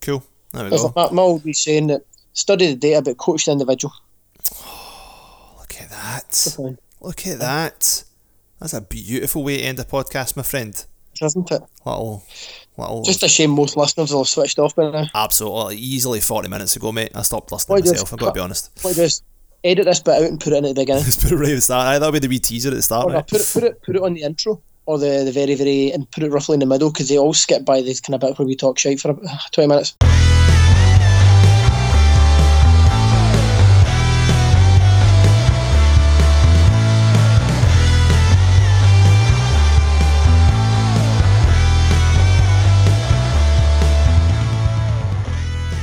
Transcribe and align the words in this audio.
Cool. 0.00 0.24
There 0.52 0.64
we 0.64 0.70
There's 0.70 0.82
go. 0.82 1.08
my 1.12 1.22
old 1.22 1.44
be 1.44 1.52
saying 1.52 1.88
that 1.88 2.02
study 2.32 2.66
the 2.68 2.76
data 2.76 3.02
but 3.02 3.16
coach 3.18 3.44
the 3.46 3.52
individual. 3.52 3.92
Oh, 4.56 5.56
look 5.58 5.74
at 5.80 5.90
that. 5.90 6.56
Look 7.00 7.26
at 7.26 7.38
that. 7.38 8.04
That's 8.58 8.72
a 8.74 8.80
beautiful 8.80 9.42
way 9.44 9.58
to 9.58 9.62
end 9.62 9.78
a 9.80 9.84
podcast, 9.84 10.36
my 10.36 10.42
friend. 10.42 10.84
Isn't 11.22 11.50
it? 11.50 11.62
Little, 11.84 12.24
little. 12.78 13.02
Just 13.04 13.22
a 13.22 13.28
shame 13.28 13.50
most 13.50 13.76
listeners 13.76 14.10
will 14.12 14.20
have 14.20 14.28
switched 14.28 14.58
off 14.58 14.74
by 14.74 14.90
now. 14.90 15.06
absolutely 15.14 15.76
easily 15.76 16.20
forty 16.20 16.48
minutes 16.48 16.76
ago, 16.76 16.92
mate. 16.92 17.10
I 17.14 17.22
stopped 17.22 17.52
listening 17.52 17.80
does 17.82 17.90
myself. 17.92 18.12
I've 18.14 18.18
got 18.18 18.26
to 18.28 18.32
be 18.32 18.40
honest. 18.40 18.70
What 18.82 18.96
just 18.96 19.22
edit 19.62 19.84
this 19.84 20.00
bit 20.00 20.14
out 20.14 20.22
and 20.30 20.40
put 20.40 20.54
it 20.54 20.56
in 20.56 20.64
at 20.64 20.74
the 20.74 20.80
beginning. 20.80 21.04
Just 21.04 21.20
put 21.22 21.32
it 21.32 21.36
right 21.36 21.50
at 21.50 21.56
the 21.56 21.60
start. 21.60 21.86
Aye, 21.88 21.98
that'll 21.98 22.12
be 22.12 22.20
the 22.20 22.28
wee 22.28 22.38
teaser 22.38 22.70
at 22.70 22.74
the 22.74 22.82
start. 22.82 23.06
Or 23.06 23.10
no, 23.10 23.14
Right? 23.16 23.26
put 23.28 23.40
it 23.40 23.50
put 23.52 23.62
it 23.64 23.82
put 23.82 23.96
it 23.96 24.02
on 24.02 24.14
the 24.14 24.22
intro 24.22 24.62
or 24.86 24.98
the, 24.98 25.22
the 25.24 25.32
very 25.32 25.54
very 25.54 25.92
and 25.92 26.10
put 26.10 26.22
it 26.22 26.30
roughly 26.30 26.54
in 26.54 26.60
the 26.60 26.66
middle 26.66 26.90
because 26.90 27.08
they 27.08 27.18
all 27.18 27.34
skip 27.34 27.64
by 27.64 27.80
this 27.80 28.00
kind 28.00 28.14
of 28.14 28.20
bit 28.20 28.38
where 28.38 28.46
we 28.46 28.56
talk 28.56 28.78
shite 28.78 29.00
for 29.00 29.14
twenty 29.52 29.68
minutes. 29.68 29.96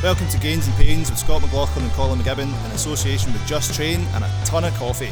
Welcome 0.07 0.29
to 0.29 0.40
Gains 0.40 0.66
and 0.68 0.76
Pains 0.77 1.09
with 1.09 1.20
Scott 1.20 1.41
McLaughlin 1.41 1.84
and 1.84 1.93
Colin 1.93 2.20
McGibbon 2.20 2.66
in 2.66 2.71
association 2.71 3.34
with 3.34 3.45
Just 3.45 3.73
Train 3.73 3.99
and 4.13 4.23
a 4.23 4.32
ton 4.45 4.63
of 4.63 4.73
coffee, 4.76 5.12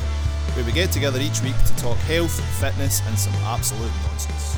where 0.55 0.65
we 0.65 0.71
get 0.71 0.91
together 0.91 1.19
each 1.19 1.41
week 1.41 1.55
to 1.65 1.75
talk 1.77 1.97
health, 1.99 2.39
fitness, 2.59 3.01
and 3.07 3.17
some 3.17 3.33
absolute 3.43 3.91
nonsense. 4.07 4.57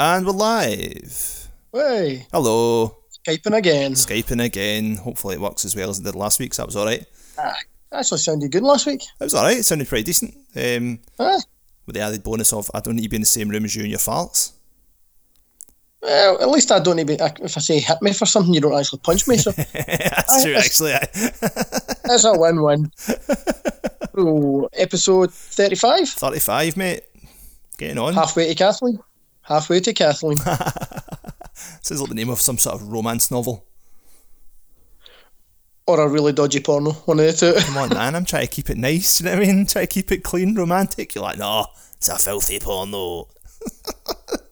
And 0.00 0.24
we're 0.26 0.32
live. 0.32 1.48
Hey, 1.72 2.26
Hello. 2.32 2.96
Skyping 3.26 3.56
again. 3.56 3.92
Skyping 3.92 4.42
again. 4.44 4.96
Hopefully 4.96 5.34
it 5.34 5.40
works 5.40 5.64
as 5.64 5.76
well 5.76 5.90
as 5.90 5.98
it 5.98 6.04
did 6.04 6.14
last 6.14 6.38
week, 6.40 6.54
so 6.54 6.62
that 6.62 6.66
was 6.66 6.76
alright. 6.76 7.04
Ah, 7.38 7.54
actually 7.92 8.18
sounded 8.18 8.50
good 8.50 8.62
last 8.62 8.86
week. 8.86 9.02
It 9.02 9.24
was 9.24 9.34
alright, 9.34 9.58
it 9.58 9.64
sounded 9.64 9.88
pretty 9.88 10.04
decent. 10.04 10.34
Um, 10.56 11.00
Ah, 11.18 11.38
with 11.84 11.94
the 11.96 12.00
added 12.00 12.22
bonus 12.22 12.52
of 12.52 12.70
I 12.72 12.80
don't 12.80 12.96
need 12.96 13.02
to 13.02 13.08
be 13.08 13.16
in 13.16 13.22
the 13.22 13.26
same 13.26 13.48
room 13.50 13.64
as 13.64 13.74
you 13.76 13.82
and 13.82 13.90
your 13.90 13.98
farts. 13.98 14.52
Well, 16.02 16.40
at 16.40 16.48
least 16.50 16.70
I 16.72 16.78
don't 16.78 16.98
even 16.98 17.16
if 17.20 17.56
I 17.56 17.60
say 17.60 17.80
hit 17.80 18.00
me 18.02 18.12
for 18.12 18.26
something, 18.26 18.54
you 18.54 18.60
don't 18.60 18.78
actually 18.78 19.00
punch 19.00 19.26
me. 19.28 19.36
So 19.36 19.50
That's 19.72 20.44
true, 20.44 20.54
actually. 20.54 20.92
that's 22.04 22.24
a 22.24 22.38
win-win. 22.38 22.90
so, 24.14 24.68
episode 24.74 25.32
thirty-five, 25.32 26.08
35, 26.08 26.76
mate. 26.76 27.02
Getting 27.78 27.98
on. 27.98 28.14
halfway 28.14 28.48
to 28.48 28.54
Kathleen. 28.54 28.98
Halfway 29.42 29.80
to 29.80 29.92
Kathleen. 29.92 30.36
Sounds 31.82 32.00
like 32.00 32.08
the 32.08 32.14
name 32.14 32.28
of 32.30 32.40
some 32.40 32.58
sort 32.58 32.74
of 32.76 32.88
romance 32.88 33.30
novel. 33.30 33.64
or 35.86 36.00
a 36.00 36.08
really 36.08 36.32
dodgy 36.32 36.60
porno. 36.60 36.92
One 37.06 37.18
of 37.20 37.26
the 37.26 37.32
two. 37.32 37.60
Come 37.66 37.76
on, 37.78 37.88
man. 37.90 38.14
I'm 38.14 38.24
trying 38.24 38.46
to 38.46 38.52
keep 38.52 38.68
it 38.70 38.76
nice. 38.76 39.20
You 39.20 39.26
know 39.26 39.36
what 39.36 39.42
I 39.42 39.46
mean? 39.46 39.66
Try 39.66 39.82
to 39.82 39.86
keep 39.86 40.12
it 40.12 40.22
clean, 40.24 40.54
romantic. 40.54 41.14
You're 41.14 41.24
like, 41.24 41.38
no, 41.38 41.66
it's 41.96 42.08
a 42.08 42.16
filthy 42.16 42.58
porno. 42.60 43.28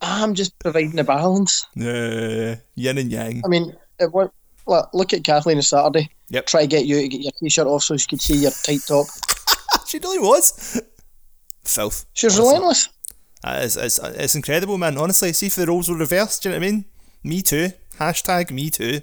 I'm 0.06 0.34
just 0.34 0.58
providing 0.58 0.92
the 0.96 1.04
balance. 1.04 1.64
Yeah, 1.74 2.56
yin 2.74 2.98
and 2.98 3.10
yang. 3.10 3.42
I 3.44 3.48
mean, 3.48 3.74
it, 3.98 4.12
wa- 4.12 4.28
look, 4.66 4.90
look 4.92 5.12
at 5.12 5.24
Kathleen 5.24 5.56
on 5.56 5.62
Saturday. 5.62 6.10
Yep. 6.30 6.46
Try 6.46 6.62
to 6.62 6.66
get 6.66 6.86
you 6.86 7.00
to 7.00 7.08
get 7.08 7.20
your 7.20 7.32
t-shirt 7.40 7.66
off 7.66 7.82
so 7.82 7.96
she 7.96 8.06
could 8.06 8.20
see 8.20 8.36
your 8.36 8.50
tight 8.50 8.80
top. 8.86 9.06
She 9.86 9.98
really 10.00 10.18
was. 10.18 10.82
Filth. 11.64 12.06
She 12.12 12.26
was 12.26 12.36
relentless. 12.38 12.88
It's, 13.44 13.76
it's, 13.76 14.00
it's 14.00 14.34
incredible, 14.34 14.78
man. 14.78 14.98
Honestly, 14.98 15.32
see 15.32 15.46
if 15.46 15.54
the 15.54 15.66
roles 15.66 15.88
were 15.88 15.96
reversed. 15.96 16.42
Do 16.42 16.48
you 16.48 16.54
know 16.54 16.58
what 16.58 16.66
I 16.66 16.70
mean? 16.72 16.84
Me 17.22 17.40
too. 17.40 17.68
Hashtag 18.00 18.50
me 18.50 18.68
too. 18.68 19.00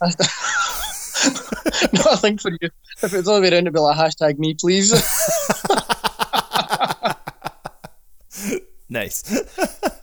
no, 0.02 0.10
I 2.10 2.16
think 2.16 2.40
for 2.40 2.50
you, 2.60 2.70
if 3.02 3.14
it's 3.14 3.28
all 3.28 3.36
the 3.36 3.42
way 3.42 3.50
around, 3.50 3.68
it'd 3.68 3.74
be 3.74 3.78
like 3.78 3.96
hashtag 3.96 4.38
me, 4.38 4.54
please. 4.54 4.90
Nice. 8.88 9.24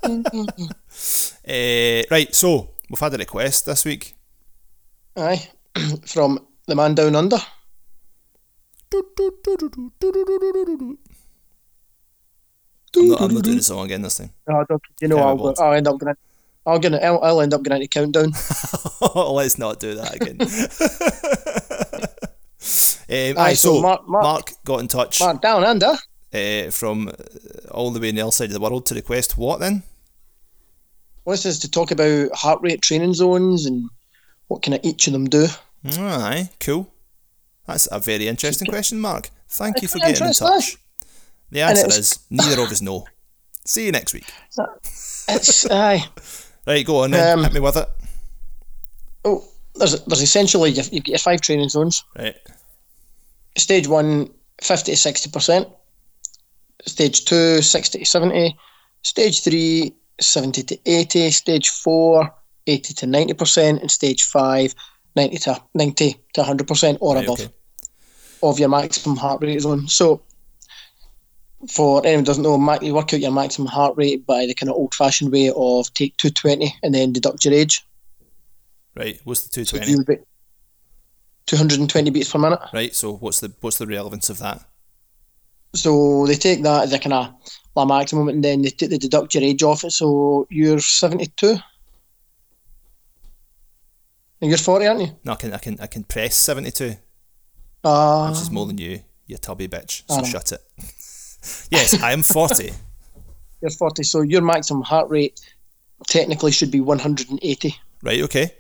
uh, 0.04 2.04
right, 2.12 2.36
so 2.36 2.72
we've 2.90 3.00
had 3.00 3.14
a 3.14 3.18
request 3.18 3.66
this 3.66 3.86
week. 3.86 4.16
Aye, 5.16 5.48
from 6.06 6.46
the 6.68 6.76
man 6.76 6.96
down 6.96 7.16
under. 7.16 7.38
I'm 12.96 13.10
not, 13.10 13.22
I'm 13.22 13.34
not 13.34 13.44
doing 13.44 13.58
the 13.58 13.64
song 13.64 13.86
again 13.86 14.04
this 14.04 14.18
time. 14.18 14.32
No, 14.48 14.64
don't, 14.70 14.82
you 15.02 15.08
know, 15.08 15.18
I'll, 15.18 15.56
I'll 15.60 15.74
end 15.74 15.88
up 15.88 15.98
going. 15.98 16.16
I'll, 16.66 16.80
gonna, 16.80 16.98
I'll, 16.98 17.20
I'll 17.22 17.42
end 17.42 17.54
up 17.54 17.64
going 17.64 17.82
into 17.82 17.90
countdown. 17.90 18.32
Let's 19.16 19.58
not 19.58 19.80
do 19.80 19.96
that 19.96 20.16
again. 20.16 20.38
um, 23.10 23.10
Aye, 23.10 23.34
aye, 23.50 23.54
so 23.54 23.76
so 23.76 23.82
Mark, 23.82 24.08
Mark- 24.08 24.52
got 24.64 24.80
in 24.80 24.88
touch 24.88 25.20
Mark 25.20 25.42
down 25.42 25.64
under. 25.64 25.94
Uh, 26.34 26.70
from 26.72 27.12
all 27.72 27.92
the 27.92 28.00
way 28.00 28.10
on 28.10 28.16
the 28.16 28.22
other 28.22 28.32
side 28.32 28.46
of 28.50 28.54
the 28.54 28.60
world 28.60 28.86
to 28.88 28.96
request 28.96 29.38
what 29.38 29.60
then? 29.60 29.84
Wants 31.26 31.46
us 31.46 31.60
to 31.60 31.72
talk 31.72 31.92
about 31.92 32.36
heart 32.36 32.60
rate 32.62 32.82
training 32.82 33.14
zones 33.14 33.66
and 33.66 33.90
what 34.48 34.62
can 34.62 34.78
each 34.86 35.08
of 35.08 35.14
them 35.14 35.26
do. 35.26 35.48
Aye, 35.86 36.50
cool. 36.60 36.92
That's 37.66 37.88
a 37.92 38.00
very 38.00 38.28
interesting 38.28 38.68
question, 38.68 39.00
Mark. 39.00 39.30
Thank 39.48 39.82
you 39.82 39.88
for 39.88 40.00
getting 40.00 40.28
in 40.28 40.34
touch. 40.34 40.78
The 41.52 41.62
answer 41.62 41.88
is 41.88 42.20
neither 42.30 42.62
of 42.62 42.72
us 42.72 42.82
know. 42.82 43.06
See 43.66 43.86
you 43.86 43.92
next 43.92 44.14
week. 44.14 44.26
It's 45.30 45.70
aye. 45.72 46.04
Right, 46.66 46.86
go 46.86 47.04
on 47.04 47.12
then. 47.12 47.40
Um, 47.40 47.44
Hit 47.46 47.54
me 47.54 47.60
with 47.60 47.78
it. 47.78 47.88
Oh, 49.24 49.44
there's 49.76 50.04
there's 50.04 50.22
essentially 50.22 50.72
you 50.72 50.84
you 50.92 51.00
get 51.00 51.08
your 51.10 51.18
five 51.20 51.42
training 51.42 51.70
zones. 51.70 52.04
Right. 52.18 52.36
Stage 53.56 53.88
one, 53.88 54.30
50 54.62 54.92
to 54.92 54.98
sixty 54.98 55.30
percent. 55.30 55.68
Stage 56.86 57.26
two, 57.26 57.62
60 57.62 58.00
to 58.00 58.06
seventy. 58.06 58.58
Stage 59.04 59.44
three, 59.44 59.94
70 60.20 60.64
to 60.64 60.80
eighty. 60.86 61.32
Stage 61.32 61.70
four, 61.70 62.34
80 62.68 62.94
to 62.96 63.08
ninety 63.08 63.34
percent, 63.34 63.82
and 63.82 63.92
stage 63.92 64.24
five, 64.24 64.76
90 65.16 65.38
to 65.38 65.62
ninety 65.74 66.16
to 66.34 66.44
hundred 66.44 66.68
percent 66.68 66.98
or 67.02 67.16
Right, 67.16 67.26
above 67.26 67.42
okay. 67.42 67.54
of 68.42 68.60
your 68.60 68.70
maximum 68.70 69.18
heart 69.18 69.42
rate 69.42 69.62
zone. 69.62 69.88
So, 69.88 70.22
for 71.70 72.06
anyone 72.06 72.22
who 72.22 72.26
doesn't 72.26 72.44
know, 72.44 72.80
you 72.82 72.94
work 72.94 73.14
out 73.14 73.20
your 73.20 73.32
maximum 73.32 73.68
heart 73.68 73.96
rate 73.98 74.26
by 74.26 74.46
the 74.46 74.54
kind 74.54 74.70
of 74.70 74.76
old-fashioned 74.76 75.32
way 75.32 75.52
of 75.56 75.94
take 75.94 76.18
two 76.18 76.30
twenty 76.30 76.76
and 76.84 76.94
then 76.94 77.14
deduct 77.14 77.46
your 77.46 77.54
age. 77.54 77.86
Right. 78.96 79.20
What's 79.24 79.44
the 79.48 79.64
220? 79.64 80.06
So 80.06 80.24
220 81.46 82.10
beats 82.12 82.32
per 82.32 82.40
minute. 82.40 82.60
Right. 82.74 82.94
So 82.96 83.16
what's 83.16 83.40
the 83.40 83.54
what's 83.62 83.78
the 83.78 83.88
relevance 83.88 84.30
of 84.30 84.40
that? 84.40 84.66
So 85.76 86.26
they 86.28 86.36
take 86.36 86.64
that 86.64 86.84
as 86.84 86.94
a 86.94 87.00
kind 87.00 87.14
of 87.14 87.34
la 87.76 87.86
maximum, 87.86 88.30
and 88.30 88.44
then 88.44 88.62
they, 88.62 88.70
t- 88.70 88.88
they 88.88 88.98
deduct 88.98 89.34
your 89.34 89.44
age 89.44 89.64
off 89.64 89.84
it. 89.84 89.92
So 89.92 90.48
you're 90.50 90.80
72. 90.80 91.58
And 94.42 94.50
you're 94.50 94.58
40, 94.58 94.88
aren't 94.88 95.02
you? 95.02 95.08
No, 95.24 95.32
I 95.34 95.36
can 95.36 95.54
I 95.54 95.58
can 95.58 95.80
I 95.80 95.88
can 95.88 96.04
press 96.04 96.36
72, 96.36 96.96
Uh, 97.84 98.30
which 98.30 98.42
is 98.42 98.52
more 98.52 98.66
than 98.66 98.78
you, 98.78 99.00
you 99.26 99.38
tubby 99.38 99.68
bitch. 99.68 100.04
So 100.08 100.16
I 100.16 100.24
shut 100.24 100.52
it. 100.52 100.62
yes, 101.72 102.02
I 102.02 102.12
am 102.12 102.24
40. 102.24 102.72
you're 103.62 103.72
40. 103.72 104.04
So 104.04 104.22
your 104.22 104.42
maximum 104.42 104.84
heart 104.84 105.10
rate 105.10 105.40
technically 106.08 106.52
should 106.52 106.72
be 106.72 106.82
180. 106.82 107.76
Right. 108.02 108.22
Okay. 108.24 108.52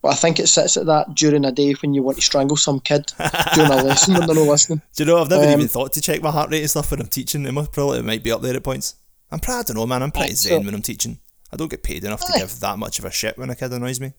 But 0.00 0.10
I 0.12 0.14
think 0.14 0.38
it 0.38 0.46
sits 0.46 0.76
at 0.76 0.86
that 0.86 1.14
during 1.14 1.44
a 1.44 1.50
day 1.50 1.72
when 1.74 1.92
you 1.92 2.02
want 2.04 2.18
to 2.18 2.22
strangle 2.22 2.56
some 2.56 2.78
kid 2.78 3.12
during 3.54 3.70
a 3.72 3.76
lesson 3.82 4.14
when 4.14 4.26
they're 4.26 4.36
not 4.36 4.42
listening. 4.46 4.80
Do 4.94 5.02
you 5.02 5.10
know 5.10 5.20
I've 5.20 5.28
never 5.28 5.42
Um, 5.44 5.50
even 5.50 5.66
thought 5.68 5.92
to 5.94 6.00
check 6.00 6.22
my 6.22 6.30
heart 6.30 6.50
rate 6.50 6.60
and 6.60 6.70
stuff 6.70 6.90
when 6.92 7.00
I'm 7.00 7.08
teaching. 7.08 7.44
It 7.46 7.52
must 7.52 7.72
probably 7.72 7.98
it 7.98 8.04
might 8.04 8.22
be 8.22 8.30
up 8.30 8.40
there 8.42 8.54
at 8.54 8.62
points. 8.62 8.94
I'm 9.32 9.40
proud. 9.40 9.60
I 9.60 9.62
don't 9.64 9.76
know, 9.76 9.86
man. 9.86 10.02
I'm 10.04 10.12
pretty 10.12 10.34
so- 10.36 10.50
zen 10.50 10.64
when 10.64 10.74
I'm 10.74 10.82
teaching. 10.82 11.18
I 11.52 11.56
don't 11.56 11.68
get 11.70 11.82
paid 11.82 12.04
enough 12.04 12.20
to 12.26 12.32
Aye. 12.34 12.38
give 12.40 12.60
that 12.60 12.78
much 12.78 12.98
of 13.00 13.04
a 13.06 13.10
shit 13.10 13.36
when 13.38 13.50
a 13.50 13.56
kid 13.56 13.72
annoys 13.72 13.98
me. 14.00 14.12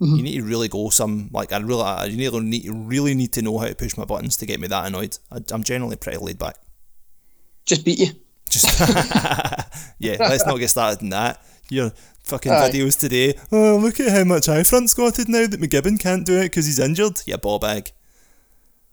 Mhm. 0.00 0.16
You 0.16 0.22
need 0.24 0.34
to 0.38 0.42
really 0.42 0.66
go 0.68 0.88
some 0.90 1.30
like 1.32 1.52
I 1.52 1.58
really 1.58 1.82
I 1.82 2.06
really 2.06 2.40
need 2.40 2.68
really 2.68 3.14
need 3.14 3.32
to 3.34 3.42
know 3.42 3.58
how 3.58 3.66
to 3.66 3.74
push 3.76 3.96
my 3.96 4.04
buttons 4.04 4.36
to 4.38 4.46
get 4.46 4.58
me 4.58 4.66
that 4.66 4.86
annoyed. 4.86 5.16
I, 5.30 5.38
I'm 5.52 5.62
generally 5.62 5.94
pretty 5.96 6.18
laid 6.18 6.38
back. 6.38 6.56
Just 7.66 7.84
beat 7.84 8.00
you. 8.00 8.08
Just 8.50 8.66
yeah, 10.00 10.16
let's 10.18 10.44
not 10.44 10.56
get 10.58 10.70
started 10.70 11.02
on 11.02 11.10
that. 11.10 11.40
Your 11.70 11.92
fucking 12.24 12.52
Aye. 12.52 12.70
videos 12.70 12.98
today. 12.98 13.34
Oh, 13.50 13.76
look 13.76 14.00
at 14.00 14.10
how 14.10 14.24
much 14.24 14.48
I 14.48 14.62
front 14.62 14.90
squatted 14.90 15.28
now 15.28 15.46
that 15.46 15.60
McGibbon 15.60 15.98
can't 16.00 16.24
do 16.26 16.38
it 16.38 16.44
because 16.44 16.66
he's 16.66 16.78
injured. 16.78 17.20
Yeah, 17.26 17.36
ball 17.36 17.58
bag. 17.58 17.90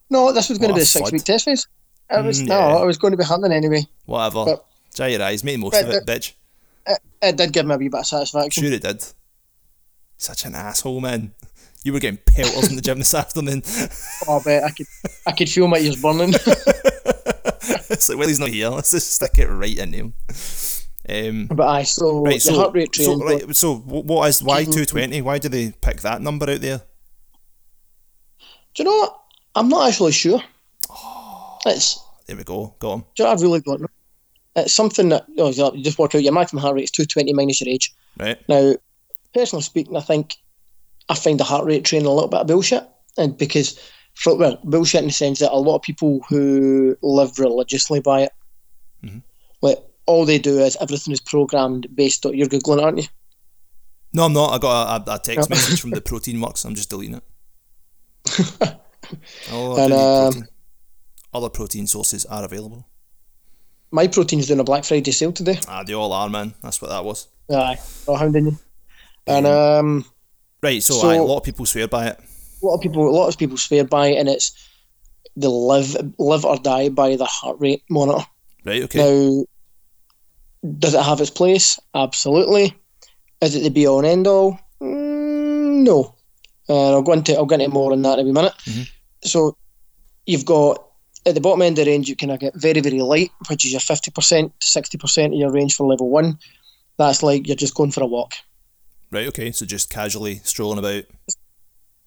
No, 0.09 0.31
this 0.31 0.49
was 0.49 0.57
going 0.57 0.71
What 0.71 0.75
to 0.77 0.79
be 0.79 0.83
a 0.83 0.85
six 0.85 1.11
week 1.11 1.23
test 1.23 1.45
phase. 1.45 1.67
I 2.09 2.21
was, 2.21 2.41
Mm, 2.41 2.47
No, 2.47 2.57
yeah. 2.57 2.75
I 2.77 2.83
was 2.83 2.97
going 2.97 3.11
to 3.11 3.17
be 3.17 3.23
hunting 3.23 3.51
anyway. 3.51 3.85
Whatever. 4.05 4.45
But- 4.45 4.65
Dry 4.95 5.07
your 5.07 5.21
eyes. 5.21 5.43
Make 5.43 5.55
the 5.57 5.61
most 5.61 5.71
But- 5.73 5.83
of 5.83 5.89
it, 5.91 6.05
bitch. 6.05 6.33
It, 6.87 6.99
it 7.21 7.35
did 7.37 7.53
give 7.53 7.65
me 7.67 7.75
a 7.75 7.77
wee 7.77 7.89
bit 7.89 7.99
of 7.99 8.05
satisfaction. 8.07 8.63
Sure 8.63 8.73
it 8.73 8.81
did. 8.81 9.03
Such 10.17 10.45
an 10.45 10.55
asshole, 10.55 10.99
man. 11.01 11.33
You 11.83 11.93
were 11.93 11.99
getting 11.99 12.17
pelters 12.25 12.69
in 12.69 12.75
the 12.75 12.81
gym 12.81 12.97
this 12.97 13.13
afternoon. 13.23 13.61
Oh, 14.27 14.39
I 14.39 14.43
bet 14.43 14.63
I 14.63 14.71
could, 14.71 14.87
I 15.27 15.31
could 15.33 15.47
feel 15.49 15.67
my 15.67 15.77
ears 15.77 16.01
burning. 16.01 16.33
it's 16.33 18.09
like, 18.09 18.17
well, 18.17 18.27
he's 18.27 18.39
not 18.39 18.49
here. 18.49 18.69
Let's 18.69 18.91
just 18.91 19.13
stick 19.13 19.37
it 19.37 19.47
right 19.47 19.77
in 19.77 19.93
him. 19.93 20.13
Um, 21.09 21.47
But 21.47 21.67
I 21.67 21.83
so 21.83 22.23
right, 22.23 22.33
the 22.35 22.39
so, 22.39 22.55
heart 22.55 22.73
rate 22.75 22.93
so, 22.95 23.03
training. 23.19 23.19
right, 23.47 23.55
so 23.55 23.75
what 23.75 24.29
is 24.29 24.43
why 24.43 24.63
Mhm. 24.65 24.73
two 24.73 24.85
twenty? 24.85 25.21
Why 25.21 25.39
do 25.39 25.49
they 25.49 25.71
pick 25.71 26.01
that 26.01 26.21
number 26.21 26.49
out 26.49 26.61
there? 26.61 26.81
Do 28.75 28.83
you 28.83 28.85
know 28.85 28.95
what? 28.97 29.19
I'm 29.55 29.69
not 29.69 29.89
actually 29.89 30.11
sure. 30.11 30.41
It's 31.65 31.99
There 32.27 32.37
we 32.37 32.43
go. 32.43 32.75
Got 32.79 32.93
him. 32.93 32.99
do 33.01 33.05
you 33.17 33.25
know, 33.25 33.31
what? 33.31 33.39
I 33.39 33.41
really 33.43 33.59
don't. 33.61 33.91
It's 34.55 34.73
something 34.73 35.09
that 35.09 35.25
oh, 35.37 35.49
you 35.73 35.83
just 35.83 35.99
work 35.99 36.15
out 36.15 36.23
your 36.23 36.31
maximum 36.33 36.61
heart 36.61 36.75
rate 36.75 36.83
is 36.85 36.91
220 36.91 37.33
minus 37.33 37.59
your 37.61 37.69
age. 37.73 37.93
Right. 38.17 38.37
Now, 38.47 38.75
personally 39.33 39.63
speaking, 39.63 39.95
I 39.97 40.01
think 40.01 40.37
I 41.09 41.15
find 41.15 41.39
the 41.39 41.43
heart 41.43 41.65
rate 41.65 41.83
training 41.85 42.07
a 42.07 42.11
little 42.13 42.29
bit 42.29 42.39
of 42.41 42.47
bullshit, 42.47 42.87
and 43.17 43.37
because 43.37 43.77
for, 44.13 44.35
well, 44.37 44.59
bullshit 44.63 45.01
in 45.01 45.07
the 45.07 45.13
sense 45.13 45.39
that 45.39 45.51
a 45.51 45.57
lot 45.57 45.75
of 45.75 45.81
people 45.81 46.21
who 46.29 46.95
live 47.01 47.37
religiously 47.39 47.99
by 47.99 48.21
it, 48.23 48.31
Mhm. 49.03 49.21
like 49.61 49.79
all 50.09 50.25
they 50.25 50.39
do 50.39 50.59
is 50.59 50.75
everything 50.81 51.13
is 51.13 51.21
programmed 51.21 51.87
based 51.95 52.25
on 52.25 52.35
you're 52.35 52.47
googling, 52.47 52.81
aren't 52.83 52.97
you? 52.97 53.07
No, 54.11 54.23
I'm 54.25 54.33
not. 54.33 54.53
I 54.53 54.57
got 54.57 55.07
a, 55.07 55.11
a, 55.11 55.15
a 55.15 55.19
text 55.19 55.49
message 55.49 55.79
from 55.79 55.91
the 55.91 56.01
Protein 56.09 56.41
Works. 56.41 56.65
I'm 56.65 56.73
just 56.75 56.89
deleting 56.89 57.15
it. 57.21 57.23
oh, 59.51 59.83
And, 59.83 59.93
um, 59.93 60.31
protein. 60.33 60.47
Other 61.31 61.49
protein 61.49 61.85
sources 61.87 62.25
are 62.25 62.43
available. 62.43 62.87
Myprotein's 63.93 64.47
doing 64.47 64.59
a 64.59 64.63
Black 64.63 64.83
Friday 64.83 65.11
sale 65.11 65.31
today. 65.31 65.59
Ah, 65.67 65.83
they 65.83 65.93
all 65.93 66.11
are, 66.11 66.29
man. 66.29 66.53
That's 66.63 66.81
what 66.81 66.89
that 66.89 67.05
was. 67.05 67.27
Aye, 67.51 67.79
oh, 68.07 68.15
hounding 68.15 68.45
you. 68.47 68.59
And 69.27 69.45
um, 69.45 70.05
Right, 70.61 70.81
so, 70.81 70.95
So- 70.95 71.09
aye, 71.09 71.15
a 71.15 71.23
lot 71.23 71.37
of 71.37 71.43
people 71.43 71.65
swear 71.65 71.87
by 71.87 72.07
it. 72.07 72.19
a 72.61 72.65
lot 72.65 72.75
of 72.75 72.81
people, 72.81 73.07
a 73.07 73.15
lot 73.15 73.27
of 73.29 73.37
people 73.37 73.57
swear 73.57 73.83
by 73.83 74.07
it, 74.07 74.17
and 74.17 74.27
it's 74.27 74.51
they 75.35 75.47
live 75.47 75.95
live 76.17 76.45
or 76.45 76.57
die 76.57 76.89
by 76.89 77.15
the 77.15 77.25
heart 77.25 77.57
rate 77.59 77.83
monitor. 77.89 78.25
Right, 78.65 78.83
okay. 78.83 78.99
Now, 78.99 79.45
does 80.77 80.93
it 80.93 81.01
have 81.03 81.21
its 81.21 81.29
place? 81.29 81.79
Absolutely. 81.95 82.73
Is 83.41 83.55
it 83.55 83.63
the 83.63 83.69
be 83.69 83.87
all 83.87 83.99
and 83.99 84.07
end 84.07 84.27
all? 84.27 84.59
Mm, 84.81 85.83
no. 85.83 86.15
Uh, 86.67 86.91
I'll 86.93 87.01
go 87.01 87.13
into 87.13 87.33
I'll 87.35 87.45
get 87.45 87.61
into 87.61 87.73
more 87.73 87.91
on 87.91 88.01
that 88.03 88.19
in 88.19 88.27
a 88.29 88.33
minute. 88.33 88.53
Mhm. 88.65 88.89
So, 89.23 89.55
you've 90.25 90.45
got 90.45 90.85
at 91.25 91.35
the 91.35 91.41
bottom 91.41 91.61
end 91.61 91.77
of 91.79 91.85
the 91.85 91.91
range, 91.91 92.07
you 92.09 92.15
kind 92.15 92.31
of 92.31 92.39
get 92.39 92.53
very 92.55 92.81
very 92.81 93.01
light, 93.01 93.31
which 93.47 93.65
is 93.65 93.71
your 93.71 93.81
fifty 93.81 94.11
percent 94.11 94.51
to 94.59 94.67
sixty 94.67 94.97
percent 94.97 95.33
of 95.33 95.39
your 95.39 95.51
range 95.51 95.75
for 95.75 95.87
level 95.87 96.09
one. 96.09 96.37
That's 96.97 97.23
like 97.23 97.47
you're 97.47 97.55
just 97.55 97.75
going 97.75 97.91
for 97.91 98.03
a 98.03 98.07
walk. 98.07 98.33
Right, 99.11 99.27
okay. 99.29 99.51
So 99.51 99.65
just 99.65 99.89
casually 99.89 100.41
strolling 100.43 100.77
about. 100.79 101.05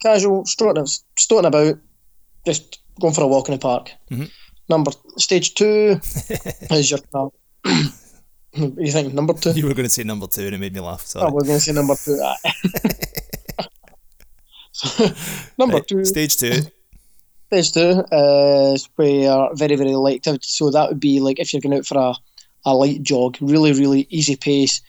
casual, 0.02 0.44
strolling, 0.46 0.86
strutting 1.18 1.46
about, 1.46 1.78
just 2.46 2.80
going 3.00 3.14
for 3.14 3.22
a 3.22 3.26
walk 3.26 3.48
in 3.48 3.54
the 3.54 3.58
park. 3.58 3.90
Mhm. 4.10 4.30
Number 4.68 4.92
stage 5.16 5.54
two 5.54 6.00
is 6.70 6.90
your. 6.90 7.00
No. 8.54 8.66
what 8.66 8.76
do 8.76 8.82
you 8.84 8.92
think? 8.92 9.14
Number 9.14 9.32
two? 9.34 9.52
You 9.52 9.66
were 9.66 9.74
going 9.74 9.84
to 9.86 9.90
say 9.90 10.02
number 10.04 10.26
two 10.26 10.42
and 10.46 10.54
it 10.54 10.58
made 10.58 10.74
me 10.74 10.80
laugh. 10.80 11.02
Oh, 11.02 11.20
Sorry. 11.20 11.32
we're 11.32 11.40
going 11.44 11.58
to 11.58 11.60
say 11.60 11.72
number 11.72 11.94
two. 11.94 12.20
So, 14.72 15.08
number 15.58 15.76
Right, 15.76 15.86
two, 15.86 16.04
Stage 16.04 16.36
two. 16.36 16.52
stage 17.52 17.72
two 17.72 18.04
is 18.10 18.88
where 18.96 19.48
very 19.54 19.76
very 19.76 19.94
light 19.94 20.16
activity. 20.16 20.46
So 20.46 20.70
that 20.70 20.88
would 20.88 21.00
be 21.00 21.20
like 21.20 21.38
if 21.38 21.52
you're 21.52 21.60
going 21.60 21.76
out 21.76 21.86
for 21.86 21.98
a, 21.98 22.14
a 22.64 22.74
light 22.74 23.02
jog, 23.02 23.36
really 23.40 23.72
really 23.72 24.06
easy 24.10 24.36
pace. 24.36 24.80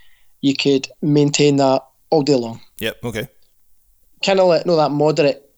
You 0.42 0.56
could 0.56 0.88
maintain 1.01 1.57
that 1.57 1.83
all 2.10 2.21
day 2.21 2.36
long. 2.36 2.60
Yep, 2.80 2.98
okay. 3.06 3.27
kind 4.25 4.39
of 4.39 4.48
like 4.48 4.65
no 4.65 4.75
that 4.77 4.92
moderate 4.92 5.50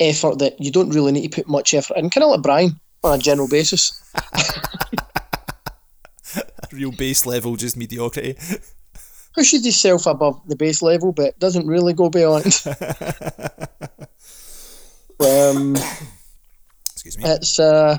effort 0.00 0.38
that 0.40 0.60
you 0.60 0.70
don't 0.70 0.90
really 0.90 1.12
need 1.12 1.30
to 1.32 1.36
put 1.42 1.48
much 1.48 1.72
effort 1.74 1.96
in, 1.96 2.10
kind 2.10 2.24
of 2.24 2.30
like 2.30 2.42
Brian 2.42 2.78
on 3.04 3.18
a 3.18 3.22
general 3.22 3.48
basis. 3.48 3.92
Real 6.72 6.92
base 6.92 7.26
level, 7.26 7.56
just 7.56 7.76
mediocrity. 7.76 8.36
Pushes 9.34 9.64
himself 9.64 10.06
above 10.06 10.40
the 10.46 10.56
base 10.56 10.80
level, 10.82 11.12
but 11.12 11.38
doesn't 11.38 11.66
really 11.66 11.92
go 11.92 12.08
beyond. 12.08 12.44
um, 15.20 15.76
Excuse 16.92 17.18
me. 17.18 17.24
it's 17.24 17.58
uh, 17.60 17.98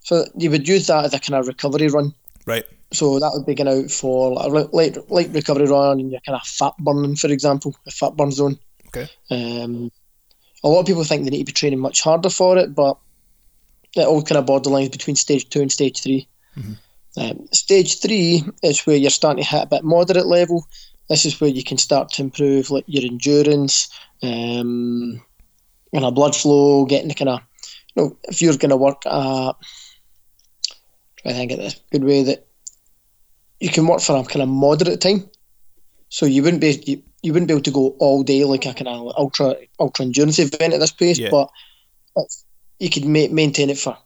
so 0.00 0.24
you 0.36 0.50
would 0.50 0.66
use 0.66 0.86
that 0.86 1.04
as 1.04 1.14
a 1.14 1.18
kind 1.18 1.38
of 1.38 1.46
recovery 1.46 1.88
run. 1.88 2.14
Right. 2.46 2.64
So 2.92 3.18
that 3.20 3.30
would 3.34 3.46
be 3.46 3.54
going 3.54 3.68
out 3.84 3.90
for 3.90 4.32
like 4.32 4.72
light, 4.72 5.10
light 5.10 5.30
recovery 5.30 5.66
run, 5.66 6.00
and 6.00 6.10
you're 6.10 6.20
kind 6.20 6.36
of 6.40 6.46
fat 6.46 6.72
burning, 6.78 7.16
for 7.16 7.28
example, 7.28 7.76
a 7.86 7.90
fat 7.90 8.16
burn 8.16 8.32
zone. 8.32 8.58
Okay. 8.88 9.08
Um, 9.30 9.92
a 10.64 10.68
lot 10.68 10.80
of 10.80 10.86
people 10.86 11.04
think 11.04 11.24
they 11.24 11.30
need 11.30 11.38
to 11.40 11.44
be 11.44 11.52
training 11.52 11.78
much 11.78 12.02
harder 12.02 12.30
for 12.30 12.58
it, 12.58 12.74
but 12.74 12.98
it 13.96 14.06
all 14.06 14.22
kind 14.22 14.38
of 14.38 14.46
borderlines 14.46 14.90
between 14.90 15.16
stage 15.16 15.48
two 15.48 15.60
and 15.60 15.70
stage 15.70 16.00
3 16.02 16.26
Mhm. 16.58 16.76
Um, 17.16 17.48
stage 17.52 18.00
three 18.00 18.44
is 18.62 18.86
where 18.86 18.96
you're 18.96 19.10
starting 19.10 19.42
to 19.42 19.48
hit 19.48 19.64
a 19.64 19.66
bit 19.66 19.84
moderate 19.84 20.26
level. 20.26 20.66
This 21.08 21.24
is 21.24 21.40
where 21.40 21.50
you 21.50 21.64
can 21.64 21.78
start 21.78 22.10
to 22.12 22.22
improve 22.22 22.70
like 22.70 22.84
your 22.86 23.04
endurance, 23.04 23.88
um, 24.22 25.20
kind 25.92 26.04
of 26.04 26.14
blood 26.14 26.36
flow, 26.36 26.84
getting 26.84 27.08
the 27.08 27.14
kind 27.14 27.30
of, 27.30 27.40
you 27.94 28.02
know, 28.02 28.16
if 28.24 28.40
you're 28.40 28.56
going 28.56 28.70
to 28.70 28.76
work 28.76 29.04
at, 29.06 29.52
try 31.18 31.32
to 31.32 31.34
think 31.34 31.52
of 31.52 31.58
this 31.58 31.80
good 31.90 32.04
way 32.04 32.22
that 32.22 32.46
you 33.58 33.70
can 33.70 33.86
work 33.86 34.00
for 34.00 34.16
a 34.16 34.24
kind 34.24 34.42
of 34.42 34.48
moderate 34.48 35.00
time. 35.00 35.28
So 36.08 36.26
you 36.26 36.42
wouldn't 36.42 36.60
be 36.60 36.82
you, 36.86 37.02
you 37.22 37.32
wouldn't 37.32 37.48
be 37.48 37.54
able 37.54 37.62
to 37.62 37.70
go 37.70 37.96
all 37.98 38.22
day 38.22 38.44
like 38.44 38.66
a 38.66 38.74
kind 38.74 38.88
of 38.88 39.12
ultra 39.16 39.56
ultra 39.78 40.04
endurance 40.04 40.38
event 40.38 40.74
at 40.74 40.80
this 40.80 40.92
pace, 40.92 41.18
Yeah. 41.18 41.30
but 41.30 41.50
you 42.78 42.88
could 42.90 43.04
ma- 43.04 43.28
maintain 43.30 43.70
it 43.70 43.78
for 43.78 43.96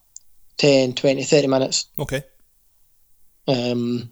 10, 0.58 0.94
20, 0.94 1.22
30 1.24 1.46
minutes. 1.46 1.86
Okay. 1.98 2.24
Um, 3.46 4.10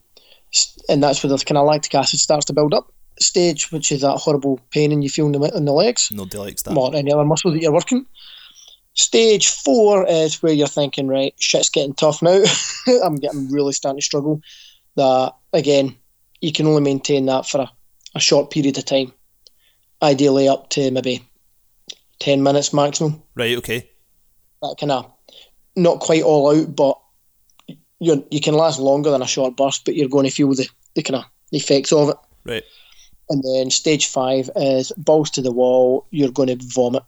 and 0.88 1.02
that's 1.02 1.23
where 1.23 1.31
the 1.31 1.38
kind 1.44 1.58
of 1.58 1.67
lactic 1.67 1.94
acid 1.94 2.20
starts 2.20 2.46
to 2.46 2.52
build 2.52 2.75
up. 2.75 2.93
Stage, 3.20 3.70
which 3.70 3.93
is 3.93 4.00
that 4.00 4.17
horrible 4.17 4.61
pain 4.70 4.90
and 4.90 5.02
you 5.05 5.11
feel 5.11 5.26
in 5.26 5.32
the, 5.32 5.56
in 5.56 5.64
the 5.64 5.73
legs 5.73 6.08
Nobody 6.11 6.38
likes 6.38 6.62
that. 6.62 6.76
or 6.76 6.94
any 6.94 7.12
other 7.12 7.25
muscle 7.25 7.52
that 7.52 7.61
you're 7.61 7.73
working. 7.73 8.06
Stage 8.94 9.49
four 9.49 10.06
is 10.06 10.43
where 10.43 10.52
you're 10.52 10.67
thinking, 10.67 11.08
right, 11.08 11.34
shit's 11.38 11.70
getting 11.70 11.94
tough 11.94 12.20
now. 12.23 12.43
I'm 13.05 13.17
getting 13.17 13.50
really 13.50 13.73
starting 13.73 14.00
to 14.00 14.05
struggle. 14.05 14.40
That 14.96 15.35
again, 15.52 15.96
you 16.40 16.52
can 16.52 16.67
only 16.67 16.82
maintain 16.82 17.26
that 17.26 17.46
for 17.46 17.62
a, 17.62 17.70
a 18.14 18.20
short 18.20 18.50
period 18.50 18.76
of 18.76 18.85
time, 18.85 19.12
ideally 20.02 20.49
up 20.49 20.69
to 20.70 20.90
maybe 20.90 21.26
ten 22.19 22.43
minutes 22.43 22.75
maximum. 22.75 23.23
Right, 23.35 23.56
okay. 23.58 23.88
That 24.61 24.76
kind 24.78 24.93
of 24.93 25.11
not 25.75 26.00
quite 26.00 26.23
all 26.23 26.55
out, 26.55 26.76
but 26.76 26.99
you 28.02 28.26
you 28.31 28.40
can 28.40 28.54
last 28.54 28.81
longer 28.81 29.10
than 29.10 29.22
a 29.22 29.26
short 29.26 29.56
burst, 29.56 29.84
but 29.84 29.94
you're 29.94 30.08
going 30.08 30.26
to 30.26 30.32
feel 30.32 30.52
the, 30.54 30.69
the 30.94 31.02
kind 31.02 31.16
of 31.16 31.25
effects 31.52 31.93
of 31.93 32.10
it. 32.10 32.16
Right. 32.44 32.64
And 33.31 33.43
then 33.44 33.70
stage 33.70 34.06
five 34.06 34.50
is 34.56 34.93
balls 34.96 35.31
to 35.31 35.43
the 35.43 35.52
wall. 35.52 36.06
You're 36.11 36.32
going 36.32 36.49
to 36.49 36.59
vomit, 36.61 37.04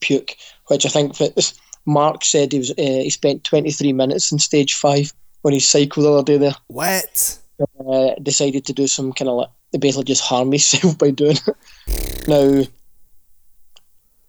puke, 0.00 0.36
which 0.68 0.86
I 0.86 0.88
think 0.88 1.18
that 1.18 1.52
Mark 1.84 2.24
said 2.24 2.52
he 2.52 2.58
was. 2.58 2.70
Uh, 2.70 3.02
he 3.04 3.10
spent 3.10 3.44
23 3.44 3.92
minutes 3.92 4.32
in 4.32 4.38
stage 4.38 4.74
five 4.74 5.12
on 5.44 5.52
his 5.52 5.68
cycle 5.68 6.02
the 6.02 6.12
other 6.12 6.22
day. 6.22 6.38
There, 6.38 6.54
What? 6.68 7.38
uh, 7.86 8.14
decided 8.22 8.64
to 8.66 8.72
do 8.72 8.86
some 8.86 9.12
kind 9.12 9.28
of 9.28 9.36
like 9.36 9.50
basically 9.78 10.04
just 10.04 10.22
harm 10.22 10.50
himself 10.52 10.96
by 10.96 11.10
doing 11.10 11.36
it. 11.46 12.28
Now, 12.28 12.62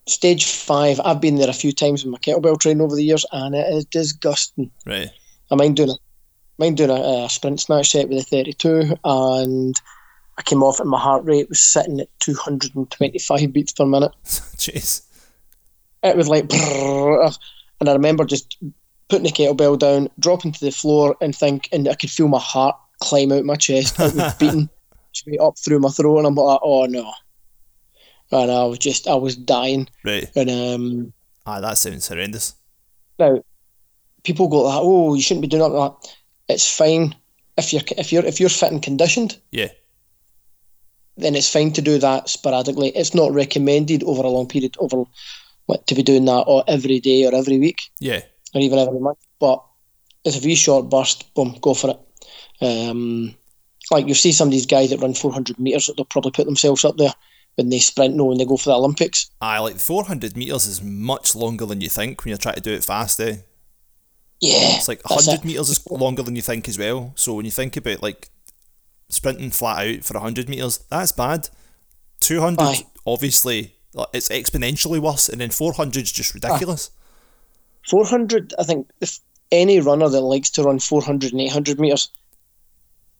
stage 0.07 0.45
five, 0.45 0.99
I've 1.05 1.21
been 1.21 1.37
there 1.37 1.49
a 1.49 1.53
few 1.53 1.71
times 1.71 2.03
with 2.03 2.11
my 2.11 2.19
kettlebell 2.19 2.59
training 2.59 2.81
over 2.81 2.95
the 2.95 3.03
years, 3.03 3.25
and 3.31 3.55
it 3.55 3.73
is 3.73 3.85
disgusting. 3.85 4.69
Right. 4.85 5.09
I 5.51 5.55
mind 5.55 5.77
doing 5.77 5.89
a 5.89 5.95
mind 6.59 6.77
doing 6.77 6.89
a, 6.89 7.25
a 7.25 7.29
sprint 7.29 7.59
snatch 7.59 7.89
set 7.91 8.09
with 8.09 8.19
a 8.19 8.23
32, 8.23 8.95
and 9.03 9.75
I 10.37 10.41
came 10.43 10.63
off 10.63 10.79
and 10.79 10.89
my 10.89 10.99
heart 10.99 11.23
rate 11.25 11.49
was 11.49 11.59
sitting 11.59 11.99
at 11.99 12.07
225 12.19 13.53
beats 13.53 13.73
per 13.73 13.85
minute. 13.85 14.11
Jeez. 14.25 15.01
It 16.03 16.15
was 16.15 16.29
like, 16.29 16.51
and 16.53 17.89
I 17.89 17.93
remember 17.93 18.23
just 18.25 18.57
putting 19.09 19.25
the 19.25 19.31
kettlebell 19.31 19.77
down, 19.79 20.09
dropping 20.19 20.51
to 20.53 20.65
the 20.65 20.71
floor, 20.71 21.15
and 21.19 21.35
think, 21.35 21.67
and 21.71 21.87
I 21.89 21.95
could 21.95 22.09
feel 22.11 22.27
my 22.27 22.39
heart 22.39 22.75
climb 22.99 23.31
out 23.31 23.43
my 23.45 23.55
chest. 23.55 23.99
It 23.99 24.13
was 24.15 24.33
beating 24.39 24.69
straight 25.13 25.39
up 25.41 25.57
through 25.57 25.79
my 25.79 25.89
throat, 25.89 26.19
and 26.19 26.27
I'm 26.27 26.35
like, 26.35 26.59
oh 26.63 26.85
no. 26.85 27.11
And 28.31 28.51
I 28.51 28.63
was 28.65 28.77
just, 28.77 29.07
I 29.07 29.15
was 29.15 29.35
dying. 29.35 29.89
Right. 30.05 30.29
And 30.35 30.49
um, 30.49 31.13
Ah, 31.45 31.59
that 31.59 31.77
sounds 31.79 32.07
horrendous. 32.07 32.53
now, 33.17 33.43
people 34.23 34.47
go 34.47 34.61
like, 34.63 34.79
oh, 34.81 35.15
you 35.15 35.21
shouldn't 35.21 35.41
be 35.41 35.47
doing 35.47 35.71
that. 35.73 35.95
It's 36.49 36.69
fine 36.69 37.15
if 37.57 37.71
you're 37.71 37.83
if 37.97 38.11
you're 38.11 38.25
if 38.25 38.39
you're 38.39 38.49
fit 38.49 38.71
and 38.71 38.81
conditioned. 38.83 39.37
Yeah. 39.51 39.69
then 41.17 41.35
it's 41.35 41.51
fine 41.51 41.71
to 41.73 41.81
do 41.81 41.97
that 41.99 42.29
sporadically. 42.29 42.89
It's 42.89 43.13
not 43.13 43.33
recommended 43.33 44.03
over 44.03 44.23
a 44.23 44.29
long 44.29 44.47
period 44.47 44.75
over 44.79 45.03
like, 45.67 45.85
to 45.87 45.95
be 45.95 46.01
doing 46.03 46.23
that 46.25 46.45
or 46.47 46.63
every 46.67 46.99
day 47.01 47.25
or 47.25 47.35
every 47.35 47.59
week 47.59 47.81
Yeah. 47.99 48.21
or 48.55 48.61
even 48.61 48.79
every 48.79 48.99
month. 48.99 49.17
But 49.39 49.61
it's 50.23 50.37
a 50.41 50.45
wee 50.45 50.55
short 50.55 50.89
burst, 50.89 51.33
boom, 51.33 51.57
go 51.61 51.73
for 51.73 51.89
it. 51.91 51.99
Um, 52.65 53.35
like 53.91 54.07
you 54.07 54.13
see 54.13 54.31
some 54.31 54.47
of 54.47 54.51
these 54.53 54.65
guys 54.65 54.91
that 54.91 55.01
run 55.01 55.13
400 55.13 55.59
meters, 55.59 55.89
they'll 55.95 56.05
probably 56.05 56.31
put 56.31 56.45
themselves 56.45 56.85
up 56.85 56.95
there 56.97 57.13
when 57.55 57.67
they 57.69 57.79
sprint, 57.79 58.15
no, 58.15 58.25
when 58.25 58.37
they 58.37 58.45
go 58.45 58.55
for 58.57 58.69
the 58.69 58.75
Olympics. 58.75 59.29
Aye, 59.41 59.59
like 59.59 59.77
400 59.77 60.37
metres 60.37 60.67
is 60.67 60.81
much 60.81 61.35
longer 61.35 61.65
than 61.65 61.81
you 61.81 61.89
think 61.89 62.23
when 62.23 62.29
you're 62.29 62.37
trying 62.37 62.55
to 62.55 62.61
do 62.61 62.71
it 62.73 62.83
fast, 62.85 63.19
eh? 63.19 63.37
Yeah, 64.41 64.77
It's 64.77 64.87
like 64.87 65.01
That's 65.03 65.27
100 65.27 65.43
it. 65.43 65.45
metres 65.47 65.69
is 65.69 65.85
longer 65.89 66.23
than 66.23 66.35
you 66.35 66.41
think 66.41 66.69
as 66.69 66.77
well. 66.79 67.11
So 67.15 67.33
when 67.33 67.45
you 67.45 67.51
think 67.51 67.75
about 67.75 68.01
like 68.01 68.29
sprinting 69.09 69.51
flat 69.51 69.85
out 69.87 70.03
for 70.05 70.13
100 70.13 70.47
metres, 70.47 70.79
that's 70.89 71.11
bad. 71.11 71.49
200, 72.21 72.61
Aye. 72.63 72.85
obviously, 73.05 73.75
it's 74.13 74.29
exponentially 74.29 74.99
worse, 74.99 75.29
and 75.29 75.41
then 75.41 75.49
400 75.49 76.03
is 76.03 76.11
just 76.11 76.33
ridiculous. 76.33 76.91
400, 77.89 78.53
I 78.59 78.63
think 78.63 78.89
if 79.01 79.19
any 79.51 79.79
runner 79.79 80.09
that 80.09 80.21
likes 80.21 80.49
to 80.51 80.63
run 80.63 80.79
400 80.79 81.31
and 81.31 81.41
800 81.41 81.79
metres, 81.79 82.09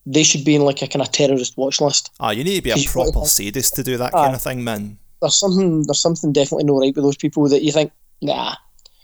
they 0.06 0.22
should 0.22 0.44
be 0.44 0.54
in 0.54 0.62
like 0.62 0.80
a 0.82 0.86
kind 0.86 1.02
of 1.02 1.10
terrorist 1.12 1.56
watch 1.56 1.80
list. 1.80 2.10
Ah, 2.20 2.30
you 2.30 2.44
need 2.44 2.56
to 2.56 2.62
be 2.62 2.70
a 2.70 2.76
proper 2.88 3.26
sadist 3.26 3.74
to 3.76 3.82
do 3.82 3.96
that 3.98 4.14
Aye. 4.14 4.24
kind 4.24 4.34
of 4.34 4.42
thing, 4.42 4.64
man. 4.64 4.98
There's 5.20 5.36
something 5.38 5.82
there's 5.86 6.00
something 6.00 6.32
definitely 6.32 6.64
no 6.64 6.78
right 6.78 6.94
with 6.94 7.04
those 7.04 7.16
people 7.16 7.46
that 7.48 7.62
you 7.62 7.72
think, 7.72 7.92
nah. 8.22 8.54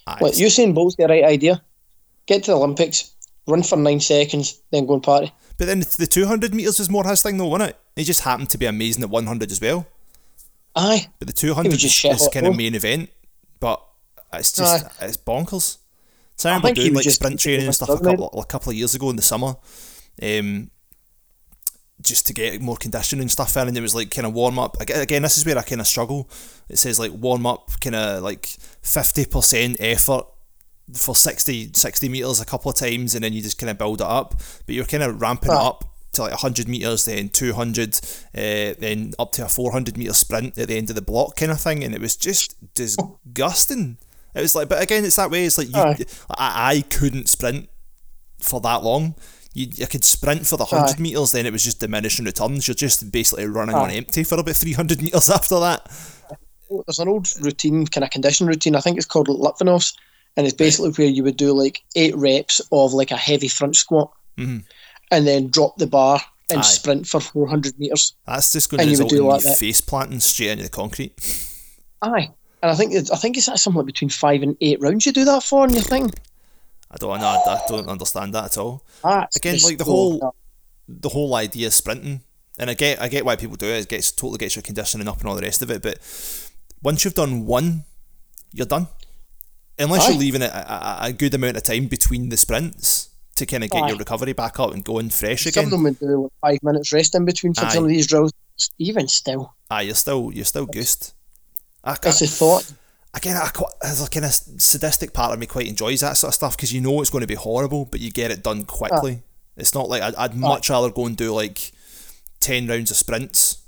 Aye, 0.07 0.19
Like, 0.21 0.35
Usain 0.35 0.75
Bolt's 0.75 0.97
the 0.97 1.07
right 1.07 1.25
idea. 1.25 1.63
Get 2.27 2.45
to 2.45 2.51
the 2.53 2.57
Olympics, 2.57 3.13
run 3.47 3.63
for 3.63 3.77
nine 3.77 4.01
seconds, 4.01 4.61
then 4.71 4.87
go 4.87 4.95
and 4.95 5.03
party. 5.03 5.33
But 5.59 5.67
then 5.67 5.81
the 5.81 6.07
200 6.07 6.55
metres 6.55 6.79
was 6.79 6.91
more 6.91 7.07
his 7.07 7.23
thing, 7.23 7.39
though, 7.39 7.47
wasn't 7.47 7.71
it? 7.71 7.79
He 7.95 8.05
just 8.05 8.23
happened 8.23 8.51
to 8.51 8.59
be 8.59 8.67
amazing 8.67 9.03
at 9.03 9.11
100 9.11 9.51
as 9.51 9.61
well. 9.61 9.87
Aye. 10.75 11.09
But 11.19 11.29
the 11.29 11.33
200 11.33 11.71
just 11.73 11.85
is, 11.85 11.93
shit 11.93 12.13
is 12.13 12.23
hot, 12.25 12.33
kind 12.33 12.47
of 12.47 12.57
main 12.57 12.75
event. 12.75 13.09
But 13.59 13.83
it's 14.35 14.53
just, 14.53 14.85
Aye. 14.85 15.07
it's 15.07 15.17
bonkers. 15.17 15.79
So 16.37 16.51
I 16.51 16.53
remember 16.53 16.67
think 16.69 16.77
he 16.79 16.83
doing 16.85 16.95
like 16.97 17.05
just- 17.05 17.17
sprint 17.17 17.41
training 17.41 17.65
and 17.67 17.75
stuff 17.75 17.89
a 17.89 17.99
couple, 17.99 18.29
a 18.39 18.45
couple 18.45 18.71
of 18.71 18.77
years 18.77 18.95
ago 18.95 19.09
in 19.09 19.17
the 19.17 19.23
summer. 19.23 19.57
Um, 20.23 20.71
just 22.03 22.27
to 22.27 22.35
get 22.35 22.61
more 22.61 22.77
conditioning 22.77 23.23
and 23.23 23.31
stuff 23.31 23.57
in, 23.57 23.69
and 23.69 23.77
it 23.77 23.81
was 23.81 23.95
like 23.95 24.11
kind 24.11 24.27
of 24.27 24.35
warm 24.35 24.59
up. 24.59 24.79
Again, 24.81 25.23
this 25.23 25.39
is 25.39 25.47
where 25.47 25.57
I 25.57 25.63
kind 25.63 25.81
of 25.81 25.87
struggle. 25.87 26.29
It 26.69 26.77
says 26.77 26.99
like 26.99 27.13
warm 27.13 27.47
up, 27.47 27.71
kind 27.81 27.97
of 27.97 28.23
like 28.23 28.43
50% 28.83 29.77
effort 29.81 30.27
for 30.95 31.15
60, 31.15 31.73
60 31.75 32.09
meters 32.09 32.41
a 32.41 32.45
couple 32.47 32.71
of 32.71 32.77
times, 32.77 33.15
and 33.15 33.25
then 33.25 33.33
you 33.33 33.43
just 33.43 33.59
kind 33.59 33.71
of 33.71 33.79
build 33.79 34.01
it 34.01 34.07
up. 34.07 34.41
But 34.67 34.75
you're 34.75 34.85
kind 34.85 35.03
of 35.03 35.21
ramping 35.21 35.51
it 35.51 35.57
up 35.57 35.85
to 36.13 36.23
like 36.23 36.31
100 36.33 36.69
meters, 36.69 37.05
then 37.05 37.29
200, 37.29 37.95
uh, 37.97 38.75
then 38.79 39.13
up 39.19 39.33
to 39.33 39.45
a 39.45 39.49
400 39.49 39.97
meter 39.97 40.15
sprint 40.15 40.59
at 40.59 40.69
the 40.69 40.77
end 40.77 40.91
of 40.91 40.97
the 40.97 41.03
block 41.03 41.37
kind 41.37 41.53
of 41.53 41.61
thing, 41.61 41.85
and 41.85 41.95
it 41.95 42.01
was 42.01 42.17
just 42.17 42.57
disgusting. 42.75 43.99
It 44.35 44.41
was 44.41 44.55
like, 44.55 44.69
but 44.69 44.83
again, 44.83 45.05
it's 45.05 45.17
that 45.17 45.31
way. 45.31 45.45
It's 45.45 45.59
like 45.59 45.69
you, 45.69 45.81
Aye. 45.81 46.05
I, 46.31 46.75
I 46.75 46.81
couldn't 46.83 47.29
sprint 47.29 47.69
for 48.39 48.61
that 48.61 48.83
long. 48.83 49.15
You, 49.55 49.69
you 49.73 49.87
could 49.87 50.05
sprint 50.05 50.47
for 50.47 50.59
the 50.59 50.67
100 50.67 50.97
Aye. 50.97 51.03
metres, 51.03 51.33
then 51.33 51.47
it 51.47 51.53
was 51.53 51.65
just 51.65 51.81
diminishing 51.81 52.27
returns. 52.27 52.69
You're 52.69 52.75
just 52.75 53.11
basically 53.11 53.47
running 53.47 53.75
Aye. 53.75 53.81
on 53.85 53.91
empty 53.91 54.25
for 54.25 54.39
about 54.39 54.55
300 54.57 55.01
metres 55.03 55.31
after 55.31 55.59
that. 55.61 55.87
There's 56.69 56.99
an 56.99 57.09
old 57.09 57.29
routine, 57.41 57.87
kind 57.87 58.05
of 58.05 58.11
condition 58.11 58.47
routine. 58.47 58.75
I 58.77 58.81
think 58.81 58.97
it's 58.99 59.07
called 59.07 59.29
Litvinov's, 59.29 59.97
and 60.37 60.47
it's 60.47 60.55
basically 60.57 60.91
where 60.91 61.07
you 61.13 61.23
would 61.25 61.37
do 61.37 61.53
like 61.53 61.83
eight 61.95 62.15
reps 62.17 62.61
of 62.73 62.93
like 62.93 63.11
a 63.11 63.17
heavy 63.17 63.49
front 63.49 63.77
squat, 63.77 64.11
Mhm. 64.39 64.65
and 65.11 65.27
then 65.27 65.49
drop 65.49 65.77
the 65.79 65.87
bar 65.87 66.21
and 66.51 66.61
Aye. 66.61 66.63
sprint 66.63 67.07
for 67.09 67.21
400 67.21 67.79
meters. 67.79 68.13
That's 68.27 68.53
just 68.53 68.71
going 68.71 68.79
to 68.79 68.83
And 68.83 68.93
you 68.93 68.99
would 68.99 69.11
result 69.13 69.41
do 69.41 69.47
in 69.47 69.47
like 69.49 69.59
face 69.59 69.81
planting 69.81 70.21
straight 70.21 70.51
into 70.51 70.65
the 70.65 70.71
concrete. 70.71 71.13
Aye. 72.03 72.31
And 72.63 72.71
I 72.71 72.75
think 72.75 72.93
it's, 72.95 73.11
I 73.11 73.17
think 73.17 73.37
it's 73.37 73.47
something 73.47 73.75
like 73.75 73.87
between 73.87 74.09
five 74.11 74.43
and 74.43 74.57
eight 74.61 74.81
rounds 74.81 75.07
you 75.07 75.13
do 75.13 75.25
that 75.25 75.43
for, 75.43 75.65
and 75.65 75.75
you 75.75 75.81
think, 75.81 76.13
I 76.91 76.97
don't 76.99 77.19
know. 77.21 77.27
I 77.27 77.61
don't 77.69 77.89
understand 77.89 78.35
that 78.35 78.45
at 78.45 78.59
all. 78.59 78.83
ah, 79.05 79.27
Again, 79.37 79.59
like 79.65 79.79
the 79.79 79.85
whole 79.85 80.35
the 80.89 81.09
whole 81.09 81.35
idea 81.35 81.67
of 81.67 81.75
sprinting, 81.75 82.23
and 82.59 82.71
I 82.71 82.75
get 82.75 83.01
I 83.03 83.09
get 83.09 83.25
why 83.25 83.35
people 83.37 83.57
do 83.57 83.67
it. 83.67 83.81
It 83.81 83.89
gets 83.89 84.13
totally 84.13 84.39
gets 84.39 84.55
your 84.55 84.63
conditioning 84.63 85.09
up 85.09 85.19
and 85.19 85.29
all 85.29 85.35
the 85.35 85.43
rest 85.43 85.63
of 85.63 85.71
it. 85.71 85.83
But 85.83 85.99
once 86.83 87.05
you've 87.05 87.15
done 87.15 87.45
one, 87.45 87.85
you're 88.53 88.67
done. 88.67 88.87
Unless 89.79 90.07
Aye. 90.07 90.11
you're 90.11 90.19
leaving 90.21 90.43
it 90.43 90.51
a, 90.51 90.73
a, 90.73 90.99
a 91.09 91.13
good 91.13 91.35
amount 91.35 91.57
of 91.57 91.63
time 91.63 91.87
between 91.87 92.29
the 92.31 92.37
sprints 92.37 93.11
to 93.37 93.45
kind 93.45 93.63
of 93.63 93.71
get 93.71 93.83
Aye. 93.85 93.89
your 93.89 93.99
recovery 93.99 94.33
back 94.33 94.59
up 94.59 94.73
and 94.73 94.83
going 94.85 95.11
fresh 95.11 95.43
Some 95.45 95.51
again. 95.51 95.65
Some 95.65 95.65
of 95.67 95.71
them 95.71 95.83
would 95.85 95.99
do 95.99 96.31
like 96.43 96.61
five 96.61 96.63
minutes 96.63 96.93
rest 96.93 97.15
in 97.15 97.25
between 97.25 97.55
for 97.55 97.67
Aye. 97.67 97.69
some 97.69 97.85
of 97.85 97.91
these 97.91 98.07
drills. 98.07 98.33
Even 98.79 99.07
still, 99.07 99.55
Aye, 99.71 99.83
you're 99.83 99.95
still 99.95 100.31
you're 100.33 100.47
still 100.47 100.65
goosed. 100.65 101.15
I, 101.85 101.93
it's 102.03 102.23
a 102.23 102.27
thought. 102.27 102.73
again, 103.13 103.37
I 103.37 103.51
there's 103.83 104.03
a 104.03 104.09
kind 104.09 104.25
of 104.25 104.33
sadistic 104.33 105.13
part 105.13 105.35
of 105.35 105.39
me 105.39 105.47
quite 105.47 105.69
enjoys 105.69 106.01
that 106.01 106.17
sort 106.17 106.31
of 106.31 106.35
stuff 106.35 106.57
because 106.57 106.73
you 106.73 106.81
know 106.81 107.01
it's 107.03 107.11
going 107.11 107.21
to 107.21 107.27
be 107.29 107.35
horrible, 107.35 107.85
but 107.85 108.01
you 108.01 108.11
get 108.11 108.31
it 108.31 108.43
done 108.43 108.65
quickly. 108.65 109.23
It's 109.59 109.75
not 109.75 109.91
like 109.91 110.03
I'd, 110.03 110.15
I'd 110.15 110.35
much 110.35 110.71
rather 110.71 110.91
go 110.91 111.05
and 111.05 111.17
do 111.17 111.35
like 111.35 111.73
ten 112.41 112.67
rounds 112.67 112.91
of 112.91 112.97
sprints 112.97 113.59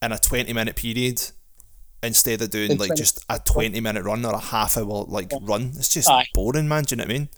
in 0.00 0.12
a 0.12 0.18
twenty 0.18 0.52
minute 0.52 0.76
period 0.76 1.20
instead 2.02 2.42
of 2.42 2.50
doing 2.50 2.72
In 2.72 2.78
like 2.78 2.94
just 2.94 3.24
a 3.28 3.38
twenty 3.38 3.80
minute 3.80 4.04
run 4.04 4.24
or 4.24 4.34
a 4.34 4.38
half 4.38 4.76
hour 4.76 5.04
like 5.08 5.32
run. 5.42 5.72
It's 5.76 5.88
just 5.88 6.08
Aye. 6.08 6.26
boring, 6.34 6.68
man. 6.68 6.84
Do 6.84 6.94
you 6.94 6.96
know 6.98 7.04
what 7.04 7.10
I 7.10 7.18
mean? 7.18 7.28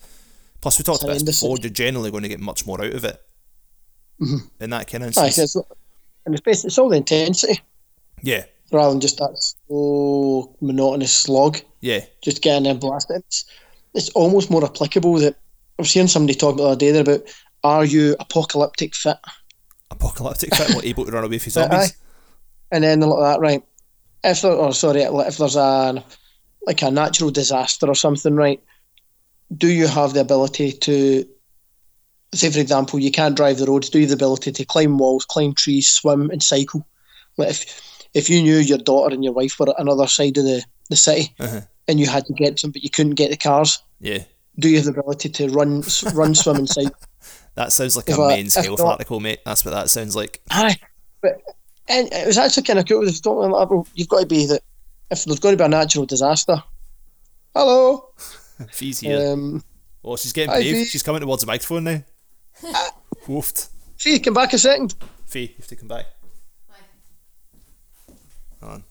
Plus, 0.61 0.79
we 0.79 0.85
talked 0.85 1.03
about 1.03 1.15
this 1.15 1.23
horrendous. 1.23 1.41
before. 1.41 1.57
You're 1.61 1.71
generally 1.71 2.11
going 2.11 2.23
to 2.23 2.29
get 2.29 2.41
much 2.41 2.67
more 2.67 2.83
out 2.83 2.93
of 2.93 3.05
it 3.05 3.23
mm-hmm. 4.21 4.63
in 4.63 4.71
that 4.71 4.91
kind 4.91 5.05
of 5.05 5.17
Aye, 5.17 5.31
so 5.31 5.43
it's, 5.43 5.57
and 5.57 6.35
it's 6.35 6.43
basically 6.43 6.69
it's 6.69 6.79
all 6.79 6.91
the 6.91 6.97
intensity 6.97 7.61
yeah, 8.23 8.45
rather 8.71 8.91
than 8.91 9.01
just 9.01 9.19
that 9.19 9.37
slow 9.39 10.55
monotonous 10.61 11.13
slog. 11.13 11.59
yeah, 11.81 12.01
just 12.23 12.43
getting 12.43 12.67
in 12.67 12.79
blasted. 12.79 13.23
It's, 13.27 13.45
it's 13.95 14.09
almost 14.11 14.51
more 14.51 14.65
applicable 14.65 15.15
that 15.15 15.35
I 15.79 15.83
was 15.83 15.93
hearing 15.93 16.09
somebody 16.09 16.39
talk 16.39 16.57
the 16.57 16.65
other 16.65 16.77
day 16.77 16.91
there 16.91 17.03
about 17.03 17.23
are 17.65 17.85
you 17.85 18.17
apocalyptic 18.21 18.95
fit? 18.95 19.17
apocalyptic 19.91 20.55
fit, 20.55 20.75
like 20.75 20.85
able 20.85 21.05
to 21.05 21.13
run 21.13 21.25
away 21.25 21.39
from 21.39 21.51
Aye. 21.63 21.69
zombies. 21.69 21.97
And 22.73 22.85
then 22.85 23.01
they're 23.01 23.09
like 23.09 23.35
that, 23.35 23.41
right? 23.41 23.63
If 24.23 24.43
there, 24.43 24.53
or 24.53 24.73
sorry, 24.75 25.03
if 25.03 25.37
there's 25.39 25.57
a 25.57 26.05
like 26.67 26.83
a 26.83 26.91
natural 26.91 27.31
disaster 27.31 27.87
or 27.87 27.95
something, 27.95 28.35
right? 28.35 28.61
Do 29.57 29.69
you 29.69 29.87
have 29.89 30.13
the 30.13 30.21
ability 30.21 30.73
to, 30.73 31.27
say 32.35 32.51
for 32.51 32.59
example, 32.61 32.99
you 32.99 33.11
can't 33.11 33.37
drive 33.37 33.59
the 33.59 33.67
roads? 33.67 33.89
Do 33.91 33.99
you 33.99 34.03
have 34.05 34.11
the 34.11 34.23
ability 34.25 34.53
to 34.53 34.65
climb 34.65 34.99
walls, 34.99 35.25
climb 35.25 35.55
trees, 35.55 35.89
swim, 35.89 36.31
and 36.31 36.43
cycle? 36.43 36.87
Like 37.39 37.51
if 37.51 37.81
if 38.15 38.29
you 38.29 38.43
knew 38.43 38.57
your 38.59 38.79
daughter 38.79 39.15
and 39.15 39.25
your 39.25 39.33
wife 39.33 39.59
were 39.59 39.71
at 39.71 39.81
another 39.81 40.07
side 40.07 40.37
of 40.37 40.45
the 40.45 40.63
the 40.91 40.97
city 40.97 41.35
Uh-huh. 41.41 41.61
and 41.89 41.99
you 42.01 42.07
had 42.07 42.27
to 42.27 42.33
get 42.35 42.61
them, 42.61 42.73
but 42.73 42.83
you 42.83 42.91
couldn't 42.91 43.15
get 43.15 43.31
the 43.31 43.37
cars, 43.37 43.79
Yeah. 44.01 44.25
do 44.59 44.69
you 44.69 44.77
have 44.77 44.87
the 44.87 44.91
ability 45.01 45.29
to 45.31 45.49
run, 45.49 45.83
run, 46.15 46.35
swim, 46.35 46.57
and 46.57 46.69
cycle? 46.69 46.95
That 47.57 47.73
sounds 47.73 47.97
like 47.97 48.09
If 48.09 48.17
a 48.19 48.23
I- 48.23 48.37
men's 48.37 48.57
if 48.57 48.65
health 48.65 48.79
not- 48.79 48.93
article, 48.93 49.19
mate. 49.21 49.41
That's 49.45 49.65
what 49.65 49.73
that 49.73 49.91
sounds 49.91 50.15
like. 50.17 50.41
Aye, 50.51 50.77
but 51.21 51.41
and 51.91 52.09
it 52.13 52.27
was 52.27 52.39
actually 52.39 52.63
kind 52.63 52.79
of 52.79 52.87
cool. 52.87 53.03
There's 53.03 53.21
don't 53.21 53.51
like, 53.51 53.69
you've 53.95 54.09
got 54.09 54.21
to 54.21 54.27
be 54.27 54.47
that 54.47 54.63
if 55.11 55.25
there's 55.25 55.41
going 55.41 55.53
to 55.57 55.63
be 55.63 55.65
a 55.67 55.69
natural 55.69 56.07
disaster. 56.07 56.63
Hello. 57.55 58.11
Fee's 58.71 59.01
here. 59.01 59.33
Um, 59.33 59.63
oh, 60.05 60.17
she's 60.17 60.33
getting 60.33 60.53
brave. 60.53 60.73
Fee. 60.75 60.85
She's 60.85 61.03
coming 61.03 61.21
towards 61.21 61.43
the 61.43 61.47
microphone 61.47 61.85
now. 61.85 62.03
Woofed. 63.27 63.69
Fee, 63.97 64.19
come 64.21 64.35
back 64.35 64.53
a 64.53 64.59
second. 64.59 64.95
Fee, 65.27 65.41
you 65.43 65.55
have 65.59 65.67
to 65.67 65.77
come 65.77 65.89
back. 65.89 66.07
Hi. 66.71 66.77
Hold 68.61 68.73
on. 68.73 68.85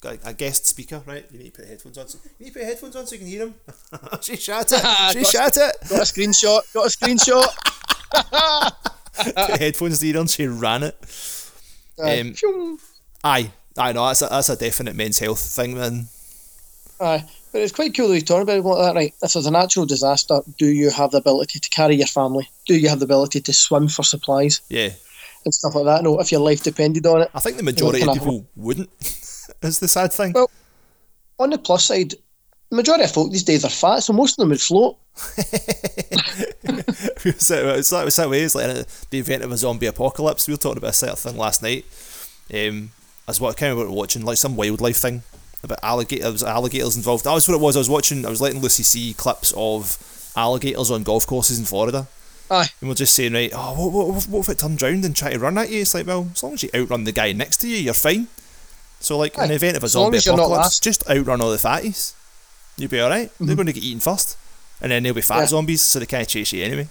Got 0.00 0.14
a- 0.24 0.28
a 0.28 0.32
guest 0.34 0.66
speaker, 0.66 1.02
right? 1.06 1.26
You 1.32 1.38
need 1.38 1.54
to 1.54 1.60
put 1.60 1.68
headphones 1.68 1.98
on. 1.98 2.06
So, 2.08 2.18
you 2.38 2.44
need 2.46 2.52
to 2.52 2.58
put 2.60 2.66
headphones 2.68 2.96
on 2.96 3.06
so 3.06 3.14
you 3.14 3.18
can 3.18 3.28
hear 3.28 3.42
him. 3.46 3.54
she 4.20 4.36
shot 4.36 4.70
it. 4.70 4.80
She 5.12 5.22
Got- 5.22 5.32
shot 5.32 5.56
it. 5.56 5.76
Got 5.88 5.98
a 6.00 6.04
screenshot. 6.04 6.72
Got 6.72 6.86
a 6.86 6.88
screenshot. 6.96 7.46
Put 9.34 9.58
headphones 9.60 10.02
in 10.02 10.16
and 10.16 10.30
she 10.30 10.46
ran 10.46 10.82
it. 10.84 10.96
Aye. 12.02 12.20
Um, 12.20 12.78
Aye, 13.24 13.50
I 13.76 13.92
know 13.92 14.06
that's 14.06 14.22
a, 14.22 14.26
that's 14.26 14.48
a 14.48 14.56
definite 14.56 14.96
men's 14.96 15.18
health 15.18 15.40
thing, 15.40 15.74
man. 15.74 16.08
Aye. 17.00 17.24
But 17.52 17.62
it's 17.62 17.72
quite 17.72 17.96
cool 17.96 18.08
that 18.08 18.14
you're 18.14 18.22
talking 18.22 18.42
about 18.42 18.58
it 18.58 18.62
like 18.62 18.86
that, 18.86 18.94
right? 18.94 19.14
If 19.22 19.32
there's 19.32 19.46
a 19.46 19.50
natural 19.50 19.86
disaster, 19.86 20.40
do 20.58 20.66
you 20.66 20.90
have 20.90 21.12
the 21.12 21.18
ability 21.18 21.60
to 21.60 21.70
carry 21.70 21.96
your 21.96 22.06
family? 22.06 22.48
Do 22.66 22.76
you 22.76 22.88
have 22.88 22.98
the 22.98 23.04
ability 23.04 23.40
to 23.40 23.52
swim 23.54 23.88
for 23.88 24.02
supplies 24.02 24.60
Yeah, 24.68 24.90
and 25.44 25.54
stuff 25.54 25.74
like 25.74 25.86
that? 25.86 26.02
No, 26.02 26.20
if 26.20 26.30
your 26.30 26.42
life 26.42 26.62
depended 26.62 27.06
on 27.06 27.22
it. 27.22 27.30
I 27.34 27.40
think 27.40 27.56
the 27.56 27.62
majority 27.62 28.02
of 28.02 28.12
people 28.12 28.46
wouldn't. 28.54 28.90
is 29.62 29.78
the 29.78 29.88
sad 29.88 30.12
thing. 30.12 30.32
Well, 30.32 30.50
on 31.38 31.50
the 31.50 31.58
plus 31.58 31.86
side, 31.86 32.14
the 32.70 32.76
majority 32.76 33.04
of 33.04 33.12
folk 33.12 33.32
these 33.32 33.44
days 33.44 33.64
are 33.64 33.70
fat, 33.70 34.00
so 34.00 34.12
most 34.12 34.32
of 34.32 34.42
them 34.42 34.50
would 34.50 34.60
float. 34.60 34.98
so 37.38 37.74
it's 37.74 37.90
that, 37.90 38.06
it's 38.06 38.16
that 38.16 38.30
way. 38.30 38.42
It's 38.42 38.54
like 38.54 38.66
uh, 38.66 38.84
the 39.10 39.18
event 39.18 39.42
of 39.42 39.52
a 39.52 39.56
zombie 39.56 39.86
apocalypse. 39.86 40.46
We 40.46 40.54
were 40.54 40.58
talking 40.58 40.78
about 40.78 40.90
a 40.90 40.94
certain 40.94 41.16
thing 41.16 41.36
last 41.36 41.62
night. 41.62 41.84
Um, 42.52 42.90
as 43.28 43.40
what 43.40 43.50
I 43.50 43.58
kind 43.58 43.72
of 43.72 43.78
what 43.78 43.90
watching 43.90 44.24
like 44.24 44.38
some 44.38 44.56
wildlife 44.56 44.96
thing 44.96 45.22
about 45.62 45.78
alligator. 45.82 46.22
There 46.22 46.32
was 46.32 46.42
alligators 46.42 46.96
involved. 46.96 47.24
That 47.24 47.34
was 47.34 47.46
what 47.46 47.54
it 47.54 47.60
was. 47.60 47.76
I 47.76 47.80
was 47.80 47.90
watching. 47.90 48.24
I 48.24 48.30
was 48.30 48.40
letting 48.40 48.60
Lucy 48.60 48.82
see 48.82 49.14
clips 49.14 49.52
of 49.56 50.32
alligators 50.36 50.90
on 50.90 51.02
golf 51.02 51.26
courses 51.26 51.58
in 51.58 51.64
Florida. 51.64 52.06
Aye. 52.50 52.68
And 52.80 52.88
we're 52.88 52.94
just 52.94 53.14
saying, 53.14 53.34
right, 53.34 53.52
oh, 53.54 53.74
what, 53.74 54.08
what, 54.08 54.24
what 54.24 54.40
if 54.40 54.48
it 54.48 54.58
turned 54.58 54.80
round 54.80 55.04
and 55.04 55.14
try 55.14 55.32
to 55.32 55.38
run 55.38 55.58
at 55.58 55.70
you? 55.70 55.82
It's 55.82 55.94
like, 55.94 56.06
well, 56.06 56.28
as 56.32 56.42
long 56.42 56.54
as 56.54 56.62
you 56.62 56.70
outrun 56.74 57.04
the 57.04 57.12
guy 57.12 57.32
next 57.32 57.58
to 57.58 57.68
you, 57.68 57.76
you're 57.76 57.92
fine. 57.92 58.28
So, 59.00 59.18
like, 59.18 59.36
in 59.36 59.48
the 59.48 59.54
event 59.54 59.76
of 59.76 59.84
a 59.84 59.88
zombie 59.88 60.16
as 60.16 60.26
you're 60.26 60.36
not 60.36 60.46
apocalypse, 60.46 60.80
just 60.80 61.08
outrun 61.10 61.42
all 61.42 61.50
the 61.50 61.58
fatties. 61.58 62.14
You'll 62.78 62.90
be 62.90 63.02
alright. 63.02 63.30
They're 63.38 63.54
going 63.54 63.66
to 63.66 63.72
get 63.72 63.82
eaten 63.82 64.00
first. 64.00 64.38
And 64.80 64.92
then 64.92 65.02
there'll 65.02 65.14
be 65.14 65.20
fat 65.22 65.34
Mm-hmm. 65.34 65.40
Yeah. 65.42 65.46
zombies, 65.46 65.82
so 65.82 65.98
they 65.98 66.06
can't 66.06 66.28
chase 66.28 66.52
you 66.52 66.64
anyway. 66.64 66.88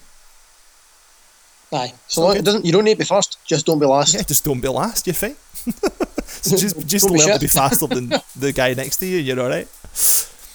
Aye. 1.73 1.93
So 2.07 2.21
long, 2.21 2.37
it 2.37 2.45
doesn't, 2.45 2.63
you 2.65 2.71
don't 2.71 2.85
need 2.85 2.93
to 2.93 2.99
be 2.99 3.05
first, 3.05 3.37
just 3.45 3.65
don't 3.65 3.79
be 3.79 3.85
last. 3.85 4.13
Yeah, 4.13 4.21
just 4.23 4.43
don't 4.45 4.61
be 4.61 4.67
last, 4.69 5.05
you're 5.05 5.13
fine. 5.13 5.35
so 6.25 6.55
just 6.55 6.87
just 6.87 7.09
learn 7.09 7.33
to 7.33 7.39
be 7.39 7.47
faster 7.47 7.87
than 7.87 8.09
the 8.39 8.53
guy 8.53 8.73
next 8.73 8.97
to 8.97 9.05
you, 9.05 9.17
you're 9.17 9.39
alright. 9.39 9.67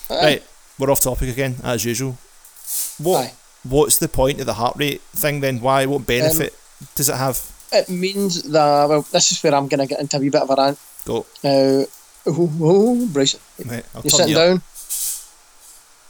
Right, 0.08 0.42
we're 0.78 0.90
off 0.90 1.00
topic 1.00 1.28
again, 1.28 1.56
as 1.64 1.84
usual. 1.84 2.16
What 2.98 3.26
Aye. 3.26 3.32
What's 3.64 3.98
the 3.98 4.08
point 4.08 4.40
of 4.40 4.46
the 4.46 4.54
heart 4.54 4.76
rate 4.76 5.00
thing 5.14 5.40
then? 5.40 5.60
Why? 5.60 5.86
What 5.86 6.06
benefit 6.06 6.54
does 6.94 7.08
it 7.08 7.16
have? 7.16 7.38
it 7.72 7.88
means 7.88 8.42
that 8.44 8.88
well, 8.88 9.02
this 9.02 9.32
is 9.32 9.42
where 9.42 9.54
I'm 9.54 9.68
going 9.68 9.80
to 9.80 9.86
get 9.86 10.00
into 10.00 10.16
a 10.16 10.20
wee 10.20 10.30
bit 10.30 10.42
of 10.42 10.50
a 10.50 10.54
rant. 10.56 10.78
Go. 11.04 11.26
Now, 11.44 11.84
oh, 12.26 12.50
oh, 12.60 13.06
brace 13.08 13.34
it. 13.34 13.66
Mate, 13.66 13.84
I'll 13.94 14.02
You're 14.02 14.10
sitting 14.10 14.28
you 14.28 14.34
down. 14.34 14.62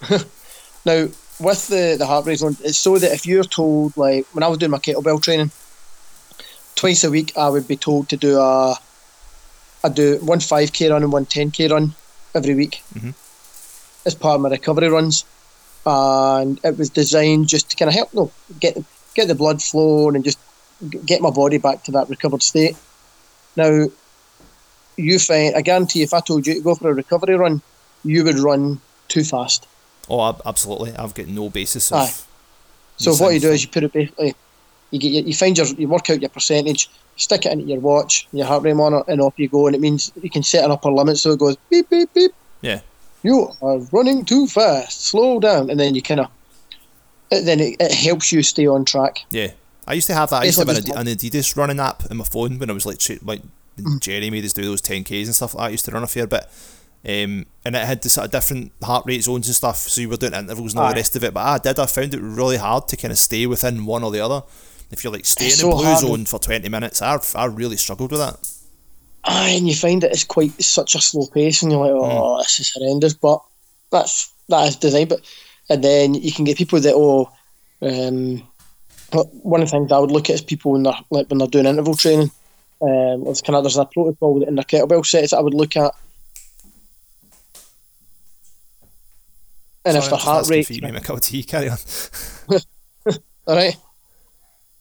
now, 0.84 1.08
with 1.40 1.66
the, 1.68 1.96
the 1.98 2.06
heart 2.06 2.26
rate 2.26 2.38
zone, 2.38 2.56
it's 2.62 2.78
so 2.78 2.98
that 2.98 3.12
if 3.12 3.26
you're 3.26 3.44
told, 3.44 3.96
like, 3.96 4.26
when 4.32 4.42
I 4.42 4.48
was 4.48 4.58
doing 4.58 4.70
my 4.70 4.78
kettlebell 4.78 5.22
training, 5.22 5.50
twice 6.76 7.04
a 7.04 7.10
week 7.10 7.32
I 7.36 7.48
would 7.48 7.66
be 7.68 7.76
told 7.76 8.08
to 8.10 8.16
do 8.16 8.38
a, 8.38 8.76
I 9.84 9.88
do 9.88 10.18
one 10.18 10.38
5k 10.38 10.90
run 10.90 11.02
and 11.02 11.12
one 11.12 11.26
10k 11.26 11.70
run 11.70 11.94
every 12.34 12.54
week 12.54 12.82
Mhm. 12.94 13.14
as 14.06 14.14
part 14.14 14.36
of 14.36 14.40
my 14.42 14.50
recovery 14.50 14.88
runs. 14.88 15.24
And 15.84 16.60
it 16.64 16.78
was 16.78 16.90
designed 16.90 17.48
just 17.48 17.70
to 17.70 17.76
kind 17.76 17.88
of 17.88 17.94
help, 17.94 18.14
no, 18.14 18.30
get, 18.60 18.78
get 19.14 19.26
the 19.28 19.34
blood 19.34 19.60
flowing 19.62 20.14
and 20.14 20.24
just 20.24 20.38
get 21.04 21.20
my 21.20 21.30
body 21.30 21.58
back 21.58 21.82
to 21.84 21.92
that 21.92 22.08
recovered 22.08 22.42
state. 22.42 22.76
Now, 23.56 23.86
you 24.96 25.18
find, 25.18 25.56
I 25.56 25.62
guarantee 25.62 26.02
if 26.02 26.14
I 26.14 26.20
told 26.20 26.46
you 26.46 26.54
to 26.54 26.60
go 26.60 26.74
for 26.74 26.90
a 26.90 26.94
recovery 26.94 27.34
run, 27.34 27.62
you 28.04 28.24
would 28.24 28.38
run 28.38 28.80
too 29.08 29.24
fast. 29.24 29.66
Oh, 30.08 30.38
absolutely. 30.44 30.94
I've 30.96 31.14
got 31.14 31.26
no 31.28 31.48
basis 31.50 31.90
of. 31.92 31.98
Aye. 31.98 32.12
So 32.96 33.14
what 33.14 33.34
you 33.34 33.40
do 33.40 33.50
is 33.50 33.62
you 33.62 33.68
put 33.68 33.84
it 33.84 33.92
basically, 33.92 34.34
you 34.90 34.98
get 34.98 35.08
your, 35.12 35.24
you 35.24 35.34
find 35.34 35.56
your 35.56 35.66
you 35.66 35.88
work 35.88 36.10
out 36.10 36.20
your 36.20 36.28
percentage, 36.28 36.90
stick 37.16 37.46
it 37.46 37.52
into 37.52 37.64
your 37.64 37.80
watch, 37.80 38.28
your 38.32 38.46
heart 38.46 38.62
rate 38.62 38.74
monitor, 38.74 39.10
and 39.10 39.20
off 39.20 39.34
you 39.38 39.48
go. 39.48 39.66
And 39.66 39.74
it 39.74 39.80
means 39.80 40.12
you 40.22 40.30
can 40.30 40.42
set 40.42 40.64
an 40.64 40.70
upper 40.70 40.90
limit 40.90 41.18
so 41.18 41.32
it 41.32 41.38
goes 41.38 41.56
beep 41.70 41.88
beep 41.88 42.12
beep. 42.14 42.32
Yeah. 42.60 42.80
You 43.22 43.48
are 43.62 43.78
running 43.92 44.24
too 44.24 44.46
fast. 44.46 45.06
Slow 45.06 45.40
down, 45.40 45.70
and 45.70 45.78
then 45.78 45.94
you 45.94 46.02
kind 46.02 46.20
of, 46.20 46.28
then 47.30 47.60
it, 47.60 47.76
it 47.80 47.92
helps 47.92 48.32
you 48.32 48.42
stay 48.42 48.66
on 48.66 48.84
track. 48.84 49.18
Yeah. 49.30 49.52
I 49.86 49.94
used 49.94 50.06
to 50.08 50.14
have 50.14 50.30
that. 50.30 50.42
I 50.42 50.44
used 50.44 50.60
to 50.60 50.66
have 50.66 50.76
an, 50.76 51.08
an 51.08 51.16
Adidas 51.16 51.56
running 51.56 51.80
app 51.80 52.04
in 52.10 52.16
my 52.16 52.24
phone 52.24 52.58
when 52.58 52.70
I 52.70 52.72
was 52.72 52.86
like, 52.86 53.00
like 53.22 53.42
Mm. 53.78 54.00
Jerry 54.00 54.30
made 54.30 54.44
us 54.44 54.52
do 54.52 54.62
those 54.62 54.82
10Ks 54.82 55.26
and 55.26 55.34
stuff 55.34 55.54
like 55.54 55.62
that. 55.62 55.66
I 55.66 55.70
used 55.70 55.84
to 55.86 55.90
run 55.92 56.02
a 56.02 56.06
fair 56.06 56.26
bit. 56.26 56.44
Um, 57.04 57.46
and 57.64 57.74
it 57.74 57.84
had 57.84 58.00
the 58.00 58.08
sort 58.08 58.26
of 58.26 58.30
different 58.30 58.72
heart 58.82 59.04
rate 59.06 59.24
zones 59.24 59.48
and 59.48 59.56
stuff, 59.56 59.76
so 59.76 60.00
you 60.00 60.08
were 60.08 60.16
doing 60.16 60.34
intervals 60.34 60.72
and 60.72 60.80
all 60.80 60.86
Aye. 60.86 60.92
the 60.92 60.96
rest 60.96 61.16
of 61.16 61.24
it. 61.24 61.34
But 61.34 61.40
I 61.40 61.58
did, 61.58 61.78
I 61.80 61.86
found 61.86 62.14
it 62.14 62.20
really 62.20 62.56
hard 62.58 62.86
to 62.88 62.96
kind 62.96 63.10
of 63.10 63.18
stay 63.18 63.46
within 63.46 63.86
one 63.86 64.04
or 64.04 64.10
the 64.12 64.20
other. 64.20 64.42
If 64.90 65.02
you're 65.02 65.12
like 65.12 65.26
staying 65.26 65.48
It's 65.50 65.62
in 65.62 65.70
so 65.70 65.76
blue 65.76 65.86
hard. 65.86 65.98
zone 65.98 66.24
for 66.26 66.38
20 66.38 66.68
minutes, 66.68 67.02
I, 67.02 67.18
I 67.34 67.46
really 67.46 67.76
struggled 67.76 68.10
with 68.12 68.20
that. 68.20 68.38
Aye, 69.24 69.54
and 69.56 69.68
you 69.68 69.74
find 69.74 70.04
it 70.04 70.12
it's 70.12 70.24
quite 70.24 70.60
such 70.62 70.94
a 70.94 71.00
slow 71.00 71.26
pace, 71.26 71.62
and 71.62 71.72
you're 71.72 71.80
like, 71.80 71.92
oh, 71.94 72.38
this 72.38 72.60
is 72.60 72.72
horrendous. 72.74 73.14
But 73.14 73.40
that's 73.90 74.32
that 74.48 74.68
is 74.68 74.76
design. 74.76 75.08
But 75.08 75.20
and 75.70 75.82
then 75.82 76.14
you 76.14 76.32
can 76.32 76.44
get 76.44 76.58
people 76.58 76.80
that 76.80 76.94
oh, 76.94 77.32
um, 77.80 78.42
but 79.10 79.32
one 79.34 79.62
of 79.62 79.68
the 79.68 79.72
things 79.72 79.92
I 79.92 79.98
would 79.98 80.10
look 80.10 80.28
at 80.28 80.34
is 80.34 80.42
people 80.42 80.72
when 80.72 80.82
they're 80.82 80.98
like 81.10 81.28
when 81.28 81.38
they're 81.38 81.48
doing 81.48 81.66
interval 81.66 81.94
training. 81.94 82.30
Um, 82.80 83.26
it's 83.28 83.42
kind 83.42 83.54
of 83.56 83.62
there's 83.62 83.76
a 83.76 83.84
protocol 83.84 84.42
in 84.42 84.56
their 84.56 84.64
kettlebell 84.64 85.06
sets 85.06 85.30
that 85.30 85.38
I 85.38 85.40
would 85.40 85.54
look 85.54 85.76
at, 85.76 85.94
and 89.84 89.96
if 89.96 90.04
Sorry, 90.04 90.10
their 90.10 90.12
I'm 90.12 90.18
just 90.18 90.24
heart 90.24 90.48
rate, 90.48 90.66
for 90.66 90.72
you 90.74 90.82
me 90.82 90.88
a 90.90 91.00
cup 91.00 91.16
of 91.16 91.22
tea, 91.22 91.42
carry 91.52 91.68
on. 91.68 91.78
all 93.46 93.56
right, 93.56 93.76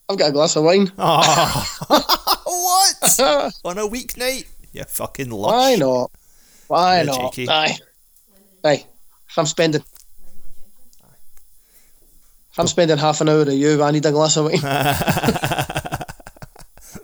I've 0.08 0.18
got 0.18 0.28
a 0.30 0.32
glass 0.32 0.56
of 0.56 0.64
wine. 0.64 0.90
Oh, 0.98 1.66
what? 2.44 3.20
On 3.64 3.78
a 3.78 3.86
weeknight? 3.88 4.46
You 4.72 4.84
fucking 4.84 5.30
lush. 5.30 5.52
Why 5.52 5.74
not? 5.76 6.10
Why 6.68 6.96
Yeah, 6.98 7.02
not? 7.04 7.32
cheeky. 7.32 7.48
Aye. 7.50 7.76
Aye. 8.64 8.86
If 9.28 9.38
I'm 9.38 9.46
spending 9.46 9.82
if 12.52 12.58
I'm 12.58 12.66
spending 12.66 12.98
half 12.98 13.20
an 13.22 13.28
hour 13.30 13.38
with 13.44 13.52
you, 13.54 13.82
I 13.82 13.90
need 13.90 14.04
a 14.06 14.12
glass 14.12 14.36
of 14.36 14.44
wine. 14.44 14.60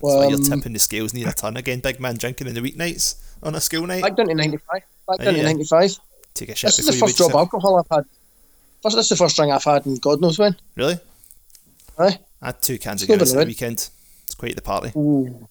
Why 0.01 0.29
you're 0.29 0.37
Um, 0.39 0.43
tipping 0.45 0.73
the 0.75 0.79
scales 0.79 1.13
near 1.15 1.29
a 1.29 1.33
ton 1.33 1.57
again, 1.57 1.81
big 1.81 1.99
man 2.01 2.17
drinking 2.17 2.47
in 2.47 2.55
the 2.55 2.61
weeknights 2.61 3.17
on 3.43 3.55
a 3.55 3.61
school 3.61 3.87
night. 3.87 4.03
back 4.03 4.15
down 4.17 4.27
to 4.29 4.35
ninety 4.35 4.59
five. 4.59 4.83
Back 5.09 5.19
down 5.19 5.35
Yeah. 5.35 5.41
to 5.43 5.47
ninety 5.49 5.65
five. 5.65 5.99
Take 6.39 6.51
a 6.51 6.55
shit 6.55 6.69
This 6.69 6.79
is 6.79 6.87
the 6.87 6.93
first 6.93 7.17
drop 7.17 7.35
alcohol 7.35 7.77
I've 7.79 7.97
had. 7.97 8.05
First, 8.81 8.95
this 8.95 9.11
is 9.11 9.19
the 9.19 9.25
first 9.25 9.35
drink 9.35 9.53
I've 9.53 9.65
had 9.65 9.85
in 9.87 9.97
God 9.97 10.21
knows 10.21 10.39
when. 10.39 10.55
Really? 10.77 11.01
Aye. 11.99 12.19
I 12.41 12.47
had 12.47 12.63
two 12.63 12.79
cans 12.79 13.03
of 13.03 13.11
It's 13.11 13.13
Guinness 13.13 13.35
at 13.35 13.41
the 13.41 13.47
weekend. 13.47 13.91
It's 14.25 14.37
quite 14.37 14.55
the 14.55 14.63
party. 14.63 14.93
Ooh. 14.97 15.49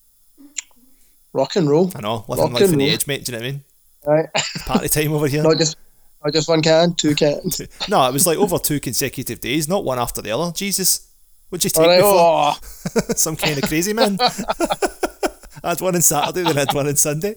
Rock 1.33 1.57
and 1.57 1.69
roll. 1.69 1.91
I 1.93 1.99
know, 1.99 2.23
living 2.29 2.45
Rock 2.45 2.61
life 2.61 2.71
on 2.71 2.77
the 2.77 2.89
edge, 2.89 3.05
mate. 3.05 3.25
Do 3.25 3.33
you 3.33 3.37
know 3.37 3.43
what 3.43 3.47
I 3.47 3.51
mean? 3.51 3.63
Right. 4.05 4.29
Party 4.65 4.87
time 4.87 5.11
over 5.11 5.27
here. 5.27 5.43
not 5.43 5.57
just 5.57 5.75
not 6.23 6.33
just 6.33 6.47
one 6.47 6.61
can, 6.61 6.93
two 6.93 7.15
cans. 7.15 7.61
no, 7.89 8.07
it 8.07 8.13
was 8.13 8.25
like 8.25 8.37
over 8.37 8.57
two 8.57 8.79
consecutive 8.79 9.41
days, 9.41 9.67
not 9.67 9.83
one 9.83 9.99
after 9.99 10.21
the 10.21 10.31
other. 10.31 10.53
Jesus, 10.53 11.11
what'd 11.49 11.65
you 11.65 11.69
take 11.69 11.85
right. 11.85 11.97
me 11.97 12.01
for? 12.01 12.13
Oh, 12.15 12.53
Some 13.15 13.35
kind 13.35 13.61
of 13.61 13.67
crazy 13.67 13.91
man. 13.91 14.17
I 14.21 15.69
had 15.69 15.81
one 15.81 15.95
on 15.95 16.01
Saturday, 16.01 16.43
then 16.43 16.57
I 16.57 16.61
had 16.61 16.73
one 16.73 16.87
on 16.87 16.95
Sunday. 16.95 17.35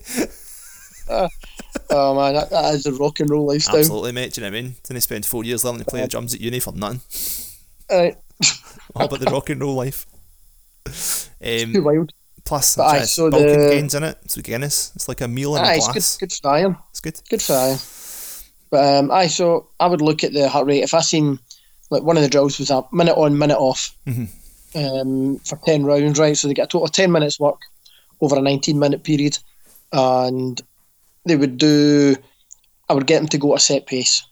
oh 1.91 2.15
man, 2.15 2.35
that, 2.35 2.51
that 2.51 2.75
is 2.75 2.87
a 2.87 2.93
rock 2.95 3.21
and 3.21 3.29
roll 3.31 3.47
lifestyle. 3.47 3.77
Absolutely, 3.79 4.13
mate. 4.13 4.33
Do 4.35 4.41
you 4.41 4.47
know 4.47 4.53
what 4.55 4.59
I 4.59 4.63
mean? 4.63 4.75
Didn't 4.85 5.03
spend 5.03 5.27
four 5.27 5.45
years 5.45 5.65
learning 5.65 5.81
to 5.81 5.85
play 5.87 6.01
the 6.03 6.09
drums 6.09 6.35
at 6.35 6.41
uni 6.41 6.61
for 6.61 6.73
nothing. 6.73 7.01
Right. 7.91 8.17
All 8.95 9.07
about 9.07 9.21
the 9.21 9.31
rock 9.31 9.51
and 9.51 9.61
roll 9.61 9.75
life. 9.75 10.07
Too 10.87 11.65
Um, 11.79 11.85
wild. 11.85 12.13
plus, 12.45 12.77
But 12.77 12.83
aye, 12.85 12.99
it's 12.99 13.13
so 13.13 13.31
the- 13.31 13.39
gains 13.71 13.95
in 13.95 14.03
it. 14.05 14.19
So 14.29 14.41
Guinness, 14.43 14.93
it's 14.95 15.09
like 15.09 15.21
a 15.21 15.29
meal 15.29 15.57
in 15.57 15.63
Aye, 15.65 15.75
a 15.75 15.77
it's 15.77 15.87
glass. 15.89 16.17
good, 16.17 16.29
good 16.29 16.33
for 16.41 16.49
iron. 16.51 16.77
It's 16.91 17.01
good. 17.01 17.21
Good 17.29 17.43
for 17.43 17.53
iron. 17.55 17.79
But 18.71 18.97
um, 18.99 19.11
aye, 19.11 19.27
so 19.27 19.69
I 19.81 19.87
would 19.89 20.01
look 20.01 20.23
at 20.25 20.33
the 20.33 20.49
heart 20.49 20.67
rate. 20.67 20.83
If 20.83 20.95
I 20.95 21.01
seen 21.01 21.39
like 21.91 22.03
one 22.05 22.17
of 22.17 22.23
the 22.23 22.29
drills 22.29 22.59
was 22.59 22.71
a 22.71 22.85
minute 22.93 23.15
on, 23.17 23.37
minute 23.37 23.59
off 23.59 23.95
Mhm. 24.07 24.29
um, 24.77 25.39
for 25.39 25.57
ten 25.65 25.85
rounds, 25.85 26.19
right? 26.21 26.37
So 26.37 26.47
they 26.49 26.55
get 26.55 26.65
a 26.65 26.69
total 26.69 26.85
of 26.85 26.93
ten 26.93 27.11
minutes 27.11 27.41
work 27.41 27.59
over 28.21 28.37
a 28.37 28.41
nineteen 28.41 28.79
minute 28.79 29.03
period, 29.03 29.39
and 29.93 30.61
they 31.25 31.37
would 31.37 31.59
do. 31.59 32.17
I 32.89 32.95
would 32.95 33.07
get 33.07 33.19
them 33.21 33.29
to 33.29 33.39
go 33.39 33.53
at 33.53 33.59
a 33.59 33.61
set 33.61 33.87
pace, 33.87 34.25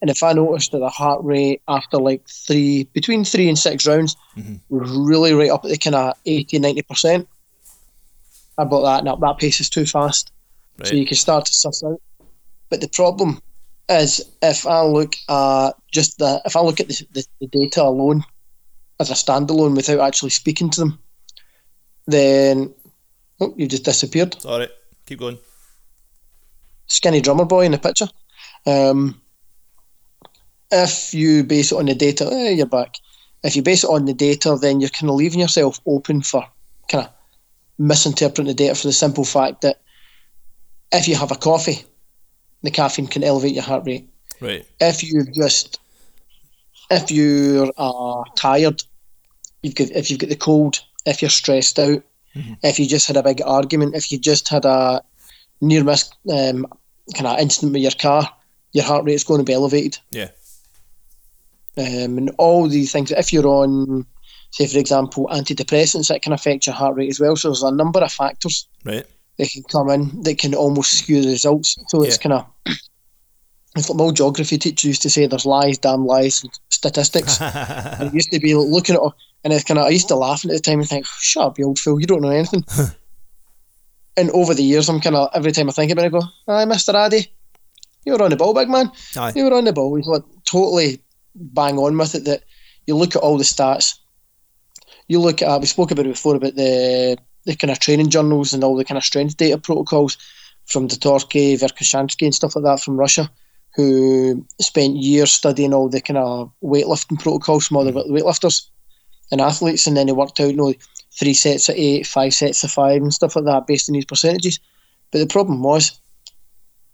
and 0.00 0.10
if 0.10 0.22
I 0.22 0.32
noticed 0.32 0.72
that 0.72 0.78
the 0.80 0.88
heart 0.88 1.22
rate 1.22 1.62
after 1.68 1.96
like 1.98 2.26
three, 2.28 2.84
between 2.92 3.24
three 3.24 3.48
and 3.48 3.58
six 3.58 3.86
rounds, 3.86 4.16
Mhm. 4.36 4.60
was 4.68 4.90
really 4.90 5.32
right 5.32 5.50
up 5.50 5.64
at 5.64 5.70
the 5.70 5.78
kind 5.78 5.94
of 5.94 6.14
80 6.26 6.58
90 6.58 6.82
percent, 6.82 7.28
I 8.58 8.64
bought 8.64 8.82
that. 8.82 9.04
Now 9.04 9.16
that 9.16 9.38
pace 9.38 9.60
is 9.60 9.70
too 9.70 9.86
fast 9.86 10.30
Right. 10.78 10.88
so 10.88 10.94
you 10.96 11.06
can 11.06 11.16
start 11.16 11.44
to 11.46 11.52
suss 11.52 11.84
out. 11.84 12.00
But 12.68 12.80
the 12.80 12.88
problem 12.88 13.40
is 13.88 14.20
if 14.42 14.66
I 14.66 14.82
look 14.82 15.14
at 15.28 15.72
just 15.92 16.18
the 16.18 16.42
if 16.44 16.56
I 16.56 16.60
look 16.62 16.80
at 16.80 16.88
the, 16.88 17.06
the, 17.12 17.24
the 17.40 17.46
data 17.46 17.82
alone 17.84 18.24
as 18.98 19.10
a 19.10 19.14
standalone 19.14 19.76
without 19.76 20.00
actually 20.00 20.30
speaking 20.30 20.70
to 20.70 20.80
them, 20.80 20.98
then 22.06 22.74
oh, 23.40 23.54
you 23.56 23.66
just 23.68 23.84
disappeared. 23.84 24.40
Sorry. 24.40 24.68
Keep 25.06 25.18
going. 25.20 25.38
Skinny 26.86 27.20
drummer 27.20 27.44
boy 27.44 27.64
in 27.64 27.72
the 27.72 27.78
picture. 27.78 28.08
Um, 28.66 29.20
if 30.70 31.14
you 31.14 31.44
base 31.44 31.72
it 31.72 31.76
on 31.76 31.86
the 31.86 31.94
data, 31.94 32.28
eh, 32.32 32.50
you're 32.50 32.66
back. 32.66 32.96
If 33.42 33.56
you 33.56 33.62
base 33.62 33.84
it 33.84 33.90
on 33.90 34.06
the 34.06 34.14
data, 34.14 34.56
then 34.60 34.80
you're 34.80 34.90
kind 34.90 35.10
of 35.10 35.16
leaving 35.16 35.40
yourself 35.40 35.80
open 35.86 36.22
for 36.22 36.46
kind 36.88 37.04
of 37.04 37.10
misinterpreting 37.78 38.46
the 38.46 38.54
data 38.54 38.74
for 38.74 38.86
the 38.86 38.92
simple 38.92 39.24
fact 39.24 39.62
that 39.62 39.80
if 40.92 41.08
you 41.08 41.16
have 41.16 41.30
a 41.30 41.36
coffee, 41.36 41.84
the 42.62 42.70
caffeine 42.70 43.06
can 43.06 43.24
elevate 43.24 43.52
your 43.52 43.62
heart 43.62 43.84
rate. 43.86 44.08
Right. 44.40 44.66
If 44.80 45.02
you 45.02 45.24
just, 45.34 45.78
if 46.90 47.10
you 47.10 47.72
are 47.76 48.24
tired, 48.36 48.82
you've 49.62 49.74
got 49.74 49.90
if 49.90 50.10
you've 50.10 50.20
got 50.20 50.30
the 50.30 50.36
cold, 50.36 50.80
if 51.06 51.20
you're 51.22 51.30
stressed 51.30 51.78
out, 51.78 52.02
Mhm. 52.34 52.56
if 52.62 52.78
you 52.78 52.86
just 52.86 53.06
had 53.06 53.16
a 53.16 53.22
big 53.22 53.42
argument, 53.44 53.94
if 53.94 54.10
you 54.10 54.18
just 54.18 54.48
had 54.48 54.64
a 54.64 55.02
near 55.66 55.84
miss 55.84 56.10
um, 56.30 56.66
kind 57.14 57.26
of 57.26 57.38
incident 57.38 57.72
with 57.72 57.82
your 57.82 57.90
car, 57.92 58.28
your 58.72 58.84
heart 58.84 59.04
rate 59.04 59.14
is 59.14 59.24
going 59.24 59.38
to 59.40 59.44
be 59.44 59.52
elevated. 59.52 59.98
Yeah. 60.10 60.30
Um, 61.76 62.18
and 62.18 62.30
all 62.38 62.68
these 62.68 62.92
things. 62.92 63.10
If 63.10 63.32
you're 63.32 63.46
on, 63.46 64.06
say 64.52 64.66
for 64.66 64.78
example, 64.78 65.28
antidepressants, 65.32 66.08
that 66.08 66.22
can 66.22 66.32
affect 66.32 66.66
your 66.66 66.74
heart 66.74 66.96
rate 66.96 67.10
as 67.10 67.18
well. 67.20 67.34
So 67.36 67.48
there's 67.48 67.62
a 67.62 67.72
number 67.72 68.00
of 68.00 68.12
factors 68.12 68.68
Right. 68.84 69.04
that 69.38 69.50
can 69.50 69.64
come 69.64 69.90
in 69.90 70.22
that 70.22 70.38
can 70.38 70.54
almost 70.54 70.92
skew 70.92 71.20
the 71.22 71.28
results. 71.28 71.76
So 71.88 72.02
it's 72.02 72.16
Yeah. 72.16 72.22
kind 72.22 72.32
of 72.34 72.46
it's 73.76 73.88
like 73.90 73.98
my 73.98 74.04
old 74.04 74.14
geography 74.16 74.56
teacher 74.56 74.86
used 74.86 75.02
to 75.02 75.10
say, 75.10 75.26
"There's 75.26 75.44
lies, 75.46 75.78
damn 75.78 76.06
lies, 76.06 76.44
and 76.44 76.52
statistics." 76.68 77.40
and 77.40 78.08
it 78.08 78.14
used 78.14 78.30
to 78.30 78.38
be 78.38 78.54
looking 78.54 78.94
at, 78.94 79.00
and 79.42 79.52
it's 79.52 79.64
kind 79.64 79.78
of 79.80 79.86
I 79.86 79.88
used 79.88 80.06
to 80.08 80.14
laugh 80.14 80.44
at 80.44 80.50
the 80.52 80.60
time 80.60 80.78
and 80.78 80.88
think, 80.88 81.06
"Shut 81.06 81.42
up, 81.44 81.58
you 81.58 81.66
old 81.66 81.80
fool, 81.80 82.00
you 82.00 82.06
don't 82.06 82.22
know 82.22 82.28
anything." 82.30 82.64
and 84.16 84.30
over 84.30 84.54
the 84.54 84.62
years, 84.62 84.88
I'm 84.88 85.00
kind 85.00 85.16
of 85.16 85.30
every 85.34 85.52
time 85.52 85.68
I 85.68 85.72
think 85.72 85.92
about 85.92 86.04
it, 86.04 86.14
I 86.14 86.18
go, 86.18 86.22
"Aye, 86.48 86.64
Mister 86.64 86.96
Addy, 86.96 87.32
you 88.04 88.12
were 88.12 88.22
on 88.22 88.30
the 88.30 88.36
ball, 88.36 88.54
big 88.54 88.68
man. 88.68 88.90
Aye. 89.16 89.32
You 89.34 89.44
were 89.44 89.54
on 89.54 89.64
the 89.64 89.72
ball. 89.72 89.94
He's 89.94 90.06
like 90.06 90.22
totally 90.44 91.00
bang 91.34 91.78
on 91.78 91.96
with 91.98 92.14
it. 92.14 92.24
That 92.24 92.44
you 92.86 92.96
look 92.96 93.16
at 93.16 93.22
all 93.22 93.38
the 93.38 93.44
stats. 93.44 93.98
You 95.08 95.20
look 95.20 95.42
at 95.42 95.60
we 95.60 95.66
spoke 95.66 95.90
about 95.90 96.06
it 96.06 96.10
before 96.10 96.36
about 96.36 96.56
the 96.56 97.18
the 97.44 97.56
kind 97.56 97.70
of 97.70 97.78
training 97.78 98.10
journals 98.10 98.52
and 98.52 98.64
all 98.64 98.76
the 98.76 98.84
kind 98.84 98.98
of 98.98 99.04
strength 99.04 99.36
data 99.36 99.58
protocols 99.58 100.16
from 100.66 100.88
Zatsiorsky, 100.88 101.58
Verkhoshansky 101.58 102.24
and 102.24 102.34
stuff 102.34 102.56
like 102.56 102.64
that 102.64 102.80
from 102.80 102.96
Russia, 102.96 103.30
who 103.74 104.46
spent 104.60 104.96
years 104.96 105.30
studying 105.30 105.74
all 105.74 105.88
the 105.88 106.00
kind 106.00 106.16
of 106.16 106.50
weightlifting 106.62 107.20
protocols 107.20 107.66
from 107.66 107.76
all 107.76 107.84
the 107.84 107.92
mm. 107.92 108.10
weightlifters 108.10 108.66
and 109.30 109.40
athletes, 109.40 109.86
and 109.86 109.96
then 109.96 110.06
they 110.06 110.12
worked 110.12 110.40
out, 110.40 110.50
you 110.50 110.56
know, 110.56 110.72
three 111.18 111.34
sets 111.34 111.68
of 111.68 111.76
eight, 111.76 112.06
five 112.06 112.34
sets 112.34 112.64
of 112.64 112.70
five, 112.70 113.02
and 113.02 113.14
stuff 113.14 113.36
like 113.36 113.44
that 113.44 113.66
based 113.66 113.88
on 113.88 113.94
these 113.94 114.04
percentages. 114.04 114.58
But 115.12 115.18
the 115.18 115.26
problem 115.26 115.62
was, 115.62 116.00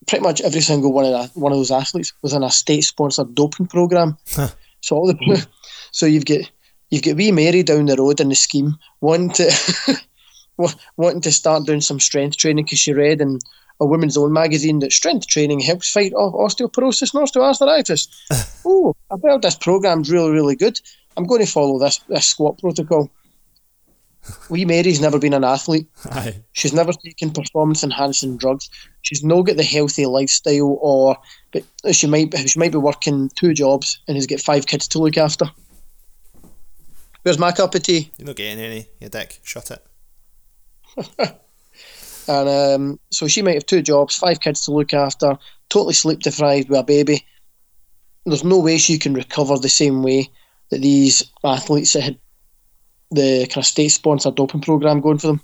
pretty 0.06 0.22
much 0.22 0.40
every 0.40 0.60
single 0.60 0.92
one 0.92 1.04
of 1.04 1.12
that, 1.12 1.30
one 1.38 1.52
of 1.52 1.58
those 1.58 1.70
athletes 1.70 2.12
was 2.22 2.32
in 2.32 2.42
a 2.42 2.50
state-sponsored 2.50 3.34
doping 3.34 3.66
program. 3.66 4.16
so 4.80 4.96
all 4.96 5.06
the 5.06 5.46
so 5.92 6.06
you've 6.06 6.24
got 6.24 6.40
you've 6.90 7.02
got 7.02 7.16
wee 7.16 7.32
Mary 7.32 7.62
down 7.62 7.86
the 7.86 7.96
road 7.96 8.20
in 8.20 8.28
the 8.28 8.34
scheme 8.34 8.76
wanting 9.00 9.30
to 9.30 9.96
wanting 10.96 11.20
to 11.22 11.32
start 11.32 11.66
doing 11.66 11.80
some 11.80 12.00
strength 12.00 12.36
training 12.36 12.64
because 12.64 12.78
she 12.78 12.92
read 12.92 13.20
in 13.20 13.38
a 13.80 13.86
women's 13.86 14.16
own 14.16 14.32
magazine 14.32 14.80
that 14.80 14.92
strength 14.92 15.26
training 15.26 15.60
helps 15.60 15.90
fight 15.90 16.12
osteoporosis 16.12 17.14
and 17.14 17.26
osteoarthritis. 17.26 18.08
oh, 18.66 18.94
I've 19.10 19.22
heard 19.22 19.42
this 19.42 19.56
program's 19.56 20.10
really 20.10 20.30
really 20.30 20.56
good. 20.56 20.80
I'm 21.16 21.24
going 21.24 21.44
to 21.44 21.50
follow 21.50 21.78
this 21.78 21.98
this 22.08 22.26
squat 22.26 22.58
protocol. 22.58 23.10
Wee 24.48 24.64
Mary's 24.64 25.00
never 25.00 25.18
been 25.18 25.32
an 25.32 25.44
athlete. 25.44 25.88
Aye. 26.10 26.36
She's 26.52 26.72
never 26.72 26.92
taken 26.92 27.30
performance 27.30 27.82
enhancing 27.82 28.36
drugs. 28.36 28.68
She's 29.02 29.24
no 29.24 29.42
got 29.42 29.56
the 29.56 29.62
healthy 29.62 30.06
lifestyle, 30.06 30.78
or 30.80 31.16
but 31.52 31.64
she 31.92 32.06
might 32.06 32.36
she 32.48 32.58
might 32.58 32.72
be 32.72 32.78
working 32.78 33.30
two 33.34 33.54
jobs 33.54 33.98
and 34.06 34.16
has 34.16 34.26
got 34.26 34.40
five 34.40 34.66
kids 34.66 34.88
to 34.88 34.98
look 34.98 35.16
after. 35.16 35.46
Where's 37.22 37.38
my 37.38 37.52
cup 37.52 37.74
of 37.74 37.82
tea? 37.82 38.10
You're 38.18 38.26
not 38.26 38.36
getting 38.36 38.62
any, 38.62 38.86
you 38.98 39.08
dick. 39.08 39.40
Shut 39.42 39.70
it. 39.70 39.86
and 42.28 42.48
um, 42.48 43.00
so 43.10 43.28
she 43.28 43.42
might 43.42 43.54
have 43.54 43.66
two 43.66 43.82
jobs, 43.82 44.16
five 44.16 44.40
kids 44.40 44.64
to 44.64 44.72
look 44.72 44.94
after, 44.94 45.38
totally 45.68 45.94
sleep 45.94 46.20
deprived 46.20 46.70
with 46.70 46.80
a 46.80 46.82
baby. 46.82 47.26
There's 48.24 48.44
no 48.44 48.58
way 48.58 48.78
she 48.78 48.98
can 48.98 49.14
recover 49.14 49.58
the 49.58 49.68
same 49.68 50.02
way 50.02 50.30
that 50.70 50.80
these 50.80 51.24
athletes 51.44 51.92
that 51.92 52.02
had 52.02 52.18
the 53.10 53.46
kind 53.46 53.58
of 53.58 53.66
state 53.66 53.88
sponsored 53.88 54.36
doping 54.36 54.60
program 54.60 55.00
going 55.00 55.18
for 55.18 55.28
them, 55.28 55.40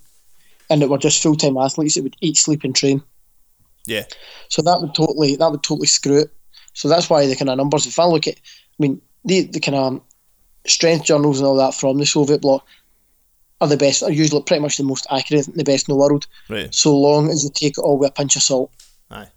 and 0.71 0.83
that 0.83 0.89
were 0.89 0.99
just 0.99 1.23
full 1.23 1.37
time 1.37 1.57
athletes 1.57 1.95
that 1.95 2.03
would 2.03 2.17
eat, 2.21 2.37
sleep, 2.37 2.65
and 2.65 2.75
train. 2.75 3.03
Yeah. 3.87 4.05
So 4.49 4.63
that 4.63 4.81
would 4.81 4.95
totally 4.95 5.37
that 5.37 5.51
would 5.51 5.63
totally 5.63 5.87
screw 5.87 6.19
it. 6.19 6.31
So 6.75 6.89
that's 6.89 7.09
why 7.09 7.27
the 7.27 7.37
kind 7.37 7.51
of 7.51 7.57
numbers. 7.57 7.87
If 7.87 7.99
I 7.99 8.05
look 8.05 8.27
at, 8.27 8.37
I 8.37 8.79
mean, 8.79 9.01
the 9.25 9.43
the 9.43 9.61
kind 9.61 9.77
of 9.77 10.01
strength 10.67 11.05
journals 11.05 11.39
and 11.39 11.47
all 11.47 11.57
that 11.57 11.75
from 11.75 11.99
the 11.99 12.07
Soviet 12.07 12.43
bloc 12.43 12.67
are 13.61 13.69
the 13.69 13.77
best. 13.77 14.03
Are 14.03 14.11
usually 14.11 14.43
pretty 14.43 14.61
much 14.61 14.77
the 14.77 14.85
most 14.85 15.07
accurate, 15.11 15.47
the 15.55 15.65
best 15.65 15.89
in 15.89 15.93
the 15.93 15.99
world. 15.99 16.27
Right. 16.49 16.75
So 16.75 16.97
long 16.97 17.31
as 17.31 17.45
you 17.45 17.51
take 17.53 17.79
it 17.79 17.83
all 17.83 17.99
with 17.99 18.11
a 18.11 18.13
pinch 18.13 18.37
of 18.37 18.43
salt. 18.43 18.71
Aye. 19.11 19.29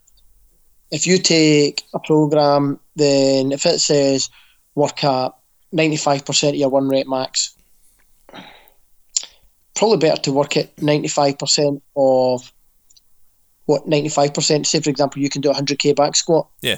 If 0.92 1.06
you 1.06 1.20
take 1.20 1.84
a 1.94 2.00
program, 2.00 2.80
then 2.96 3.52
if 3.52 3.66
it 3.66 3.80
says 3.80 4.30
work 4.76 5.04
at 5.04 5.34
ninety 5.72 5.98
five 5.98 6.26
percent 6.26 6.56
of 6.56 6.60
your 6.60 6.70
one 6.70 6.90
rep 6.90 7.08
max, 7.08 7.56
probably 9.80 9.98
better 9.98 10.22
to 10.22 10.32
work 10.34 10.58
at 10.58 10.76
95% 10.76 11.82
of 11.96 12.52
what 13.66 13.86
95% 13.88 14.66
say 14.66 14.80
for 14.82 14.90
example 14.90 15.22
you 15.22 15.30
can 15.30 15.42
do 15.42 15.50
a 15.52 15.54
100k 15.54 15.96
back 15.96 16.16
squat 16.16 16.48
Yeah. 16.62 16.78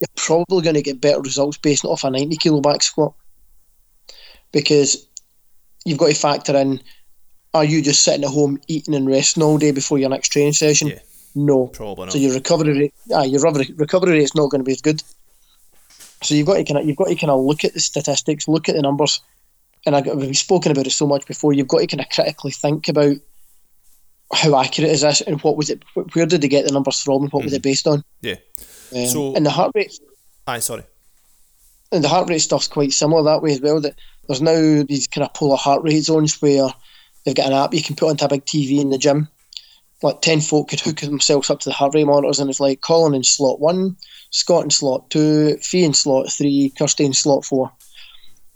you're 0.00 0.08
probably 0.14 0.62
going 0.62 0.74
to 0.76 0.82
get 0.82 1.00
better 1.00 1.20
results 1.20 1.58
based 1.58 1.84
off 1.84 2.04
a 2.04 2.10
90 2.10 2.36
kilo 2.36 2.60
back 2.60 2.82
squat 2.82 3.14
because 4.52 5.06
you've 5.84 5.98
got 5.98 6.08
to 6.08 6.14
factor 6.14 6.56
in 6.56 6.80
are 7.52 7.64
you 7.64 7.82
just 7.82 8.02
sitting 8.02 8.24
at 8.24 8.30
home 8.30 8.60
eating 8.68 8.94
and 8.94 9.06
resting 9.06 9.42
all 9.42 9.58
day 9.58 9.70
before 9.72 9.98
your 9.98 10.10
next 10.10 10.28
training 10.28 10.52
session 10.52 10.88
Yeah. 10.88 10.98
no 11.34 11.66
Probably 11.68 12.04
not. 12.06 12.12
so 12.12 12.18
your 12.18 12.34
recovery 12.34 12.78
rate 12.78 12.94
ah, 13.12 13.22
your 13.24 13.40
recovery 13.42 14.12
rate's 14.12 14.34
not 14.34 14.50
going 14.50 14.60
to 14.60 14.64
be 14.64 14.72
as 14.72 14.80
good 14.82 15.02
so 16.22 16.34
you've 16.34 16.46
got 16.46 16.54
to 16.56 16.64
kind 16.64 16.78
of 16.78 16.86
you've 16.86 16.96
got 16.96 17.08
to 17.08 17.14
kind 17.16 17.30
of 17.30 17.40
look 17.40 17.64
at 17.64 17.74
the 17.74 17.80
statistics 17.80 18.46
look 18.48 18.68
at 18.68 18.74
the 18.76 18.82
numbers 18.82 19.20
and 19.86 19.96
I, 19.96 20.00
we've 20.00 20.36
spoken 20.36 20.72
about 20.72 20.86
it 20.86 20.90
so 20.92 21.06
much 21.06 21.26
before. 21.26 21.52
You've 21.52 21.68
got 21.68 21.80
to 21.80 21.86
kind 21.86 22.00
of 22.00 22.08
critically 22.08 22.52
think 22.52 22.88
about 22.88 23.16
how 24.32 24.58
accurate 24.58 24.90
is 24.90 25.02
this 25.02 25.20
and 25.20 25.40
what 25.42 25.56
was 25.56 25.70
it? 25.70 25.82
Where 26.14 26.26
did 26.26 26.40
they 26.40 26.48
get 26.48 26.64
the 26.66 26.72
numbers 26.72 27.00
from 27.02 27.22
and 27.24 27.32
what 27.32 27.44
was 27.44 27.52
it 27.52 27.62
based 27.62 27.86
on? 27.86 28.02
yeah. 28.22 28.36
Um, 28.94 29.06
So- 29.06 29.34
and 29.34 29.44
the 29.44 29.50
heart 29.50 29.72
rate 29.74 29.98
Aye, 30.46 30.58
sorry. 30.60 30.84
and 31.92 32.02
the 32.02 32.08
heart 32.08 32.28
rate 32.28 32.38
stuff's 32.40 32.68
quite 32.68 32.92
similar 32.92 33.22
that 33.24 33.42
way 33.42 33.52
as 33.52 33.60
well. 33.60 33.80
That 33.80 33.94
there's 34.26 34.42
now 34.42 34.82
these 34.88 35.06
kind 35.06 35.24
of 35.24 35.34
polar 35.34 35.56
heart 35.56 35.82
rate 35.82 36.00
zones 36.00 36.40
where 36.40 36.68
they've 37.24 37.34
got 37.34 37.46
an 37.46 37.52
app 37.52 37.74
you 37.74 37.82
can 37.82 37.96
put 37.96 38.08
onto 38.10 38.24
a 38.24 38.28
big 38.28 38.44
TV 38.44 38.80
in 38.80 38.90
the 38.90 38.98
gym. 38.98 39.28
Like 40.02 40.20
ten 40.22 40.40
folk 40.40 40.68
could 40.68 40.80
hook 40.80 41.00
themselves 41.00 41.50
up 41.50 41.60
to 41.60 41.68
the 41.68 41.74
heart 41.74 41.94
rate 41.94 42.04
monitors, 42.04 42.38
and 42.40 42.50
it's 42.50 42.60
like 42.60 42.80
Colin 42.82 43.14
in 43.14 43.24
slot 43.24 43.58
one, 43.60 43.96
Scott 44.30 44.64
in 44.64 44.70
slot 44.70 45.08
two, 45.10 45.56
Fee 45.58 45.84
in 45.84 45.94
slot 45.94 46.30
three, 46.32 46.72
Kirsty 46.76 47.04
in 47.04 47.14
slot 47.14 47.44
four, 47.44 47.72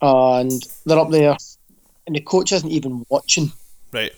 and 0.01 0.53
they're 0.87 0.99
up 0.99 1.11
there, 1.11 1.37
and 2.07 2.17
the 2.17 2.21
coach 2.21 2.53
isn't 2.53 2.71
even 2.71 3.05
watching 3.09 3.53
Right. 3.93 4.13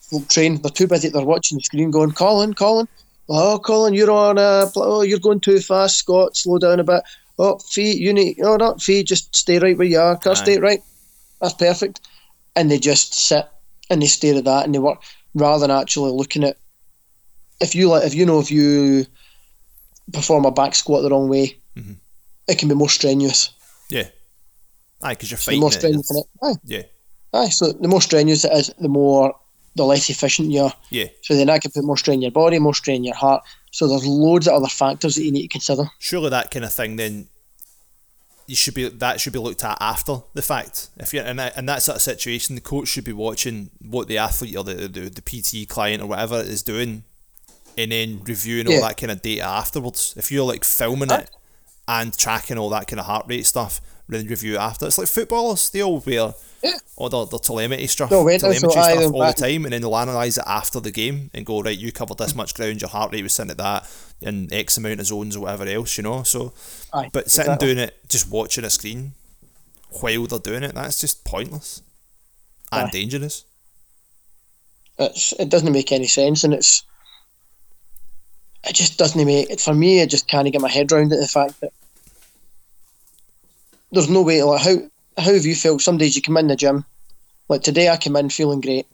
folk 0.00 0.28
train. 0.28 0.60
They're 0.62 0.70
too 0.70 0.86
busy. 0.86 1.08
They're 1.08 1.24
watching 1.24 1.58
the 1.58 1.64
screen, 1.64 1.90
going, 1.90 2.12
"Colin, 2.12 2.54
Colin, 2.54 2.88
oh, 3.28 3.58
Colin, 3.58 3.94
you're 3.94 4.10
on 4.10 4.38
a, 4.38 4.70
oh, 4.76 5.02
you're 5.02 5.18
going 5.18 5.40
too 5.40 5.60
fast. 5.60 5.96
Scott, 5.96 6.36
slow 6.36 6.58
down 6.58 6.80
a 6.80 6.84
bit. 6.84 7.02
Oh, 7.38 7.58
Fee, 7.58 7.96
you 7.96 8.12
need, 8.12 8.38
oh, 8.42 8.56
not 8.56 8.80
Fee, 8.80 9.02
just 9.02 9.34
stay 9.36 9.58
right 9.58 9.76
where 9.76 9.86
you 9.86 9.98
are. 9.98 10.16
Kirsty, 10.16 10.56
Aye. 10.56 10.60
right? 10.60 10.82
That's 11.40 11.54
perfect." 11.54 12.00
And 12.54 12.70
they 12.70 12.78
just 12.78 13.14
sit 13.14 13.46
and 13.90 14.00
they 14.00 14.06
stare 14.06 14.36
at 14.36 14.44
that 14.44 14.64
and 14.64 14.74
they 14.74 14.78
work 14.78 15.02
rather 15.34 15.60
than 15.66 15.70
actually 15.76 16.12
looking 16.12 16.44
at. 16.44 16.56
If 17.60 17.74
you 17.74 17.88
like, 17.88 18.04
if 18.04 18.14
you 18.14 18.24
know, 18.26 18.38
if 18.38 18.50
you 18.50 19.06
perform 20.12 20.44
a 20.46 20.50
back 20.50 20.74
squat 20.74 21.02
the 21.02 21.10
wrong 21.10 21.28
way, 21.28 21.56
Mhm. 21.76 21.96
it 22.48 22.58
can 22.58 22.68
be 22.68 22.74
more 22.74 22.88
strenuous. 22.88 23.50
Yeah. 23.90 24.08
Aye, 25.02 25.12
because 25.14 25.30
you're 25.30 25.36
The 25.38 25.42
fighting 25.44 25.60
more 25.60 25.70
it. 25.70 25.72
strenuous 25.74 26.10
it, 26.10 26.24
aye, 26.42 26.54
Yeah. 26.64 26.82
aye. 27.34 27.48
So 27.50 27.72
the 27.72 27.88
more 27.88 28.00
strenuous 28.00 28.44
it 28.44 28.52
is, 28.52 28.70
the 28.80 28.88
more 28.88 29.34
the 29.74 29.84
less 29.84 30.08
efficient 30.08 30.50
you 30.50 30.62
are. 30.62 30.72
Yeah. 30.90 31.06
So 31.22 31.34
then 31.36 31.48
that 31.48 31.60
can 31.62 31.70
put 31.70 31.84
more 31.84 31.98
strain 31.98 32.18
on 32.18 32.22
your 32.22 32.30
body, 32.30 32.58
more 32.58 32.74
strain 32.74 33.00
on 33.00 33.04
your 33.04 33.14
heart. 33.14 33.42
So 33.72 33.86
there's 33.88 34.06
loads 34.06 34.48
of 34.48 34.54
other 34.54 34.68
factors 34.68 35.16
that 35.16 35.22
you 35.22 35.30
need 35.32 35.42
to 35.42 35.48
consider. 35.48 35.84
Surely 35.98 36.30
that 36.30 36.50
kind 36.50 36.64
of 36.64 36.72
thing 36.72 36.96
then 36.96 37.28
you 38.46 38.54
should 38.54 38.74
be 38.74 38.88
that 38.88 39.20
should 39.20 39.32
be 39.32 39.38
looked 39.40 39.64
at 39.64 39.76
after 39.80 40.18
the 40.34 40.40
fact. 40.40 40.88
If 40.96 41.12
you're 41.12 41.24
in 41.24 41.36
that, 41.36 41.58
in 41.58 41.66
that 41.66 41.82
sort 41.82 41.96
of 41.96 42.02
situation, 42.02 42.54
the 42.54 42.60
coach 42.60 42.88
should 42.88 43.04
be 43.04 43.12
watching 43.12 43.70
what 43.82 44.06
the 44.08 44.18
athlete 44.18 44.56
or 44.56 44.62
the, 44.64 44.88
the, 44.88 45.10
the 45.10 45.20
PT 45.20 45.68
client 45.68 46.00
or 46.02 46.06
whatever 46.06 46.36
is 46.40 46.62
doing 46.62 47.02
and 47.76 47.92
then 47.92 48.22
reviewing 48.24 48.68
Yeah. 48.70 48.76
all 48.76 48.82
that 48.82 48.96
kind 48.96 49.10
of 49.10 49.20
data 49.20 49.42
afterwards. 49.44 50.14
If 50.16 50.30
you're 50.32 50.46
like 50.46 50.64
filming 50.64 51.10
Aye. 51.12 51.18
it 51.22 51.30
and 51.88 52.16
tracking 52.16 52.56
all 52.56 52.70
that 52.70 52.86
kind 52.86 53.00
of 53.00 53.06
heart 53.06 53.26
rate 53.28 53.44
stuff, 53.46 53.80
review 54.08 54.56
after. 54.56 54.86
It's 54.86 54.98
like 54.98 55.08
footballers, 55.08 55.68
they 55.70 55.80
mm. 55.80 55.86
all 55.86 55.98
wear 56.00 56.34
Yeah. 56.62 56.78
all 56.96 57.08
their, 57.08 57.26
their 57.26 57.38
telemetry 57.38 57.86
stuff, 57.86 58.10
No, 58.10 58.24
telemetry 58.28 58.60
so 58.60 58.70
stuff 58.70 59.12
all 59.12 59.20
back- 59.20 59.36
the 59.36 59.42
time, 59.42 59.64
and 59.64 59.72
then 59.72 59.82
they'll 59.82 59.96
analyse 59.96 60.38
it 60.38 60.44
after 60.46 60.80
the 60.80 60.90
game 60.90 61.30
and 61.34 61.44
go, 61.44 61.60
right, 61.60 61.76
you 61.76 61.92
covered 61.92 62.18
this 62.18 62.34
much 62.34 62.54
ground, 62.54 62.80
your 62.80 62.90
heart 62.90 63.12
rate 63.12 63.22
was 63.22 63.34
sitting 63.34 63.50
at 63.50 63.58
that, 63.58 63.88
in 64.20 64.52
X 64.52 64.76
amount 64.78 65.00
of 65.00 65.06
zones 65.06 65.36
or 65.36 65.40
whatever 65.40 65.66
else, 65.66 65.96
you 65.96 66.02
know. 66.02 66.22
So, 66.22 66.52
Aye, 66.92 67.10
but 67.12 67.30
sitting 67.30 67.52
exactly. 67.52 67.74
doing 67.74 67.78
it, 67.88 68.08
just 68.08 68.30
watching 68.30 68.64
a 68.64 68.70
screen 68.70 69.12
while 70.00 70.26
they're 70.26 70.38
doing 70.38 70.62
it, 70.62 70.74
that's 70.74 71.00
just 71.00 71.24
pointless 71.24 71.82
and 72.72 72.88
Aye. 72.88 72.90
dangerous. 72.90 73.44
It's, 74.98 75.32
it 75.32 75.50
doesn't 75.50 75.72
make 75.72 75.92
any 75.92 76.06
sense, 76.06 76.44
and 76.44 76.54
it's 76.54 76.82
it 78.66 78.74
just 78.74 78.98
doesn't 78.98 79.24
make 79.24 79.50
it 79.50 79.60
for 79.60 79.74
me. 79.74 80.02
I 80.02 80.06
just 80.06 80.26
can't 80.26 80.50
get 80.50 80.60
my 80.60 80.70
head 80.70 80.90
around 80.90 81.12
it. 81.12 81.20
The 81.20 81.28
fact 81.28 81.60
that 81.60 81.72
there's 83.96 84.10
no 84.10 84.22
way. 84.22 84.42
Like 84.42 84.60
how 84.62 84.76
how 85.16 85.32
have 85.32 85.46
you 85.46 85.54
felt? 85.54 85.80
Some 85.80 85.96
days 85.96 86.14
you 86.14 86.22
come 86.22 86.36
in 86.36 86.46
the 86.48 86.56
gym, 86.56 86.84
like 87.48 87.62
today 87.62 87.88
I 87.88 87.96
come 87.96 88.16
in 88.16 88.28
feeling 88.28 88.60
great. 88.60 88.86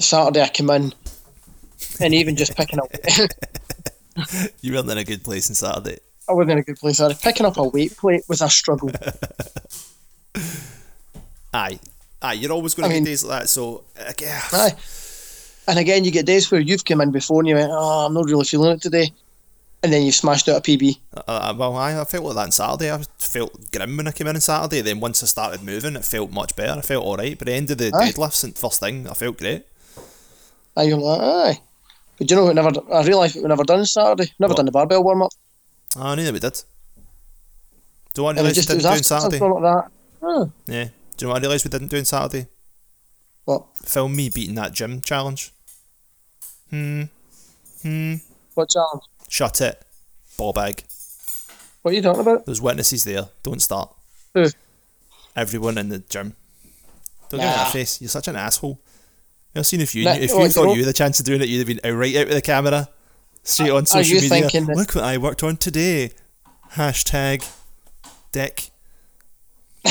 Saturday 0.00 0.42
I 0.42 0.48
come 0.48 0.70
in, 0.70 0.94
and 2.00 2.14
even 2.14 2.36
just 2.36 2.56
picking 2.56 2.80
up, 2.80 2.88
You 4.62 4.72
weren't 4.72 4.90
in 4.90 4.98
a 4.98 5.04
good 5.04 5.22
place 5.22 5.50
on 5.50 5.54
Saturday. 5.54 5.98
I 6.28 6.32
wasn't 6.32 6.52
in 6.52 6.58
a 6.58 6.62
good 6.62 6.78
place. 6.78 6.96
Saturday. 6.96 7.20
Picking 7.22 7.44
up 7.46 7.56
a 7.58 7.64
weight 7.64 7.96
plate 7.96 8.22
was 8.28 8.40
a 8.40 8.48
struggle. 8.48 8.90
Aye, 11.54 11.78
aye, 12.20 12.34
you're 12.34 12.52
always 12.52 12.74
going 12.74 12.84
I 12.86 12.88
to 12.88 12.94
mean- 12.94 13.04
days 13.04 13.24
like 13.24 13.42
that. 13.42 13.48
So, 13.48 13.84
Aye. 14.52 14.74
And 15.68 15.78
again, 15.78 16.04
you 16.04 16.10
get 16.10 16.26
days 16.26 16.50
where 16.50 16.60
you've 16.60 16.84
come 16.84 17.00
in 17.00 17.10
before 17.10 17.40
and 17.40 17.48
you 17.48 17.54
went, 17.54 17.70
oh, 17.70 17.76
ah, 17.78 18.06
I'm 18.06 18.12
not 18.14 18.26
really 18.26 18.44
feeling 18.44 18.72
it 18.72 18.82
today. 18.82 19.10
And 19.82 19.92
then 19.92 20.02
you've 20.02 20.14
smashed 20.14 20.48
out 20.48 20.56
a 20.56 20.60
PB. 20.60 20.98
Uh, 21.14 21.54
well, 21.56 21.76
I, 21.76 22.00
I 22.00 22.04
felt 22.04 22.24
like 22.24 22.34
that 22.34 22.40
on 22.44 22.50
Saturday. 22.50 22.90
I 22.92 23.02
felt 23.18 23.70
grim 23.70 23.96
when 23.96 24.08
I 24.08 24.12
came 24.12 24.26
in 24.26 24.34
on 24.36 24.40
Saturday. 24.40 24.80
Then 24.80 25.00
once 25.00 25.22
I 25.22 25.26
started 25.26 25.62
moving, 25.62 25.94
it 25.96 26.04
felt 26.04 26.32
much 26.32 26.56
better. 26.56 26.78
I 26.78 26.82
felt 26.82 27.04
all 27.04 27.16
right. 27.16 27.38
But 27.38 27.46
the 27.46 27.52
end 27.54 27.70
of 27.70 27.78
the 27.78 27.92
Aye. 27.94 28.10
deadlifts 28.10 28.42
and 28.42 28.56
first 28.56 28.80
thing, 28.80 29.06
I 29.08 29.14
felt 29.14 29.38
great. 29.38 29.64
And 30.76 30.88
you're 30.88 30.98
like, 30.98 31.20
aye. 31.20 31.60
But 32.18 32.30
you 32.30 32.36
know, 32.36 32.44
what 32.44 32.56
we 32.56 32.62
never, 32.62 32.92
I 32.92 33.02
realised 33.04 33.36
we 33.36 33.42
never 33.42 33.64
done 33.64 33.84
Saturday. 33.86 34.32
Never 34.38 34.52
What? 34.52 34.56
done 34.56 34.66
the 34.66 34.72
barbell 34.72 35.04
warm 35.04 35.22
up. 35.22 35.30
Oh, 35.96 36.02
I 36.02 36.14
knew 36.14 36.24
that 36.24 36.32
we 36.32 36.40
did. 36.40 36.62
Do 38.14 38.22
you 38.22 38.24
want 38.24 38.38
to 38.38 38.44
And 38.44 38.48
it 38.48 38.56
realise 38.56 38.68
we 38.68 38.74
didn't 38.74 38.82
do 38.82 38.88
on 38.96 39.02
Saturday? 39.02 39.38
like 39.38 39.62
that. 39.62 39.90
Oh, 40.22 40.50
Yeah. 40.66 40.84
Do 40.84 41.24
you 41.24 41.26
know 41.28 41.32
what 41.34 41.38
I 41.38 41.40
realised 41.42 41.64
we 41.66 41.70
didn't 41.70 41.88
do 41.88 41.98
on 41.98 42.04
Saturday? 42.06 42.46
what? 43.44 43.64
Film 43.84 44.16
me 44.16 44.28
beating 44.30 44.54
that 44.56 44.72
gym 44.72 45.00
challenge. 45.02 45.52
Hmm. 46.70 47.02
Hmm. 47.82 48.14
What 48.56 48.70
challenge? 48.70 49.02
Shut 49.28 49.60
it. 49.60 49.82
Ball 50.38 50.52
bag. 50.52 50.82
What 51.82 51.92
are 51.92 51.94
you 51.94 52.02
talking 52.02 52.22
about? 52.22 52.46
There's 52.46 52.60
witnesses 52.60 53.04
there. 53.04 53.28
Don't 53.42 53.60
start. 53.60 53.94
Who? 54.34 54.46
Everyone 55.36 55.76
in 55.78 55.90
the 55.90 55.98
gym. 56.00 56.34
Don't 57.28 57.40
give 57.40 57.48
me 57.48 57.54
that 57.54 57.72
face. 57.72 58.00
You're 58.00 58.08
such 58.08 58.28
an 58.28 58.36
asshole. 58.36 58.80
I've 59.54 59.66
seen 59.66 59.80
if 59.80 59.94
you 59.94 60.04
Nah, 60.04 60.12
if 60.12 60.30
you 60.30 60.48
thought 60.48 60.64
you- 60.68 60.72
you 60.74 60.78
had 60.80 60.88
the 60.88 60.92
chance 60.92 61.18
of 61.20 61.26
doing 61.26 61.40
it, 61.42 61.48
you'd 61.48 61.66
have 61.66 61.82
been 61.82 61.96
right 61.98 62.16
out 62.16 62.26
with 62.28 62.34
the 62.36 62.42
camera, 62.42 62.88
straight 63.42 63.70
on 63.70 63.84
social 63.86 64.20
media. 64.20 64.48
that- 64.50 64.76
Look 64.76 64.94
what 64.94 65.04
I 65.04 65.16
worked 65.18 65.42
on 65.42 65.56
today. 65.56 66.12
Hashtag 66.72 67.46
dick. 68.32 68.70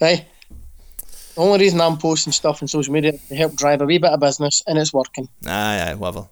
Right? 0.00 0.24
The 1.40 1.46
only 1.46 1.60
reason 1.60 1.80
I'm 1.80 1.96
posting 1.96 2.34
stuff 2.34 2.60
on 2.62 2.68
social 2.68 2.92
media 2.92 3.12
is 3.12 3.28
to 3.28 3.34
help 3.34 3.54
drive 3.56 3.80
a 3.80 3.86
wee 3.86 3.96
bit 3.96 4.10
of 4.10 4.20
business, 4.20 4.62
and 4.66 4.76
it's 4.76 4.92
working. 4.92 5.26
Aye, 5.46 5.86
aye, 5.88 5.94
whatever. 5.94 6.28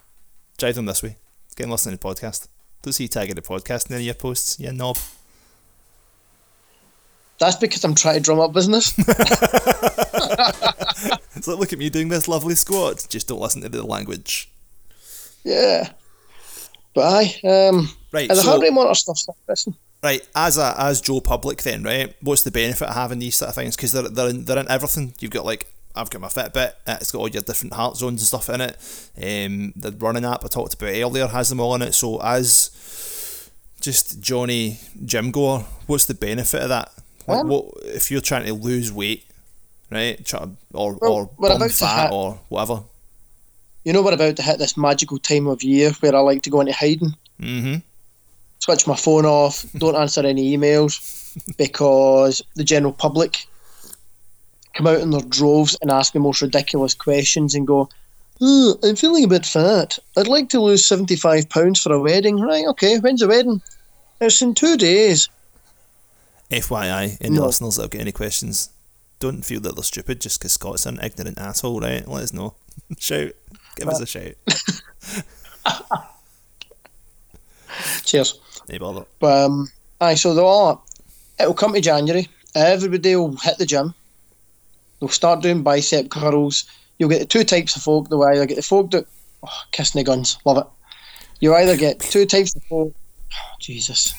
Drive 0.59 0.75
them 0.75 0.85
this 0.85 1.03
way. 1.03 1.17
Get 1.57 1.65
them 1.65 1.71
listening 1.71 1.97
to 1.97 2.03
the 2.03 2.07
podcast. 2.15 2.47
Don't 2.83 2.93
see 2.93 3.05
you 3.05 3.09
tagging 3.09 3.35
the 3.35 3.41
podcast 3.41 3.89
in 3.89 3.95
any 3.95 4.03
of 4.03 4.07
your 4.09 4.15
posts, 4.17 4.61
you 4.61 4.71
knob. 4.71 4.99
That's 7.39 7.57
because 7.57 7.83
I'm 7.85 7.95
trying 7.95 8.17
to 8.17 8.21
drum 8.21 8.39
up 8.39 8.53
business. 8.53 8.93
It's 11.37 11.47
like, 11.47 11.59
look 11.59 11.73
at 11.73 11.79
me 11.79 11.89
doing 11.89 12.09
this 12.11 12.29
lovely 12.29 12.55
squat. 12.57 13.07
Just 13.09 13.29
don't 13.29 13.41
listen 13.41 13.63
to 13.63 13.69
the 13.71 13.83
language. 13.87 14.51
yeah. 15.43 15.91
But 16.95 17.05
aye, 17.05 17.41
um, 17.45 17.89
Right, 18.13 18.29
and 18.29 18.37
the 18.39 18.43
so- 18.43 18.51
heart 18.51 18.61
rate 18.61 18.75
monitor 18.75 18.95
stuff's 18.95 19.27
interesting. 19.27 19.75
Right, 20.03 20.27
as 20.35 20.59
a 20.59 20.75
as 20.79 21.01
Joe 21.01 21.21
Public, 21.21 21.63
then 21.63 21.83
right, 21.83 22.15
what's 22.21 22.43
the 22.45 22.53
benefit 22.53 22.89
of 22.89 22.95
having 22.95 23.19
these 23.19 23.35
sort 23.37 23.49
of 23.49 23.55
things? 23.57 23.75
Because 23.75 23.91
they're 23.93 24.09
they're 24.09 24.29
in, 24.31 24.45
they're 24.45 24.59
in 24.59 24.69
everything. 24.71 25.13
You've 25.19 25.33
got 25.33 25.45
like 25.45 25.67
I've 25.97 26.09
got 26.11 26.21
my 26.21 26.29
Fitbit. 26.29 26.75
It's 26.87 27.11
got 27.11 27.19
all 27.19 27.29
your 27.29 27.43
different 27.43 27.73
heart 27.75 27.97
zones 27.97 28.21
and 28.21 28.27
stuff 28.29 28.49
in 28.49 28.61
it. 28.61 28.77
Um, 29.17 29.73
the 29.75 29.91
running 29.99 30.25
app 30.25 30.45
I 30.45 30.49
talked 30.49 30.75
about 30.75 30.95
earlier 30.95 31.27
has 31.27 31.49
them 31.49 31.59
all 31.59 31.75
in 31.75 31.83
it. 31.83 31.95
So 31.95 32.21
as 32.23 33.51
just 33.81 34.21
Johnny 34.21 34.79
gym 35.05 35.33
goer, 35.33 35.65
what's 35.89 36.05
the 36.05 36.15
benefit 36.15 36.63
of 36.63 36.69
that? 36.69 36.93
Like, 37.27 37.39
Um, 37.41 37.49
what 37.49 37.65
if 37.85 38.11
you're 38.11 38.21
trying 38.21 38.47
to 38.47 38.55
lose 38.55 38.93
weight, 38.93 39.25
right? 39.91 40.25
Try 40.25 40.47
or 40.75 40.93
Well, 41.01 41.13
or 41.13 41.31
burn 41.59 41.69
fat 41.71 42.03
hit- 42.05 42.13
or 42.13 42.39
whatever. 42.49 42.85
You 43.85 43.93
know, 43.93 44.03
we're 44.03 44.13
about 44.15 44.37
to 44.37 44.43
hit 44.43 44.59
this 44.59 44.77
magical 44.77 45.19
time 45.19 45.47
of 45.49 45.63
year 45.65 45.91
where 46.01 46.15
I 46.15 46.21
like 46.21 46.43
to 46.43 46.51
go 46.51 46.61
into 46.61 46.73
hiding, 46.73 47.15
Mm-hmm. 47.41 47.77
Switch 48.69 48.87
my 48.87 48.97
phone 48.97 49.25
off, 49.25 49.65
don't 49.79 49.97
answer 49.97 50.21
any 50.27 50.55
emails 50.57 51.35
because 51.57 52.43
the 52.55 52.65
general 52.65 52.93
public 52.93 53.47
come 54.75 54.87
out 54.87 55.01
in 55.01 55.11
their 55.11 55.23
droves 55.23 55.75
and 55.81 55.91
ask 55.91 56.13
the 56.13 56.19
most 56.21 56.43
ridiculous 56.43 56.93
questions 56.93 57.55
and 57.55 57.67
go, 57.67 57.89
"Oh, 58.43 58.79
I'm 58.83 58.95
feeling 58.95 59.25
a 59.25 59.29
bit 59.29 59.47
fat. 59.47 59.99
I'd 60.19 60.27
like 60.29 60.51
to 60.51 60.61
lose 60.61 60.85
75 60.85 61.49
pounds 61.49 61.81
for 61.81 61.93
a 61.95 62.01
wedding. 62.01 62.39
Right, 62.41 62.67
okay, 62.67 62.99
when's 62.99 63.21
the 63.21 63.29
wedding? 63.29 63.63
It's 64.21 64.43
in 64.43 64.55
two 64.55 64.77
days. 64.77 65.29
FYI, 66.51 67.17
any 67.23 67.37
No. 67.37 67.47
listeners 67.47 67.77
that 67.77 67.83
have 67.85 67.91
got 67.91 68.01
any 68.03 68.13
questions, 68.13 68.69
don't 69.19 69.45
feel 69.45 69.61
that 69.61 69.75
they're 69.77 69.83
stupid 69.85 70.21
just 70.21 70.39
because 70.41 70.53
Scott's 70.53 70.85
an 70.87 70.99
ignorant 71.03 71.39
asshole, 71.39 71.81
right? 71.81 72.07
Let 72.07 72.23
us 72.25 72.33
know. 72.35 72.53
shout. 72.99 73.33
Give 73.77 73.89
us 73.89 74.01
a 74.01 74.07
shout. 74.07 74.35
Cheers. 78.05 78.41
No 78.69 78.79
bother. 78.79 79.07
But, 79.19 79.45
um, 79.45 79.69
aye, 80.01 80.15
so 80.15 80.35
they'll 80.35 80.45
all, 80.45 80.87
it'll 81.39 81.55
come 81.55 81.73
to 81.75 81.81
January. 81.81 82.29
Everybody 82.55 83.17
will 83.17 83.37
hit 83.37 83.59
the 83.59 83.67
gym. 83.67 83.95
They'll 85.01 85.09
start 85.09 85.43
doing 85.43 85.63
bicep 85.63 86.11
curls. 86.11 86.65
You'll 86.99 87.09
get 87.09 87.21
the 87.21 87.27
two 87.27 87.45
types 87.45 87.77
of 87.77 87.83
folk. 87.83 88.09
They'll 88.09 88.23
either 88.25 88.47
get 88.47 88.57
the 88.57 88.63
folk 88.63 88.91
that, 88.91 89.07
oh, 89.43 89.63
kissing 89.73 90.01
the 90.01 90.05
guns, 90.05 90.39
love 90.45 90.59
it. 90.59 90.67
You 91.41 91.55
either 91.55 91.77
get 91.77 92.01
two 92.01 92.27
types 92.27 92.55
of 92.57 92.65
folk. 92.65 92.95
Oh, 93.33 93.37
Jesus. 93.61 94.15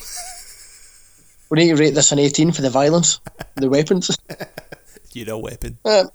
We 1.50 1.58
need 1.58 1.70
to 1.70 1.76
rate 1.76 1.96
this 1.96 2.12
an 2.12 2.20
18 2.20 2.52
for 2.52 2.62
the 2.62 2.70
violence, 2.70 3.20
the 3.56 3.70
weapons. 3.70 4.16
you 5.14 5.26
know, 5.26 5.40
weapon. 5.40 5.78
Um, 5.84 6.10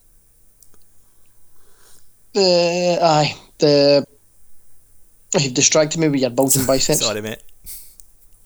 the 2.33 2.99
aye, 3.03 3.37
the 3.59 4.07
you've 5.39 5.55
distracted 5.55 5.99
me 5.99 6.09
with 6.09 6.21
your 6.21 6.31
bulging 6.31 6.65
biceps. 6.67 7.01
Sorry, 7.01 7.21
mate. 7.21 7.43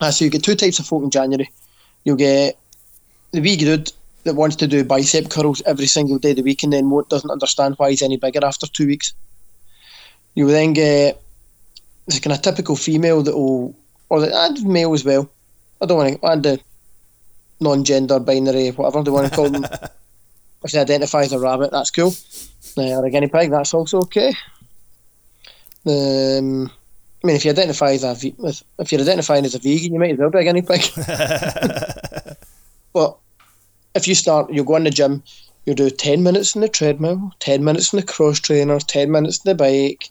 Ah, 0.01 0.11
so 0.11 0.25
you 0.25 0.31
get 0.31 0.43
two 0.43 0.55
types 0.55 0.79
of 0.79 0.85
folk 0.85 1.03
in 1.03 1.09
January. 1.09 1.51
You'll 2.03 2.15
get 2.15 2.57
the 3.31 3.41
wee 3.41 3.57
dude 3.57 3.91
that 4.23 4.35
wants 4.35 4.55
to 4.57 4.67
do 4.67 4.83
bicep 4.83 5.29
curls 5.29 5.61
every 5.65 5.87
single 5.87 6.17
day 6.17 6.31
of 6.31 6.37
the 6.37 6.43
week 6.43 6.63
and 6.63 6.73
then 6.73 6.89
won't, 6.89 7.09
doesn't 7.09 7.29
understand 7.29 7.75
why 7.77 7.89
he's 7.89 8.01
any 8.01 8.17
bigger 8.17 8.43
after 8.43 8.67
two 8.67 8.87
weeks. 8.87 9.13
You 10.35 10.45
will 10.45 10.53
then 10.53 10.73
get 10.73 11.21
this 12.05 12.19
kind 12.19 12.35
of 12.35 12.41
typical 12.41 12.75
female 12.75 13.23
that 13.23 13.35
will, 13.35 13.75
or 14.09 14.21
the, 14.21 14.35
and 14.35 14.63
male 14.65 14.93
as 14.93 15.03
well. 15.03 15.29
I 15.81 15.85
don't 15.85 15.97
want 15.97 16.21
to, 16.21 16.27
and 16.27 16.43
the 16.43 16.59
non-gender, 17.59 18.19
binary, 18.19 18.69
whatever 18.69 19.03
they 19.03 19.11
want 19.11 19.29
to 19.29 19.35
call 19.35 19.49
them. 19.49 19.65
if 20.63 20.71
they 20.71 20.79
identify 20.79 21.21
as 21.21 21.33
a 21.33 21.39
rabbit, 21.39 21.71
that's 21.71 21.91
cool. 21.91 22.13
Uh, 22.77 22.99
or 22.99 23.05
a 23.05 23.09
guinea 23.09 23.27
pig, 23.27 23.51
that's 23.51 23.73
also 23.73 23.99
okay. 23.99 24.33
Um, 25.85 26.71
I 27.21 27.27
mean, 27.27 27.35
if 27.35 27.43
you 27.43 27.51
identify 27.51 27.91
as 27.91 28.03
a, 28.03 28.15
if 28.79 28.91
you're 28.91 29.01
identifying 29.01 29.45
as 29.45 29.55
a 29.55 29.59
vegan, 29.59 29.93
you 29.93 29.99
might 29.99 30.11
as 30.11 30.17
well 30.17 30.29
be 30.29 30.39
a 30.39 30.43
guinea 30.43 30.61
pig. 30.61 30.81
but 32.93 33.17
if 33.93 34.07
you 34.07 34.15
start, 34.15 34.51
you'll 34.51 34.65
go 34.65 34.77
in 34.77 34.85
the 34.85 34.89
gym, 34.89 35.21
you'll 35.65 35.75
do 35.75 35.89
ten 35.89 36.23
minutes 36.23 36.55
on 36.55 36.61
the 36.61 36.69
treadmill, 36.69 37.33
ten 37.39 37.63
minutes 37.63 37.93
on 37.93 37.99
the 37.99 38.05
cross 38.05 38.39
trainer, 38.39 38.79
ten 38.79 39.11
minutes 39.11 39.45
on 39.45 39.49
the 39.49 39.55
bike, 39.55 40.09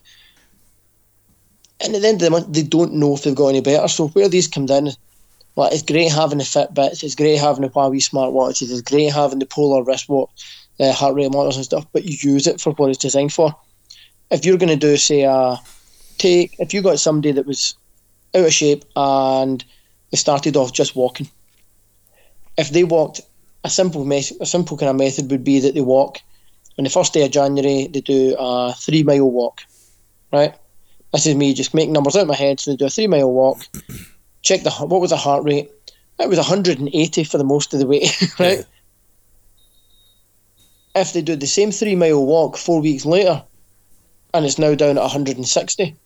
and 1.81 1.95
at 1.95 2.01
the 2.01 2.07
end 2.07 2.21
of 2.21 2.25
the 2.25 2.31
month, 2.31 2.53
they 2.53 2.63
don't 2.63 2.93
know 2.93 3.15
if 3.15 3.23
they've 3.23 3.35
got 3.35 3.47
any 3.47 3.61
better. 3.61 3.87
So 3.87 4.09
where 4.09 4.29
these 4.29 4.47
come 4.47 4.67
in, 4.69 4.91
like 5.55 5.73
it's 5.73 5.81
great 5.81 6.11
having 6.11 6.39
the 6.39 6.43
Fitbits, 6.43 7.03
it's 7.03 7.15
great 7.15 7.37
having 7.37 7.61
the 7.61 7.69
Huawei 7.69 7.97
smartwatches, 7.97 8.71
it's 8.71 8.81
great 8.81 9.11
having 9.13 9.39
the 9.39 9.45
Polar 9.45 9.83
wristwatch, 9.83 10.29
uh, 10.79 10.91
heart 10.91 11.15
rate 11.15 11.31
monitors 11.31 11.55
and 11.55 11.65
stuff, 11.65 11.85
but 11.93 12.03
you 12.03 12.33
use 12.33 12.47
it 12.47 12.59
for 12.59 12.73
what 12.73 12.89
it's 12.89 12.99
designed 12.99 13.33
for. 13.33 13.55
If 14.29 14.45
you're 14.45 14.57
going 14.57 14.69
to 14.69 14.75
do, 14.75 14.95
say, 14.97 15.21
a 15.21 15.57
take, 16.19 16.55
if 16.59 16.73
you 16.73 16.81
got 16.81 16.99
somebody 16.99 17.31
that 17.31 17.47
was 17.47 17.75
out 18.35 18.45
of 18.45 18.53
shape 18.53 18.85
and 18.95 19.63
they 20.11 20.17
started 20.17 20.55
off 20.55 20.73
just 20.73 20.95
walking, 20.95 21.29
if 22.57 22.69
they 22.69 22.83
walked, 22.83 23.21
a 23.63 23.69
simple 23.69 24.05
mes- 24.05 24.39
a 24.39 24.45
simple 24.45 24.77
kind 24.77 24.89
of 24.89 24.95
method 24.95 25.29
would 25.31 25.43
be 25.43 25.59
that 25.59 25.73
they 25.73 25.81
walk 25.81 26.19
on 26.79 26.85
the 26.85 26.89
first 26.89 27.13
day 27.13 27.25
of 27.25 27.31
January, 27.31 27.87
they 27.87 27.99
do 27.99 28.35
a 28.39 28.73
three 28.73 29.03
mile 29.03 29.29
walk, 29.29 29.61
right? 30.31 30.55
This 31.11 31.27
is 31.27 31.35
me 31.35 31.53
just 31.53 31.73
making 31.73 31.91
numbers 31.91 32.15
out 32.15 32.21
of 32.21 32.29
my 32.29 32.35
head. 32.35 32.59
So 32.59 32.71
they 32.71 32.77
do 32.77 32.85
a 32.85 32.89
three 32.89 33.07
mile 33.07 33.29
walk. 33.29 33.59
Check 34.43 34.63
the 34.63 34.71
what 34.71 35.01
was 35.01 35.09
the 35.09 35.17
heart 35.17 35.43
rate? 35.43 35.69
It 36.19 36.29
was 36.29 36.37
180 36.37 37.23
for 37.25 37.37
the 37.37 37.43
most 37.43 37.73
of 37.73 37.81
the 37.81 37.85
way, 37.85 38.07
right? 38.39 38.59
Yeah. 38.59 38.63
If 40.95 41.11
they 41.11 41.21
do 41.21 41.35
the 41.35 41.47
same 41.47 41.71
three 41.71 41.95
mile 41.95 42.25
walk 42.25 42.55
four 42.55 42.79
weeks 42.79 43.05
later, 43.05 43.43
and 44.33 44.45
it's 44.45 44.57
now 44.57 44.73
down 44.73 44.97
at 44.97 45.01
160, 45.01 45.97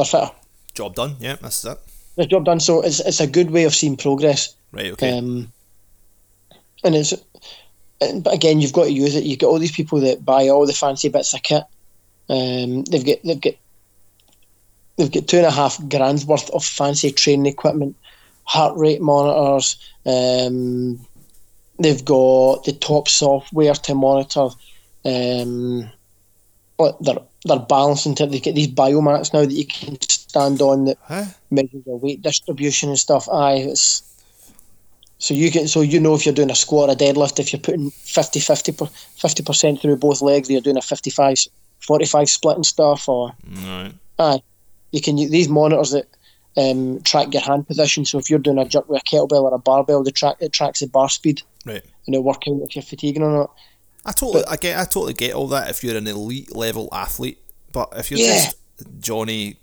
they're 0.00 0.20
fitter. 0.20 0.32
Job 0.74 0.94
done. 0.94 1.16
Yeah, 1.20 1.36
that's 1.40 1.64
it. 1.64 1.78
The 2.16 2.26
job 2.26 2.44
done. 2.44 2.60
So 2.60 2.80
it's 2.82 3.00
it's 3.00 3.20
a 3.20 3.26
good 3.26 3.50
way 3.50 3.64
of 3.64 3.74
seeing 3.74 3.96
progress. 3.96 4.54
Right. 4.72 4.92
Okay. 4.92 5.16
Um, 5.16 5.52
and 6.82 6.94
it's, 6.94 7.12
but 7.98 8.32
again, 8.32 8.60
you've 8.60 8.72
got 8.72 8.84
to 8.84 8.92
use 8.92 9.14
it. 9.14 9.24
You've 9.24 9.38
got 9.38 9.48
all 9.48 9.58
these 9.58 9.72
people 9.72 10.00
that 10.00 10.24
buy 10.24 10.48
all 10.48 10.66
the 10.66 10.72
fancy 10.72 11.08
bits 11.08 11.34
of 11.34 11.42
kit. 11.42 11.64
Um, 12.28 12.84
they've 12.84 13.04
got 13.04 13.18
they've 13.24 13.40
got 13.40 13.54
they've 14.96 15.12
got 15.12 15.28
two 15.28 15.38
and 15.38 15.46
a 15.46 15.50
half 15.50 15.80
grand's 15.88 16.24
worth 16.24 16.48
of 16.50 16.64
fancy 16.64 17.10
training 17.10 17.46
equipment, 17.46 17.96
heart 18.44 18.76
rate 18.76 19.00
monitors. 19.00 19.76
Um, 20.06 21.04
they've 21.78 22.04
got 22.04 22.64
the 22.64 22.72
top 22.72 23.08
software 23.08 23.74
to 23.74 23.94
monitor. 23.94 24.48
Um, 25.04 25.90
their 27.00 27.18
their 27.44 27.58
balancing. 27.58 28.14
Tip. 28.14 28.30
They 28.30 28.40
get 28.40 28.54
these 28.54 28.68
biomats 28.68 29.32
now 29.32 29.40
that 29.40 29.52
you 29.52 29.66
can 29.66 30.00
stand 30.02 30.60
on 30.60 30.84
that 30.86 30.98
huh? 31.02 31.24
measures 31.50 31.82
your 31.86 31.98
weight 31.98 32.22
distribution 32.22 32.88
and 32.90 32.98
stuff. 32.98 33.28
Aye, 33.28 33.54
it's 33.70 34.02
so 35.18 35.34
you 35.34 35.50
can 35.50 35.68
so 35.68 35.80
you 35.82 36.00
know 36.00 36.14
if 36.14 36.24
you're 36.24 36.34
doing 36.34 36.50
a 36.50 36.54
squat 36.54 36.88
or 36.88 36.92
a 36.92 36.96
deadlift 36.96 37.38
if 37.38 37.52
you're 37.52 37.60
putting 37.60 37.90
50 37.90 38.40
50 38.40 39.42
percent 39.42 39.80
through 39.80 39.96
both 39.96 40.22
legs, 40.22 40.50
you're 40.50 40.60
doing 40.60 40.78
a 40.78 40.82
55 40.82 41.36
45 41.80 42.28
split 42.30 42.56
and 42.56 42.66
stuff, 42.66 43.08
or 43.08 43.32
Right. 44.18 44.42
you 44.92 45.00
can 45.00 45.16
use 45.18 45.30
these 45.30 45.48
monitors 45.48 45.92
that 45.92 46.06
um, 46.56 47.00
track 47.02 47.32
your 47.32 47.42
hand 47.42 47.66
position. 47.66 48.04
So 48.04 48.18
if 48.18 48.28
you're 48.28 48.38
doing 48.38 48.58
a 48.58 48.64
jerk 48.64 48.88
with 48.88 49.00
a 49.00 49.04
kettlebell 49.04 49.42
or 49.42 49.54
a 49.54 49.58
barbell, 49.58 50.02
the 50.02 50.10
track 50.10 50.36
it 50.40 50.52
tracks 50.52 50.80
the 50.80 50.86
bar 50.88 51.08
speed 51.08 51.42
Right. 51.64 51.82
and 52.06 52.14
it 52.14 52.22
work 52.24 52.42
out 52.48 52.60
if 52.62 52.76
you're 52.76 52.82
fatiguing 52.82 53.22
or 53.22 53.30
not. 53.32 53.54
I 54.04 54.12
totally, 54.12 54.44
I 54.48 54.56
get, 54.56 54.78
I 54.78 54.84
totally 54.84 55.12
get 55.12 55.34
all 55.34 55.48
that 55.48 55.68
if 55.70 55.84
you're 55.84 55.96
an 55.96 56.06
elite 56.06 56.54
level 56.56 56.88
athlete, 56.92 57.38
but 57.72 57.88
if 57.96 58.10
you're 58.10 58.20
Yeah. 58.20 58.44
just 58.44 58.56
Johnny 59.00 59.56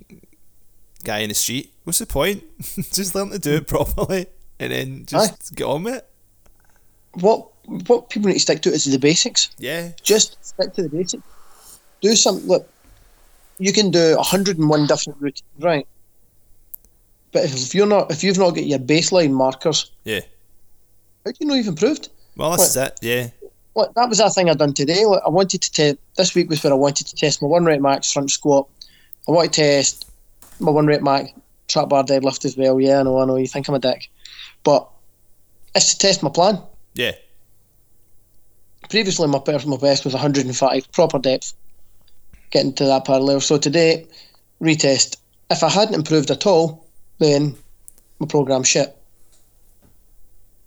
guy 1.03 1.19
in 1.19 1.29
the 1.29 1.35
street, 1.35 1.73
what's 1.83 1.99
the 1.99 2.05
point? 2.05 2.43
just 2.91 3.15
learn 3.15 3.29
to 3.31 3.39
do 3.39 3.55
it 3.55 3.67
properly 3.67 4.27
and 4.59 4.71
then 4.71 5.05
just 5.05 5.55
get 5.55 5.65
on 5.65 5.83
with 5.83 5.95
it. 5.95 6.07
What 7.13 7.47
what 7.87 8.09
people 8.09 8.27
need 8.27 8.35
to 8.35 8.39
stick 8.39 8.61
to 8.61 8.69
is 8.69 8.85
the 8.85 8.97
basics. 8.99 9.49
Yeah. 9.57 9.91
just 10.03 10.37
stick 10.45 10.73
to 10.75 10.83
the 10.83 10.89
basics. 10.89 11.23
Do 12.01 12.15
some 12.15 12.37
look. 12.47 12.69
You 13.59 13.73
can 13.73 13.89
do 13.89 14.15
hundred 14.19 14.59
and 14.59 14.69
one 14.69 14.85
different 14.85 15.19
routines, 15.19 15.49
right? 15.59 15.87
But 17.31 17.45
if 17.45 17.73
you're 17.73 17.87
not, 17.87 18.11
if 18.11 18.23
you've 18.23 18.37
not 18.37 18.51
got 18.51 18.65
your 18.65 18.79
baseline 18.79 19.31
markers, 19.31 19.91
Yeah. 20.03 20.21
how 21.25 21.31
do 21.31 21.37
you 21.39 21.47
know 21.47 21.55
you've 21.55 21.67
improved? 21.67 22.09
Well, 22.35 22.51
that's 22.51 22.69
is 22.69 22.77
it. 22.77 22.99
Yeah. 23.01 23.29
Well, 23.77 23.91
that 23.95 24.09
was 24.09 24.17
that 24.17 24.33
thing 24.33 24.49
I'd 24.49 24.57
done 24.57 24.73
today. 24.73 25.03
I 25.03 25.29
wanted 25.29 25.61
to 25.61 25.71
test. 25.71 25.97
This 26.15 26.33
week 26.33 26.49
was 26.49 26.63
where 26.63 26.73
I 26.73 26.75
wanted 26.75 27.05
to 27.05 27.15
test 27.15 27.43
my 27.43 27.47
one 27.47 27.63
rep 27.63 27.79
max 27.79 28.11
front 28.11 28.31
squat. 28.31 28.67
I 29.27 29.31
want 29.31 29.53
to 29.53 29.61
test 29.61 30.09
my 30.59 30.71
one 30.71 30.87
rep 30.87 31.03
max 31.03 31.29
trap 31.67 31.89
bar 31.89 32.03
deadlift 32.03 32.43
as 32.43 32.57
well. 32.57 32.81
Yeah, 32.81 33.01
I 33.01 33.03
know, 33.03 33.19
I 33.19 33.25
know. 33.25 33.35
You 33.35 33.45
think 33.45 33.67
I'm 33.67 33.75
a 33.75 33.79
dick, 33.79 34.09
but 34.63 34.89
it's 35.75 35.93
to 35.93 35.99
test 35.99 36.23
my 36.23 36.31
plan. 36.31 36.59
Yeah. 36.95 37.11
Previously, 38.89 39.27
my 39.27 39.37
personal 39.37 39.77
best 39.77 40.05
was 40.05 40.13
105 40.15 40.91
proper 40.91 41.19
depth, 41.19 41.53
getting 42.49 42.73
to 42.73 42.85
that 42.85 43.05
parallel. 43.05 43.41
So 43.41 43.59
today, 43.59 44.07
retest. 44.59 45.17
If 45.51 45.61
I 45.61 45.69
hadn't 45.69 45.93
improved 45.93 46.31
at 46.31 46.47
all, 46.47 46.83
then 47.19 47.55
my 48.17 48.25
program 48.25 48.63
shit. 48.63 48.97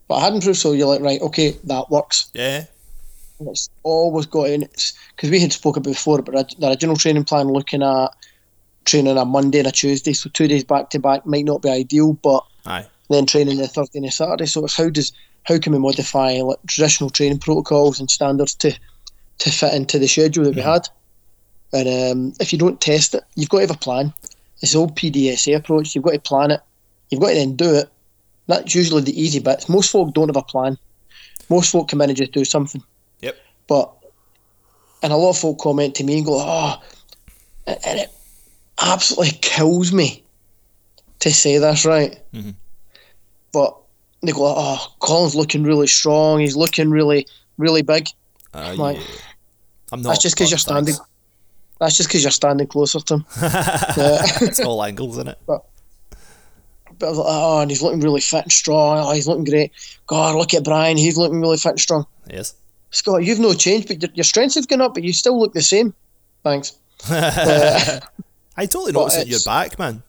But 0.07 0.15
I 0.15 0.21
hadn't 0.21 0.37
improved, 0.37 0.61
so 0.61 0.71
you're 0.71 0.87
like, 0.87 1.01
right, 1.01 1.21
okay, 1.23 1.57
that 1.65 1.91
works. 1.91 2.31
Yeah. 2.35 2.67
It's 3.41 3.71
always 3.83 4.27
got 4.27 4.51
in. 4.51 4.63
It's 4.63 4.93
because 5.17 5.31
we 5.31 5.41
had 5.41 5.53
spoken 5.53 5.83
before 5.83 6.19
about 6.19 6.55
the 6.59 6.69
original 6.69 6.97
training 6.97 7.25
plan, 7.25 7.49
looking 7.49 7.83
at 7.83 8.09
training 8.85 9.17
a 9.17 9.25
Monday 9.25 9.59
and 9.59 9.69
a 9.69 9.73
Tuesday, 9.73 10.13
so 10.13 10.31
two 10.31 10.49
days 10.49 10.65
back 10.65 10.91
to 10.91 10.99
back 10.99 11.27
might 11.27 11.45
not 11.45 11.63
be 11.63 11.71
ideal, 11.71 12.15
but 12.15 12.45
Aye. 12.67 12.87
then 13.09 13.27
training 13.27 13.59
the 13.59 13.69
Thursday 13.69 13.99
and 13.99 14.07
the 14.07 14.11
Saturday. 14.11 14.47
So 14.47 14.65
it's 14.65 14.77
how 14.77 14.91
does 14.91 15.13
how 15.45 15.59
can 15.59 15.73
we 15.73 15.79
modify 15.79 16.33
like, 16.43 16.59
traditional 16.67 17.11
training 17.11 17.39
protocols 17.39 18.01
and 18.01 18.11
standards 18.11 18.55
to 18.57 18.73
to 19.39 19.51
fit 19.51 19.75
into 19.75 19.99
the 19.99 20.09
schedule 20.09 20.45
that 20.45 20.55
we 20.55 20.63
had? 20.63 20.89
And 21.73 21.89
um, 21.89 22.33
if 22.41 22.53
you 22.53 22.59
don't 22.59 22.81
test 22.81 23.15
it, 23.15 23.23
you've 23.37 23.49
got 23.49 23.59
to 23.59 23.67
have 23.69 23.77
a 23.77 23.79
plan. 23.79 24.13
It's 24.61 24.73
the 24.73 24.79
old 24.79 24.97
PDSA 24.97 25.57
approach. 25.57 25.95
You've 25.95 26.05
got 26.05 26.13
to 26.13 26.21
plan 26.21 26.51
it. 26.51 26.61
You've 27.11 27.21
got 27.21 27.29
to 27.29 27.35
then 27.35 27.57
do 27.57 27.75
it. 27.75 27.89
That's 28.49 28.75
usually 28.75 29.03
the 29.03 29.19
easy 29.19 29.39
bits. 29.39 29.69
Most 29.69 29.93
folk 29.93 30.13
don't 30.13 30.29
have 30.29 30.37
a 30.37 30.43
plan. 30.43 30.77
Most 31.49 31.71
folk 31.71 31.89
come 31.89 32.03
in 32.03 32.11
and 32.11 32.17
just 32.17 32.33
do 32.33 32.45
something. 32.45 32.83
Yep. 33.23 33.37
But 33.69 33.93
and 35.03 35.13
a 35.13 35.17
lot 35.17 35.31
of 35.31 35.39
folk 35.39 35.59
comment 35.59 35.95
to 35.97 36.05
me 36.05 36.19
and 36.19 36.27
go, 36.27 36.39
"Oh," 36.41 36.75
and 37.67 38.01
it 38.01 38.11
absolutely 38.83 39.39
kills 39.41 39.93
me 39.93 40.23
to 41.21 41.33
say 41.33 41.59
this, 41.59 41.85
right? 41.85 42.19
Mhm. 42.35 42.55
But 43.53 43.77
they 44.23 44.33
go, 44.33 44.47
"Oh, 44.47 44.87
Colin's 45.01 45.35
looking 45.35 45.63
really 45.65 45.87
strong. 45.87 46.41
He's 46.41 46.57
looking 46.57 46.91
really, 46.91 47.27
really 47.59 47.83
big." 47.83 48.09
Uh, 48.55 48.75
Like, 48.77 48.97
yeah. 48.99 49.03
I'm 49.93 50.03
not. 50.03 50.11
That's 50.11 50.23
just 50.23 50.37
because 50.37 50.51
you're 50.51 50.59
standing. 50.59 50.95
thanks. 50.95 51.09
That's 51.79 51.97
just 51.97 52.09
because 52.11 52.23
you're 52.23 52.31
standing 52.31 52.67
closer 52.67 53.01
to 53.01 53.15
him. 53.15 53.27
Yeah. 53.41 54.23
it's 54.43 54.61
all 54.61 54.83
angles, 54.85 55.17
isn't 55.17 55.29
it? 55.29 55.39
But 55.47 57.07
I 57.07 57.09
was 57.09 57.19
like, 57.19 57.27
"Oh, 57.31 57.61
and 57.61 57.71
he's 57.71 57.81
looking 57.81 58.01
really 58.01 58.21
fit 58.21 58.43
and 58.43 58.53
strong. 58.53 58.99
Oh, 58.99 59.13
he's 59.15 59.27
looking 59.27 59.45
great. 59.45 59.73
God, 60.07 60.37
look 60.37 60.53
at 60.53 60.65
Brian. 60.65 60.99
He's 60.99 61.17
looking 61.17 61.41
really 61.41 61.57
fit 61.57 61.71
and 61.71 61.81
strong." 61.81 62.05
Yes. 62.31 62.53
Scott, 62.91 63.25
you've 63.25 63.39
no 63.39 63.55
change, 63.55 63.87
but 63.87 64.03
your, 64.03 64.11
your 64.15 64.25
strengths 64.25 64.55
have 64.57 64.69
gone 64.69 64.81
up, 64.81 64.95
but 64.95 65.03
you 65.05 65.13
still 65.13 65.39
look 65.39 65.53
the 65.55 65.63
same. 65.63 65.95
Thanks. 66.43 66.77
Uh, 67.09 68.01
I 68.57 68.67
totally 68.67 68.93
noticed 68.93 69.19
it 69.19 69.23
in 69.23 69.29
your 69.29 69.41
back, 69.47 69.79
man, 69.79 70.03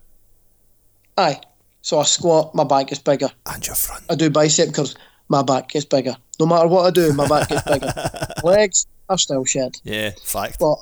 Aye. 1.18 1.40
So 1.82 2.00
I 2.00 2.04
squat, 2.04 2.54
my 2.54 2.64
back 2.66 2.92
is 2.92 3.00
bigger. 3.00 3.30
and 3.46 3.66
your 3.66 3.76
front. 3.76 4.04
I 4.10 4.16
do 4.16 4.30
bicep 4.30 4.74
curls, 4.74 4.96
my 5.30 5.42
back 5.42 5.70
gets 5.70 5.86
bigger. 5.86 6.18
No 6.40 6.46
matter 6.46 6.68
what 6.68 6.86
I 6.86 6.90
do, 6.92 7.14
my 7.14 7.28
back 7.28 7.48
gets 7.48 7.62
bigger. 7.64 7.94
Legs 8.44 8.88
are 9.08 9.18
still 9.18 9.46
shed. 9.46 9.78
Yeah, 9.84 10.12
fact. 10.24 10.60
But 10.60 10.76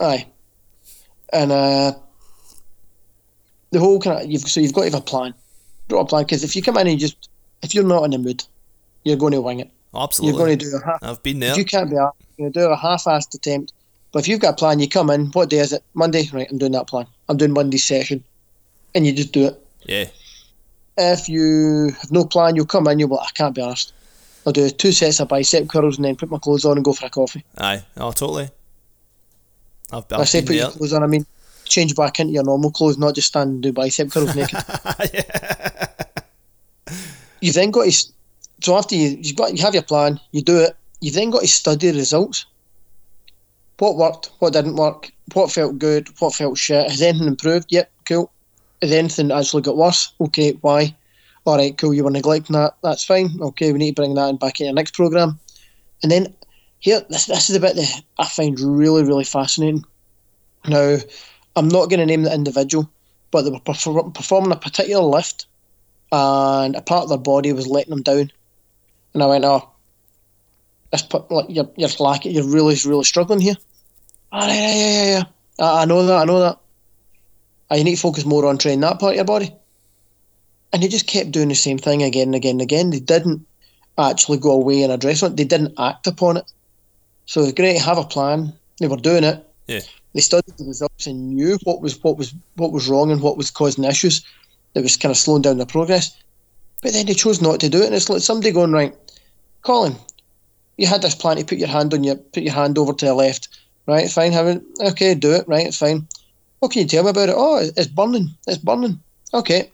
aye. 0.00 0.26
And 1.32 1.52
uh 1.52 1.92
the 3.70 3.78
whole 3.78 4.00
kind 4.00 4.22
of 4.22 4.30
you've 4.30 4.42
so 4.42 4.60
you've 4.60 4.72
got 4.74 4.82
to 4.82 4.90
have 4.90 5.00
a 5.00 5.00
plan. 5.00 5.34
Draw 5.88 6.00
a 6.00 6.04
plan 6.06 6.24
because 6.24 6.42
if 6.42 6.56
you 6.56 6.62
come 6.62 6.76
in 6.78 6.88
and 6.88 7.00
you 7.00 7.06
just 7.06 7.28
if 7.62 7.74
you're 7.74 7.84
not 7.84 8.04
in 8.04 8.10
the 8.10 8.18
mood, 8.18 8.44
you're 9.04 9.16
going 9.16 9.32
to 9.32 9.40
wing 9.40 9.60
it. 9.60 9.70
Absolutely. 9.94 10.38
You're 10.38 10.46
going 10.46 10.58
to 10.58 10.64
do 10.70 10.76
a 10.76 10.84
half. 10.86 10.98
I've 11.02 11.22
been 11.22 11.38
there. 11.40 11.56
You 11.56 11.64
can't 11.64 11.90
be 11.90 11.96
asked, 11.96 12.16
you're 12.36 12.50
going 12.50 12.52
to 12.52 12.60
do 12.60 12.66
a 12.66 12.76
half-assed 12.76 13.34
attempt. 13.34 13.72
But 14.12 14.20
if 14.20 14.28
you've 14.28 14.40
got 14.40 14.54
a 14.54 14.56
plan, 14.56 14.78
you 14.78 14.88
come 14.88 15.10
in. 15.10 15.26
What 15.32 15.50
day 15.50 15.58
is 15.58 15.72
it? 15.72 15.82
Monday. 15.94 16.28
Right, 16.32 16.46
I'm 16.50 16.58
doing 16.58 16.72
that 16.72 16.86
plan. 16.86 17.06
I'm 17.28 17.36
doing 17.36 17.52
Monday's 17.52 17.84
session, 17.84 18.22
and 18.94 19.06
you 19.06 19.12
just 19.12 19.32
do 19.32 19.46
it. 19.46 19.66
Yeah. 19.84 20.04
If 20.98 21.28
you 21.28 21.90
have 21.98 22.12
no 22.12 22.24
plan, 22.26 22.54
you'll 22.56 22.66
come 22.66 22.86
in. 22.88 22.98
You'll 22.98 23.08
be 23.08 23.14
like, 23.14 23.28
I 23.28 23.32
can't 23.32 23.54
be 23.54 23.62
asked. 23.62 23.92
I'll 24.46 24.52
do 24.52 24.68
two 24.70 24.92
sets 24.92 25.20
of 25.20 25.28
bicep 25.28 25.68
curls 25.68 25.96
and 25.96 26.04
then 26.04 26.16
put 26.16 26.30
my 26.30 26.38
clothes 26.38 26.64
on 26.64 26.76
and 26.76 26.84
go 26.84 26.92
for 26.92 27.06
a 27.06 27.10
coffee. 27.10 27.44
Aye. 27.58 27.84
Oh, 27.96 28.12
totally. 28.12 28.50
I've, 29.92 30.04
When 30.10 30.18
I 30.20 30.22
I've 30.22 30.28
say 30.28 30.40
put 30.40 30.48
there. 30.48 30.56
your 30.56 30.70
clothes 30.72 30.92
on, 30.92 31.02
I 31.02 31.06
mean 31.06 31.24
change 31.64 31.94
back 31.94 32.18
into 32.20 32.32
your 32.34 32.42
normal 32.44 32.70
clothes, 32.70 32.98
not 32.98 33.14
just 33.14 33.28
stand 33.28 33.50
and 33.50 33.62
do 33.62 33.72
bicep 33.72 34.10
curls 34.10 34.34
naked. 34.36 34.58
yeah. 35.14 35.86
You've 37.40 37.54
then 37.54 37.70
got 37.70 37.90
to. 37.90 38.06
So 38.62 38.76
after 38.76 38.94
you, 38.94 39.18
you've 39.20 39.36
got 39.36 39.56
you 39.56 39.62
have 39.62 39.74
your 39.74 39.82
plan, 39.82 40.20
you 40.30 40.40
do 40.40 40.58
it. 40.58 40.76
You've 41.00 41.14
then 41.14 41.30
got 41.30 41.40
to 41.40 41.48
study 41.48 41.90
the 41.90 41.98
results. 41.98 42.46
What 43.78 43.96
worked? 43.96 44.30
What 44.38 44.52
didn't 44.52 44.76
work? 44.76 45.10
What 45.34 45.50
felt 45.50 45.78
good? 45.78 46.08
What 46.20 46.34
felt 46.34 46.56
shit? 46.56 46.88
Has 46.88 47.02
anything 47.02 47.26
improved? 47.26 47.72
Yep, 47.72 47.90
cool. 48.04 48.30
Has 48.80 48.92
anything 48.92 49.32
actually 49.32 49.62
got 49.62 49.76
worse? 49.76 50.12
Okay, 50.20 50.52
why? 50.60 50.94
All 51.44 51.56
right, 51.56 51.76
cool. 51.76 51.92
You 51.92 52.04
were 52.04 52.10
neglecting 52.10 52.54
that. 52.54 52.76
That's 52.84 53.04
fine. 53.04 53.30
Okay, 53.40 53.72
we 53.72 53.78
need 53.78 53.96
to 53.96 54.02
bring 54.02 54.14
that 54.14 54.28
in 54.28 54.36
back 54.36 54.60
in 54.60 54.66
your 54.66 54.74
next 54.74 54.94
program. 54.94 55.40
And 56.04 56.12
then 56.12 56.32
here, 56.78 57.04
this 57.10 57.26
this 57.26 57.50
is 57.50 57.54
the 57.54 57.60
bit 57.60 57.74
that 57.74 58.02
I 58.18 58.26
find 58.26 58.60
really 58.60 59.02
really 59.02 59.24
fascinating. 59.24 59.84
Now, 60.68 60.98
I'm 61.56 61.68
not 61.68 61.90
going 61.90 61.98
to 61.98 62.06
name 62.06 62.22
the 62.22 62.32
individual, 62.32 62.88
but 63.32 63.42
they 63.42 63.50
were 63.50 63.58
perfor- 63.58 64.14
performing 64.14 64.52
a 64.52 64.56
particular 64.56 65.02
lift, 65.02 65.46
and 66.12 66.76
a 66.76 66.80
part 66.82 67.04
of 67.04 67.08
their 67.08 67.18
body 67.18 67.52
was 67.52 67.66
letting 67.66 67.90
them 67.90 68.02
down. 68.02 68.30
And 69.14 69.22
I 69.22 69.26
went, 69.26 69.44
"Oh, 69.44 69.68
this 70.90 71.02
put, 71.02 71.30
like, 71.30 71.46
you're 71.48 71.70
you're 71.76 71.90
lacking. 71.98 72.32
You're 72.32 72.44
really 72.44 72.76
really 72.84 73.04
struggling 73.04 73.40
here." 73.40 73.56
Ah, 74.32 74.46
yeah, 74.48 74.54
yeah, 74.54 74.74
yeah, 74.74 75.04
yeah. 75.04 75.24
I, 75.58 75.82
I 75.82 75.84
know 75.84 76.04
that. 76.06 76.18
I 76.18 76.24
know 76.24 76.40
that. 76.40 76.58
Ah, 77.70 77.74
you 77.74 77.84
need 77.84 77.96
to 77.96 78.00
focus 78.00 78.24
more 78.24 78.46
on 78.46 78.58
training 78.58 78.80
that 78.80 78.98
part 79.00 79.12
of 79.12 79.16
your 79.16 79.24
body. 79.24 79.54
And 80.72 80.82
they 80.82 80.88
just 80.88 81.06
kept 81.06 81.30
doing 81.30 81.48
the 81.48 81.54
same 81.54 81.78
thing 81.78 82.02
again 82.02 82.28
and 82.28 82.34
again 82.34 82.52
and 82.52 82.62
again. 82.62 82.90
They 82.90 83.00
didn't 83.00 83.46
actually 83.98 84.38
go 84.38 84.52
away 84.52 84.82
and 84.82 84.92
address 84.92 85.22
it. 85.22 85.36
They 85.36 85.44
didn't 85.44 85.74
act 85.78 86.06
upon 86.06 86.38
it. 86.38 86.50
So 87.26 87.42
it's 87.42 87.52
great 87.52 87.76
to 87.76 87.82
have 87.82 87.98
a 87.98 88.04
plan. 88.04 88.52
They 88.78 88.88
were 88.88 88.96
doing 88.96 89.24
it. 89.24 89.46
Yeah. 89.68 89.80
They 90.14 90.20
studied 90.20 90.56
the 90.56 90.64
results 90.64 91.06
and 91.06 91.34
knew 91.34 91.58
what 91.64 91.80
was 91.80 92.02
what 92.02 92.18
was 92.18 92.34
what 92.56 92.72
was 92.72 92.88
wrong 92.88 93.10
and 93.10 93.22
what 93.22 93.36
was 93.36 93.50
causing 93.50 93.84
issues. 93.84 94.24
That 94.74 94.82
was 94.82 94.96
kind 94.96 95.10
of 95.10 95.16
slowing 95.18 95.42
down 95.42 95.58
their 95.58 95.66
progress. 95.66 96.16
But 96.82 96.92
then 96.92 97.06
they 97.06 97.14
chose 97.14 97.40
not 97.40 97.60
to 97.60 97.68
do 97.68 97.80
it. 97.80 97.86
And 97.86 97.94
it's 97.94 98.10
like 98.10 98.20
somebody 98.20 98.50
going 98.50 98.72
right, 98.72 98.94
Colin, 99.62 99.96
you 100.76 100.86
had 100.86 101.00
this 101.00 101.14
plan 101.14 101.36
to 101.36 101.44
put 101.44 101.58
your 101.58 101.68
hand 101.68 101.94
on 101.94 102.04
your 102.04 102.16
put 102.16 102.42
your 102.42 102.52
hand 102.52 102.76
over 102.76 102.92
to 102.92 103.06
the 103.06 103.14
left. 103.14 103.48
Right, 103.86 104.10
fine, 104.10 104.32
have 104.32 104.46
it. 104.46 104.62
Okay, 104.80 105.14
do 105.14 105.32
it. 105.32 105.46
Right, 105.48 105.66
it's 105.66 105.78
fine. 105.78 106.06
What 106.60 106.70
can 106.70 106.82
you 106.82 106.88
tell 106.88 107.04
me 107.04 107.10
about 107.10 107.28
it? 107.28 107.34
Oh, 107.36 107.56
it's 107.76 107.86
burning. 107.88 108.30
It's 108.46 108.58
burning. 108.58 109.00
Okay. 109.34 109.70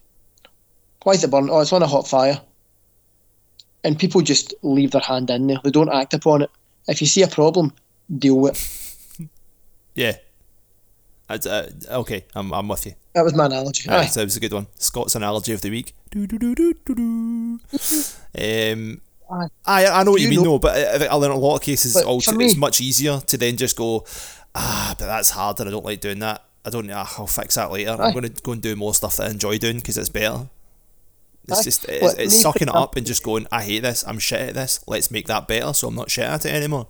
Why 1.03 1.13
is 1.13 1.23
it 1.23 1.29
burning? 1.29 1.49
Oh, 1.51 1.59
it's 1.59 1.73
on 1.73 1.83
a 1.83 1.87
hot 1.87 2.07
fire. 2.07 2.41
And 3.83 3.97
people 3.97 4.21
just 4.21 4.53
leave 4.63 4.91
their 4.91 5.01
hand 5.01 5.29
in 5.29 5.47
there. 5.47 5.59
They 5.63 5.71
don't 5.71 5.93
act 5.93 6.13
upon 6.13 6.41
it. 6.41 6.49
If 6.87 7.01
you 7.01 7.07
see 7.07 7.21
a 7.21 7.27
problem, 7.27 7.73
deal 8.17 8.39
with 8.39 8.55
it. 8.55 9.27
Yeah. 9.95 10.15
Uh, 11.27 11.63
okay, 11.89 12.23
I'm, 12.33 12.53
I'm 12.53 12.67
with 12.69 12.85
you. 12.85 12.93
That 13.13 13.23
was 13.23 13.35
my 13.35 13.47
analogy. 13.47 13.89
Aye. 13.89 14.05
so 14.05 14.21
it 14.21 14.25
was 14.25 14.37
a 14.37 14.39
good 14.39 14.53
one. 14.53 14.67
Scott's 14.77 15.13
analogy 15.13 15.51
of 15.51 15.61
the 15.61 15.69
week. 15.69 15.93
Do, 16.11 16.25
do, 16.25 16.39
do, 16.39 16.55
do, 16.55 16.73
do, 16.85 16.95
do. 16.95 17.59
Um, 18.37 19.01
I, 19.65 19.85
I 19.85 20.03
know 20.03 20.11
what 20.11 20.21
you, 20.21 20.27
You 20.27 20.29
mean, 20.31 20.43
know- 20.43 20.51
though, 20.53 20.59
but 20.59 20.75
I 20.75 20.97
think 20.97 21.11
in 21.11 21.31
a 21.31 21.35
lot 21.35 21.55
of 21.57 21.61
cases, 21.61 21.93
But 21.93 22.05
also, 22.05 22.33
for 22.33 22.41
it's 22.41 22.55
much 22.55 22.81
easier 22.81 23.19
to 23.19 23.37
then 23.37 23.57
just 23.57 23.75
go, 23.75 24.05
ah, 24.55 24.95
but 24.97 25.05
that's 25.05 25.29
hard 25.31 25.59
and 25.59 25.69
I 25.69 25.71
don't 25.71 25.85
like 25.85 26.01
doing 26.01 26.19
that. 26.19 26.43
I 26.65 26.71
don't, 26.71 26.89
ah, 26.91 27.07
I'll 27.17 27.27
fix 27.27 27.55
that 27.55 27.71
later. 27.71 27.91
Aye. 27.91 28.07
I'm 28.07 28.13
going 28.13 28.31
to 28.31 28.41
go 28.41 28.53
and 28.53 28.61
do 28.61 28.75
more 28.75 28.93
stuff 28.95 29.17
that 29.17 29.27
I 29.27 29.29
enjoy 29.29 29.59
doing 29.59 29.77
because 29.77 29.97
it's 29.99 30.09
better. 30.09 30.49
It's 31.47 31.59
Aye. 31.59 31.63
just, 31.63 31.85
it's, 31.87 32.13
it's 32.15 32.41
sucking 32.41 32.69
it 32.69 32.75
up 32.83 32.95
and 32.95 33.05
just 33.05 33.23
going, 33.23 33.45
I 33.51 33.63
hate 33.63 33.81
this, 33.83 34.03
I'm 34.07 34.17
shit 34.19 34.41
at 34.41 34.53
this, 34.55 34.79
let's 34.87 35.11
make 35.11 35.27
that 35.27 35.47
better 35.47 35.73
so 35.73 35.87
I'm 35.89 35.95
not 35.95 36.09
shit 36.09 36.25
at 36.25 36.45
it 36.45 36.53
anymore. 36.53 36.87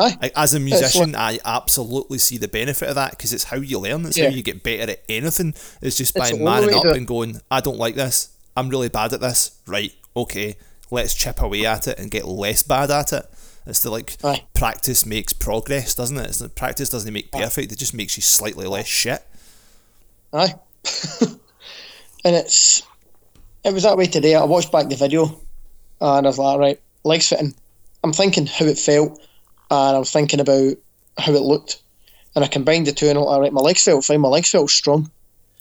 Aye. 0.00 0.30
As 0.34 0.54
a 0.54 0.60
musician, 0.60 1.14
I 1.14 1.38
absolutely 1.44 2.18
see 2.18 2.38
the 2.38 2.48
benefit 2.48 2.88
of 2.88 2.94
that 2.94 3.10
because 3.10 3.32
it's 3.32 3.44
how 3.44 3.56
you 3.58 3.78
learn. 3.78 4.06
It's 4.06 4.16
Yeah. 4.16 4.30
how 4.30 4.34
you 4.34 4.42
get 4.42 4.62
better 4.62 4.92
at 4.92 5.02
anything. 5.08 5.54
It's 5.82 5.96
just 5.96 6.14
by 6.14 6.28
It's 6.30 6.38
manning 6.38 6.74
up 6.74 6.84
and 6.86 7.06
going, 7.06 7.40
I 7.50 7.60
don't 7.60 7.76
like 7.78 7.96
this. 7.96 8.30
I'm 8.56 8.68
really 8.68 8.88
bad 8.88 9.12
at 9.12 9.20
this. 9.20 9.52
Right, 9.66 9.92
okay, 10.16 10.56
let's 10.90 11.14
chip 11.14 11.40
away 11.40 11.66
at 11.66 11.86
it 11.86 11.98
and 11.98 12.10
get 12.10 12.26
less 12.26 12.62
bad 12.62 12.90
at 12.90 13.12
it. 13.12 13.26
It's 13.66 13.80
to 13.80 13.90
like 13.90 14.16
Aye. 14.24 14.42
practice 14.54 15.04
makes 15.04 15.32
progress, 15.32 15.94
doesn't 15.94 16.16
it? 16.16 16.26
It's 16.28 16.40
like 16.40 16.54
practice 16.54 16.88
doesn't 16.88 17.12
make 17.12 17.30
perfect. 17.30 17.70
It 17.70 17.78
just 17.78 17.94
makes 17.94 18.16
you 18.16 18.22
slightly 18.22 18.66
less 18.66 18.86
shit. 18.86 19.22
Aye. 20.32 20.54
and 22.24 22.34
it's 22.36 22.82
it 23.64 23.74
was 23.74 23.82
that 23.82 23.96
way 23.98 24.06
today. 24.06 24.34
I 24.34 24.44
watched 24.44 24.72
back 24.72 24.88
the 24.88 24.96
video 24.96 25.40
and 26.00 26.26
I 26.26 26.28
was 26.28 26.38
like, 26.38 26.58
right, 26.58 26.80
legs 27.04 27.28
fitting. 27.28 27.54
I'm 28.02 28.12
thinking 28.14 28.46
how 28.46 28.64
it 28.64 28.78
felt 28.78 29.20
and 29.70 29.96
I 29.96 29.98
was 29.98 30.10
thinking 30.10 30.40
about 30.40 30.74
how 31.18 31.32
it 31.32 31.42
looked. 31.42 31.82
And 32.34 32.44
I 32.44 32.48
combined 32.48 32.86
the 32.86 32.92
two 32.92 33.08
and 33.08 33.18
I 33.18 33.20
was 33.20 33.26
like, 33.26 33.34
all 33.34 33.40
right, 33.40 33.52
my 33.52 33.60
legs 33.60 33.82
felt 33.84 34.04
fine, 34.04 34.20
my 34.20 34.28
legs 34.28 34.50
felt 34.50 34.70
strong. 34.70 35.10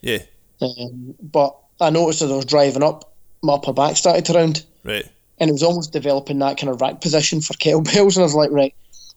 Yeah, 0.01 0.19
Um, 0.61 1.15
but 1.21 1.55
I 1.81 1.89
noticed 1.89 2.21
as 2.21 2.31
I 2.31 2.35
was 2.35 2.45
driving 2.45 2.83
up, 2.83 3.11
my 3.41 3.53
upper 3.53 3.73
back 3.73 3.97
started 3.97 4.25
to 4.25 4.33
round. 4.33 4.65
right. 4.83 5.05
and 5.39 5.49
it 5.49 5.53
was 5.53 5.63
almost 5.63 5.91
developing 5.93 6.39
that 6.39 6.57
kind 6.57 6.69
of 6.69 6.79
rack 6.81 7.01
position 7.01 7.41
for 7.41 7.53
kettlebells. 7.53 8.15
And 8.15 8.19
I 8.19 8.23
was 8.23 8.35
like, 8.35 8.51
right, 8.51 8.75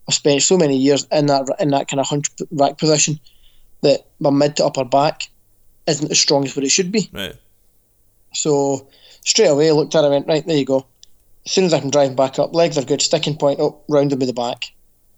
I've 0.08 0.14
spent 0.14 0.42
so 0.42 0.56
many 0.56 0.76
years 0.76 1.06
in 1.12 1.26
that 1.26 1.48
in 1.60 1.68
that 1.70 1.88
kind 1.88 2.00
of 2.00 2.06
hunch 2.06 2.26
rack 2.50 2.78
position 2.78 3.20
that 3.82 4.06
my 4.18 4.30
mid 4.30 4.56
to 4.56 4.64
upper 4.64 4.84
back 4.84 5.28
isn't 5.86 6.10
as 6.10 6.18
strong 6.18 6.44
as 6.44 6.56
what 6.56 6.64
it 6.64 6.70
should 6.70 6.90
be. 6.92 7.10
Right. 7.12 7.34
So 8.32 8.88
straight 9.24 9.48
away, 9.48 9.68
I 9.68 9.72
looked 9.72 9.94
at 9.94 10.00
it 10.04 10.06
and 10.06 10.12
went, 10.14 10.28
right, 10.28 10.46
there 10.46 10.56
you 10.56 10.64
go. 10.64 10.86
As 11.44 11.52
soon 11.52 11.64
as 11.64 11.74
I 11.74 11.80
can 11.80 11.90
drive 11.90 12.16
back 12.16 12.38
up, 12.38 12.54
legs 12.54 12.78
are 12.78 12.84
good, 12.84 13.02
sticking 13.02 13.36
point 13.36 13.60
up, 13.60 13.82
rounded 13.88 14.18
with 14.20 14.28
the 14.28 14.32
back. 14.34 14.64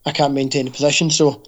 I 0.06 0.12
can't 0.12 0.34
maintain 0.34 0.66
the 0.66 0.70
position, 0.70 1.10
so 1.10 1.42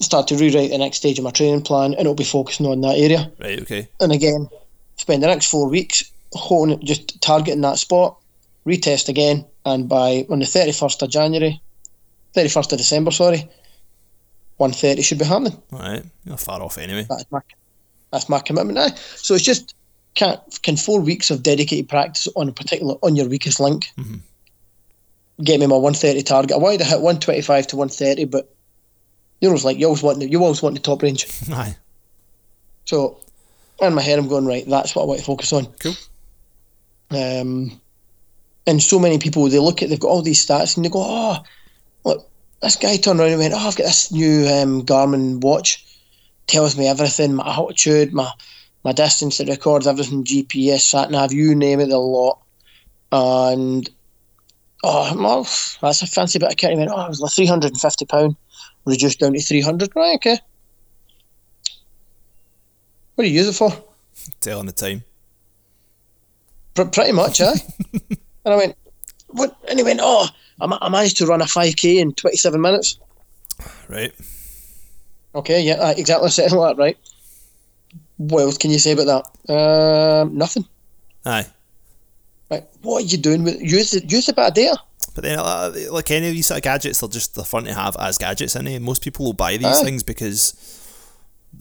start 0.00 0.28
to 0.28 0.36
rewrite 0.36 0.70
the 0.70 0.78
next 0.78 0.98
stage 0.98 1.18
of 1.18 1.24
my 1.24 1.30
training 1.30 1.62
plan, 1.62 1.92
and 1.92 2.00
it'll 2.00 2.14
be 2.14 2.24
focusing 2.24 2.66
on 2.66 2.80
that 2.82 2.96
area. 2.96 3.30
Right. 3.40 3.60
Okay. 3.62 3.88
And 4.00 4.12
again, 4.12 4.48
spend 4.96 5.22
the 5.22 5.26
next 5.26 5.50
four 5.50 5.68
weeks 5.68 6.02
holding, 6.32 6.80
just 6.84 7.20
targeting 7.20 7.60
that 7.62 7.78
spot, 7.78 8.18
retest 8.66 9.08
again, 9.08 9.44
and 9.64 9.88
by 9.88 10.26
on 10.30 10.38
the 10.38 10.46
thirty 10.46 10.72
first 10.72 11.02
of 11.02 11.10
January, 11.10 11.60
thirty 12.34 12.48
first 12.48 12.72
of 12.72 12.78
December, 12.78 13.10
sorry, 13.10 13.48
one 14.56 14.72
thirty 14.72 15.02
should 15.02 15.18
be 15.18 15.24
happening. 15.24 15.60
All 15.72 15.78
right. 15.80 16.04
You're 16.24 16.36
far 16.36 16.62
off 16.62 16.78
anyway. 16.78 17.06
That's 17.08 17.24
my 17.30 17.40
that's 18.12 18.28
my 18.28 18.38
commitment 18.40 18.76
now. 18.76 18.88
So 19.16 19.34
it's 19.34 19.44
just 19.44 19.74
can 20.14 20.38
can 20.62 20.76
four 20.76 21.00
weeks 21.00 21.30
of 21.30 21.42
dedicated 21.42 21.88
practice 21.88 22.28
on 22.36 22.48
a 22.48 22.52
particular 22.52 22.94
on 23.02 23.16
your 23.16 23.28
weakest 23.28 23.60
link 23.60 23.88
Mhm. 23.98 24.20
Get 25.42 25.60
me 25.60 25.66
my 25.66 25.76
one 25.76 25.94
thirty 25.94 26.22
target. 26.22 26.52
I 26.52 26.58
wanted 26.58 26.78
to 26.78 26.84
hit 26.84 27.00
one 27.00 27.20
twenty 27.20 27.42
five 27.42 27.66
to 27.68 27.76
one 27.76 27.88
thirty, 27.88 28.24
but 28.24 28.54
you 29.40 29.48
know, 29.48 29.54
it's 29.54 29.64
like 29.64 29.78
you 29.78 29.86
always 29.86 30.02
want 30.02 30.20
the, 30.20 30.28
you 30.28 30.42
always 30.42 30.62
want 30.62 30.74
the 30.74 30.82
top 30.82 31.02
range. 31.02 31.26
Aye. 31.52 31.76
So 32.84 33.20
in 33.80 33.94
my 33.94 34.02
head, 34.02 34.18
I'm 34.18 34.28
going 34.28 34.46
right. 34.46 34.64
That's 34.66 34.94
what 34.94 35.02
I 35.02 35.06
want 35.06 35.20
to 35.20 35.26
focus 35.26 35.52
on. 35.52 35.66
Cool. 35.78 35.94
Um, 37.10 37.80
and 38.66 38.82
so 38.82 38.98
many 38.98 39.18
people 39.18 39.48
they 39.48 39.58
look 39.58 39.82
at 39.82 39.88
they've 39.88 39.98
got 39.98 40.08
all 40.08 40.22
these 40.22 40.44
stats 40.46 40.76
and 40.76 40.84
they 40.84 40.90
go, 40.90 41.02
oh, 41.02 41.38
look, 42.04 42.28
this 42.62 42.76
guy 42.76 42.96
turned 42.96 43.20
around 43.20 43.30
and 43.30 43.38
went, 43.38 43.54
oh, 43.54 43.58
I've 43.58 43.76
got 43.76 43.84
this 43.84 44.12
new 44.12 44.46
um, 44.48 44.84
Garmin 44.84 45.40
watch, 45.40 45.84
tells 46.46 46.76
me 46.76 46.86
everything, 46.86 47.34
my 47.34 47.46
altitude, 47.46 48.12
my 48.12 48.30
my 48.82 48.92
distance, 48.92 49.40
it 49.40 49.48
records 49.48 49.86
everything, 49.86 50.24
GPS, 50.24 50.80
sat 50.80 51.10
nav, 51.10 51.32
you 51.32 51.54
name 51.54 51.80
it, 51.80 51.88
the 51.88 51.98
lot. 51.98 52.40
And 53.12 53.88
oh, 54.82 55.14
well, 55.16 55.42
that's 55.80 56.02
a 56.02 56.06
fancy 56.06 56.38
bit 56.38 56.50
of 56.50 56.56
kit. 56.56 56.70
He 56.70 56.76
went, 56.76 56.90
oh, 56.92 57.04
it 57.04 57.08
was 57.08 57.20
like 57.20 57.32
three 57.32 57.46
hundred 57.46 57.72
and 57.72 57.80
fifty 57.80 58.04
pound, 58.04 58.36
reduced 58.84 59.20
down 59.20 59.32
to 59.32 59.40
three 59.40 59.60
hundred. 59.60 59.90
Right, 59.94 60.16
okay. 60.16 60.38
What 63.14 63.24
do 63.24 63.30
you 63.30 63.36
use 63.36 63.48
it 63.48 63.54
for? 63.54 63.70
Telling 64.40 64.66
the 64.66 64.72
time. 64.72 65.04
Pr- 66.74 66.84
pretty 66.84 67.12
much, 67.12 67.40
eh? 67.40 67.54
and 68.10 68.54
I 68.54 68.56
went, 68.56 68.76
what? 69.28 69.56
And 69.68 69.78
he 69.78 69.84
went, 69.84 70.00
oh, 70.02 70.28
I, 70.60 70.78
I 70.80 70.88
managed 70.88 71.18
to 71.18 71.26
run 71.26 71.42
a 71.42 71.44
5k 71.44 72.00
in 72.00 72.12
27 72.14 72.60
minutes. 72.60 72.98
Right. 73.88 74.12
Okay, 75.34 75.62
yeah, 75.62 75.90
exactly 75.90 76.30
something 76.30 76.58
like 76.58 76.76
that, 76.76 76.82
right? 76.82 76.98
What 78.16 78.42
else 78.42 78.58
can 78.58 78.70
you 78.70 78.78
say 78.78 78.92
about 78.92 79.24
that? 79.46 79.52
Um, 79.52 80.36
nothing. 80.36 80.66
Aye. 81.24 81.46
Right, 82.50 82.64
what 82.82 83.04
are 83.04 83.06
you 83.06 83.18
doing 83.18 83.44
with 83.44 83.60
use 83.60 83.94
use 84.10 84.28
a 84.28 84.32
bit 84.32 84.46
of 84.48 84.54
data? 84.54 84.76
But 85.14 85.24
then, 85.24 85.38
uh, 85.38 85.72
like 85.90 86.10
any 86.10 86.28
of 86.28 86.34
these 86.34 86.46
sort 86.48 86.58
of 86.58 86.62
gadgets, 86.64 87.00
they're 87.00 87.08
just 87.08 87.34
they're 87.34 87.44
fun 87.44 87.64
to 87.64 87.74
have 87.74 87.96
as 87.98 88.18
gadgets, 88.18 88.54
innit? 88.56 88.80
Most 88.80 89.02
people 89.02 89.24
will 89.26 89.32
buy 89.32 89.56
these 89.56 89.66
Aye. 89.80 89.84
things 89.84 90.02
because 90.02 90.52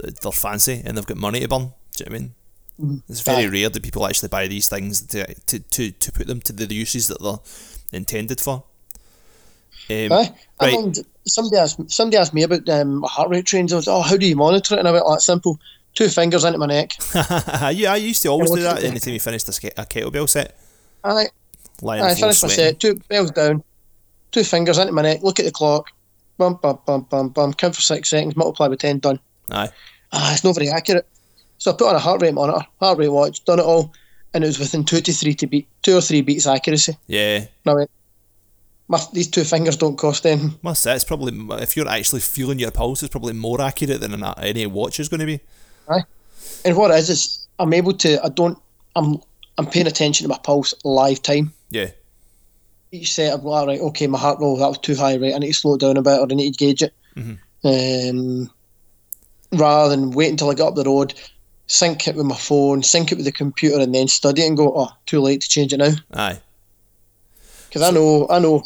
th- 0.01 0.15
they're 0.15 0.31
fancy 0.31 0.81
and 0.83 0.97
they've 0.97 1.05
got 1.05 1.17
money 1.17 1.41
to 1.41 1.47
burn. 1.47 1.73
Do 1.95 2.03
you 2.03 2.05
know 2.05 2.11
what 2.11 2.15
I 2.15 2.19
mean? 2.19 2.33
Mhm. 2.79 3.03
It's 3.09 3.21
very 3.21 3.43
Aye. 3.43 3.47
rare 3.47 3.69
that 3.69 3.83
people 3.83 4.07
actually 4.07 4.29
buy 4.29 4.47
these 4.47 4.67
things 4.69 5.01
to, 5.07 5.33
to, 5.33 5.59
to, 5.59 5.91
to 5.91 6.11
put 6.11 6.27
them 6.27 6.41
to 6.41 6.53
the 6.53 6.73
uses 6.73 7.07
that 7.07 7.21
they're 7.21 7.39
intended 7.91 8.39
for. 8.39 8.63
Um, 9.89 10.11
Aye. 10.11 10.33
I 10.59 10.65
right. 10.65 10.73
mean, 10.73 10.93
somebody 11.27 11.57
asked 11.57 11.91
somebody 11.91 12.17
asked 12.17 12.33
me 12.33 12.43
about 12.43 12.67
um, 12.69 13.03
heart 13.03 13.29
rate 13.29 13.45
trains. 13.45 13.73
I 13.73 13.77
was, 13.77 13.87
oh, 13.87 14.01
how 14.01 14.17
do 14.17 14.27
you 14.27 14.35
monitor 14.35 14.75
it? 14.75 14.79
And 14.79 14.87
I 14.87 14.91
went, 14.91 15.03
oh, 15.05 15.17
simple. 15.17 15.59
Two 15.95 16.07
fingers 16.07 16.43
into 16.43 16.59
my 16.59 16.67
neck. 16.67 16.93
yeah, 17.73 17.91
I 17.93 17.95
used 17.97 18.21
to 18.21 18.29
always 18.29 18.51
do 18.51 18.61
that 18.61 18.83
anytime 18.83 19.13
you 19.13 19.19
finished 19.19 19.49
a, 19.49 19.51
ske- 19.51 19.73
a 19.75 19.85
kettlebell 19.85 20.29
set. 20.29 20.55
I 21.03 21.27
Lying 21.81 22.01
on 22.01 22.09
I 22.09 22.15
finished 22.15 22.43
my 22.43 22.49
set. 22.49 22.79
Two 22.79 22.95
bells 23.07 23.31
down. 23.31 23.63
Two 24.31 24.43
fingers 24.43 24.77
into 24.77 24.91
my 24.91 25.01
neck. 25.01 25.23
Look 25.23 25.39
at 25.39 25.45
the 25.45 25.51
clock. 25.51 25.89
Bum 26.37 26.59
bum 26.61 26.79
bum 26.85 27.07
bum 27.09 27.29
bum. 27.29 27.53
Count 27.53 27.75
for 27.75 27.81
six 27.81 28.09
seconds. 28.09 28.35
Multiply 28.35 28.67
by 28.67 28.75
ten. 28.75 28.99
Done. 28.99 29.19
Aye. 29.51 29.69
ah, 30.11 30.33
it's 30.33 30.43
not 30.43 30.55
very 30.55 30.69
accurate. 30.69 31.07
So 31.57 31.71
I 31.71 31.75
put 31.75 31.87
on 31.87 31.95
a 31.95 31.99
heart 31.99 32.21
rate 32.21 32.33
monitor, 32.33 32.65
heart 32.79 32.97
rate 32.97 33.09
watch, 33.09 33.43
done 33.45 33.59
it 33.59 33.65
all, 33.65 33.93
and 34.33 34.43
it 34.43 34.47
was 34.47 34.59
within 34.59 34.85
two 34.85 35.01
to 35.01 35.11
three 35.11 35.33
to 35.35 35.47
beat 35.47 35.67
two 35.81 35.97
or 35.97 36.01
three 36.01 36.21
beats 36.21 36.47
accuracy. 36.47 36.97
Yeah. 37.07 37.37
And 37.37 37.47
I 37.65 37.73
went, 37.73 37.91
my, 38.87 38.99
these 39.13 39.27
two 39.27 39.43
fingers 39.43 39.75
don't 39.75 39.97
cost 39.97 40.25
anything. 40.25 40.57
Must 40.61 40.81
say, 40.81 40.95
it's 40.95 41.03
probably, 41.03 41.33
if 41.61 41.75
you're 41.75 41.87
actually 41.87 42.21
feeling 42.21 42.59
your 42.59 42.71
pulse, 42.71 43.03
it's 43.03 43.11
probably 43.11 43.33
more 43.33 43.61
accurate 43.61 43.99
than 43.99 44.13
an, 44.13 44.23
any 44.37 44.65
watch 44.67 44.99
is 44.99 45.09
going 45.09 45.19
to 45.19 45.25
be. 45.25 45.41
Aye. 45.89 46.03
And 46.63 46.77
what 46.77 46.91
it 46.91 46.97
is 46.97 47.09
is 47.09 47.47
I'm 47.59 47.73
able 47.73 47.93
to. 47.93 48.23
I 48.23 48.29
don't. 48.29 48.57
I'm. 48.95 49.21
I'm 49.59 49.65
paying 49.65 49.87
attention 49.87 50.23
to 50.23 50.29
my 50.29 50.39
pulse 50.41 50.73
live 50.85 51.21
time. 51.21 51.51
Yeah. 51.69 51.91
Each 52.93 53.13
set, 53.13 53.33
I'm 53.33 53.43
like, 53.43 53.67
right, 53.67 53.79
okay, 53.81 54.07
my 54.07 54.17
heart 54.17 54.39
rate 54.39 54.57
that 54.57 54.67
was 54.69 54.77
too 54.77 54.95
high, 54.95 55.17
right? 55.17 55.35
I 55.35 55.37
need 55.37 55.49
to 55.49 55.53
slow 55.53 55.73
it 55.73 55.81
down 55.81 55.97
a 55.97 56.01
bit, 56.01 56.17
or 56.17 56.27
I 56.31 56.33
need 56.33 56.53
to 56.53 56.65
gauge 56.65 56.81
it. 56.81 56.93
Um, 57.65 58.49
rather 59.51 59.89
than 59.89 60.11
wait 60.11 60.29
until 60.29 60.49
I 60.49 60.53
get 60.53 60.65
up 60.65 60.75
the 60.75 60.85
road, 60.85 61.13
sync 61.67 62.07
it 62.07 62.15
with 62.15 62.25
my 62.25 62.37
phone, 62.37 62.83
sync 62.83 63.11
it 63.11 63.15
with 63.15 63.25
the 63.25 63.33
computer, 63.33 63.81
and 63.81 63.93
then 63.93 64.07
study 64.07 64.43
it 64.43 64.47
and 64.47 64.55
go, 64.55 64.71
oh, 64.73 64.91
too 65.05 65.19
late 65.19 65.41
to 65.41 65.49
change 65.49 65.73
it 65.73 65.77
now. 65.77 65.91
Aye. 66.13 66.39
Because 67.67 67.81
I 67.81 67.91
know, 67.91 68.27
I 68.29 68.39
know 68.39 68.63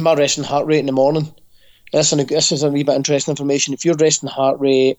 my 0.00 0.14
resting 0.14 0.44
heart 0.44 0.66
rate 0.66 0.80
in 0.80 0.86
the 0.86 0.92
morning. 0.92 1.30
This 1.92 2.10
is, 2.10 2.26
this 2.26 2.52
is 2.52 2.62
a 2.62 2.70
wee 2.70 2.84
bit 2.84 2.96
interesting 2.96 3.32
information. 3.32 3.74
If 3.74 3.84
you're 3.84 3.96
resting 3.96 4.30
heart 4.30 4.58
rate 4.60 4.98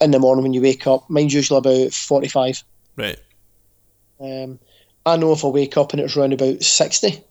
in 0.00 0.10
the 0.10 0.18
morning 0.18 0.42
when 0.42 0.54
you 0.54 0.62
wake 0.62 0.86
up, 0.86 1.10
mine's 1.10 1.34
usually 1.34 1.58
about 1.58 1.92
45. 1.92 2.64
Right. 2.96 3.18
Um, 4.24 4.58
I 5.06 5.16
know 5.16 5.32
if 5.32 5.44
I 5.44 5.48
wake 5.48 5.76
up 5.76 5.92
and 5.92 6.00
it's 6.00 6.16
around 6.16 6.32
about 6.32 6.62
60, 6.62 7.22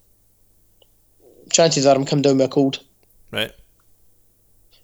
chances 1.52 1.86
are 1.86 1.96
I'm 1.96 2.06
coming 2.06 2.22
down 2.22 2.38
with 2.38 2.46
a 2.46 2.50
cold. 2.50 2.80
Right. 3.32 3.52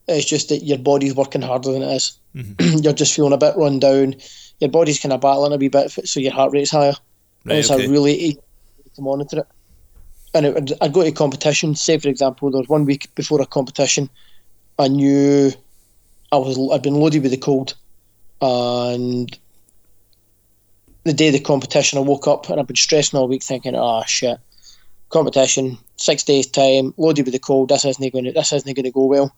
It's 0.08 0.26
just 0.28 0.50
that 0.50 0.64
your 0.64 0.80
body's 0.80 1.14
working 1.16 1.42
harder 1.44 1.72
than 1.72 1.84
it 1.84 1.96
is. 1.96 2.18
Mhm. 2.36 2.84
You're 2.84 2.94
just 2.94 3.14
feeling 3.16 3.34
a 3.34 3.38
bit 3.38 3.56
run 3.56 3.80
down. 3.80 4.16
Your 4.60 4.72
body's 4.72 5.00
kind 5.00 5.14
of 5.14 5.22
battling 5.22 5.54
a 5.54 5.58
wee 5.58 5.68
bit, 5.68 5.92
so 6.08 6.20
your 6.20 6.32
heart 6.34 6.52
rate's 6.52 6.72
higher. 6.72 6.94
And 7.46 7.54
it's 7.54 7.70
Okay. 7.70 7.86
a 7.86 7.90
really 7.90 8.14
easy 8.16 8.40
to 8.96 9.02
monitor 9.02 9.40
it. 9.40 9.48
And 10.34 10.46
it, 10.46 10.72
I'd 10.82 10.94
go 10.94 11.02
to 11.04 11.10
a 11.10 11.12
competition. 11.12 11.76
Say, 11.76 11.98
for 12.00 12.10
example, 12.10 12.50
there 12.52 12.60
was 12.60 12.68
one 12.68 12.86
week 12.86 13.14
before 13.16 13.42
a 13.42 13.46
competition, 13.46 14.10
I 14.78 14.88
knew 14.88 15.52
I 16.32 16.38
was 16.38 16.58
I'd 16.72 16.82
been 16.84 16.96
loaded 16.96 17.22
with 17.24 17.32
the 17.32 17.38
cold, 17.38 17.76
and 18.42 19.38
the 21.10 21.14
day 21.16 21.28
of 21.28 21.34
the 21.34 21.40
competition, 21.40 21.98
I 21.98 22.02
woke 22.02 22.28
up 22.28 22.50
and 22.50 22.60
I've 22.60 22.68
been 22.68 22.76
stressing 22.76 23.20
all 23.20 23.28
week, 23.28 23.44
thinking, 23.44 23.76
"Ah, 23.76 24.04
shit, 24.06 24.38
competition, 25.10 25.78
six 25.98 26.24
days 26.24 26.46
time, 26.48 26.94
loaded 26.98 27.26
with 27.26 27.34
the 27.34 27.40
cold. 27.40 27.70
This 27.70 27.84
isn't 27.84 28.14
going 28.14 28.26
to 28.26 28.32
this 28.32 28.54
isn't 28.54 28.76
going 28.76 28.86
to 28.86 28.92
go 28.92 29.06
well." 29.06 29.34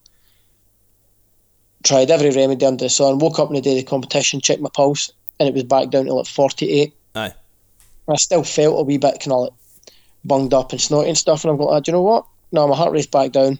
Tried 1.84 2.11
every 2.11 2.30
remedy 2.30 2.65
under 2.65 2.86
the 2.86 2.89
sun. 2.89 3.19
Woke 3.19 3.39
up 3.39 3.47
on 3.47 3.55
the 3.55 3.61
day 3.61 3.72
of 3.72 3.78
the 3.78 3.89
competition, 3.89 4.41
checked 4.41 4.61
my 4.61 4.69
pulse, 4.74 5.11
and 5.39 5.47
it 5.47 5.55
was 5.55 5.63
back 5.63 5.89
down 5.89 6.05
to 6.05 6.13
like 6.13 6.28
forty-eight. 6.28 6.93
Aye. 7.15 7.34
I 8.07 8.15
still 8.15 8.43
felt 8.43 8.80
a 8.80 8.84
wee 8.84 8.97
bit 8.97 9.19
kind 9.22 9.32
of 9.32 9.39
like 9.43 9.53
bunged 10.26 10.53
up 10.53 10.72
and 10.72 10.82
snotty 10.82 11.07
and 11.07 11.17
stuff. 11.17 11.43
And 11.43 11.51
I'm 11.51 11.57
going, 11.57 11.74
ah, 11.74 11.80
do 11.80 11.91
you 11.91 11.93
know 11.93 12.01
what? 12.01 12.26
No, 12.51 12.67
my 12.67 12.76
heart 12.76 12.91
rate's 12.91 13.07
back 13.07 13.32
down. 13.32 13.57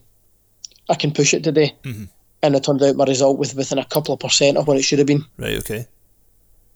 I 0.90 0.96
can 0.96 1.12
push 1.12 1.34
it 1.34 1.44
today. 1.44 1.74
Mhm. 1.84 2.10
And 2.44 2.56
it 2.56 2.64
turned 2.64 2.84
out 2.84 2.98
my 2.98 3.06
result 3.06 3.38
was 3.38 3.56
within 3.56 3.78
a 3.80 3.86
couple 3.86 4.14
of 4.14 4.20
percent 4.20 4.58
of 4.58 4.68
what 4.68 4.78
it 4.78 4.84
should 4.84 5.00
have 5.00 5.08
been. 5.08 5.24
Right. 5.38 5.58
Okay. 5.58 5.88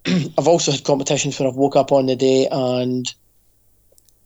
I've 0.37 0.47
also 0.47 0.71
had 0.71 0.83
competitions 0.83 1.39
where 1.39 1.47
I've 1.49 1.55
woke 1.55 1.75
up 1.75 1.91
on 1.91 2.05
the 2.05 2.15
day 2.15 2.47
and 2.51 3.11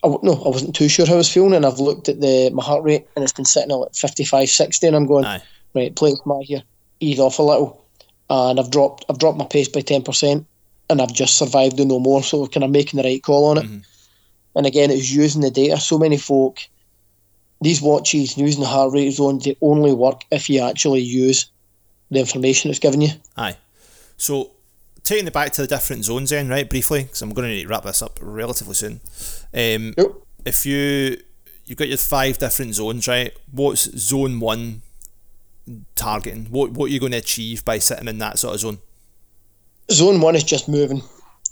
I, 0.04 0.08
no, 0.24 0.34
I 0.46 0.50
wasn't 0.50 0.76
too 0.76 0.90
sure 0.90 1.06
how 1.06 1.16
I 1.16 1.18
was 1.18 1.32
feeling. 1.32 1.54
And 1.54 1.66
I've 1.66 1.80
looked 1.80 2.10
at 2.10 2.22
the 2.22 2.50
my 2.52 2.64
heart 2.64 2.84
rate 2.84 3.08
and 3.16 3.24
it's 3.24 3.34
been 3.34 3.46
sitting 3.46 3.72
at 3.72 3.76
like 3.76 3.96
55, 3.96 4.50
60. 4.50 4.88
And 4.88 4.96
I'm 4.96 5.06
going, 5.06 5.26
Aye. 5.26 5.42
right, 5.74 5.96
play 5.96 6.12
smart 6.16 6.46
here, 6.46 6.64
ease 7.00 7.20
off 7.20 7.40
a 7.40 7.44
little. 7.44 7.86
And 8.30 8.60
I've 8.60 8.72
dropped 8.72 9.06
I've 9.10 9.20
dropped 9.20 9.38
my 9.38 9.46
pace 9.46 9.68
by 9.68 9.82
10%. 9.82 10.46
And 10.92 11.02
I've 11.02 11.14
just 11.14 11.38
survived 11.38 11.78
the 11.78 11.86
no 11.86 12.00
more. 12.00 12.24
So 12.24 12.48
kind 12.48 12.64
of 12.64 12.72
making 12.72 12.98
the 12.98 13.04
right 13.04 13.22
call 13.22 13.46
on 13.46 13.58
it. 13.60 13.66
Mhm. 13.66 13.86
And 14.56 14.66
again, 14.66 14.90
it's 14.92 15.12
using 15.12 15.42
the 15.42 15.52
data. 15.52 15.80
So 15.80 15.98
many 15.98 16.18
folk, 16.18 16.60
these 17.62 17.82
watches 17.82 18.38
using 18.38 18.62
the 18.62 18.68
heart 18.68 18.94
rate 18.94 19.12
zones, 19.12 19.46
they 19.46 19.56
only 19.62 19.94
work 19.94 20.24
if 20.32 20.50
you 20.50 20.62
actually 20.62 21.02
use 21.02 21.46
the 22.10 22.20
information 22.20 22.72
it's 22.72 22.80
given 22.80 23.02
you. 23.02 23.10
Aye. 23.38 23.56
So, 24.18 24.52
taking 25.04 25.28
it 25.28 25.34
back 25.34 25.52
to 25.54 25.62
the 25.62 25.68
different 25.68 26.06
zones, 26.06 26.30
then, 26.30 26.48
right? 26.50 26.70
Briefly, 26.70 27.04
because 27.04 27.22
I'm 27.22 27.34
going 27.34 27.48
to 27.50 27.54
need 27.56 27.64
to 27.64 27.68
wrap 27.68 27.84
this 27.84 28.02
up 28.02 28.20
relatively 28.22 28.76
soon. 28.76 29.02
Um, 29.54 29.94
Yep. 29.98 30.08
if 30.46 30.66
you 30.66 31.18
you've 31.66 31.78
got 31.78 31.88
your 31.88 31.98
five 31.98 32.38
different 32.38 32.76
zones, 32.76 33.08
right? 33.08 33.32
What's 33.52 33.84
zone 33.98 34.40
one 34.40 34.82
targeting? 35.96 36.46
What 36.50 36.72
what 36.72 36.86
are 36.90 36.94
you 36.94 37.00
going 37.00 37.12
to 37.14 37.18
achieve 37.18 37.64
by 37.66 37.80
sitting 37.80 38.08
in 38.08 38.18
that 38.20 38.40
sort 38.40 38.56
of 38.56 38.60
zone? 38.62 38.80
Zone 39.92 40.22
one 40.22 40.36
is 40.36 40.44
just 40.44 40.68
moving. 40.70 41.02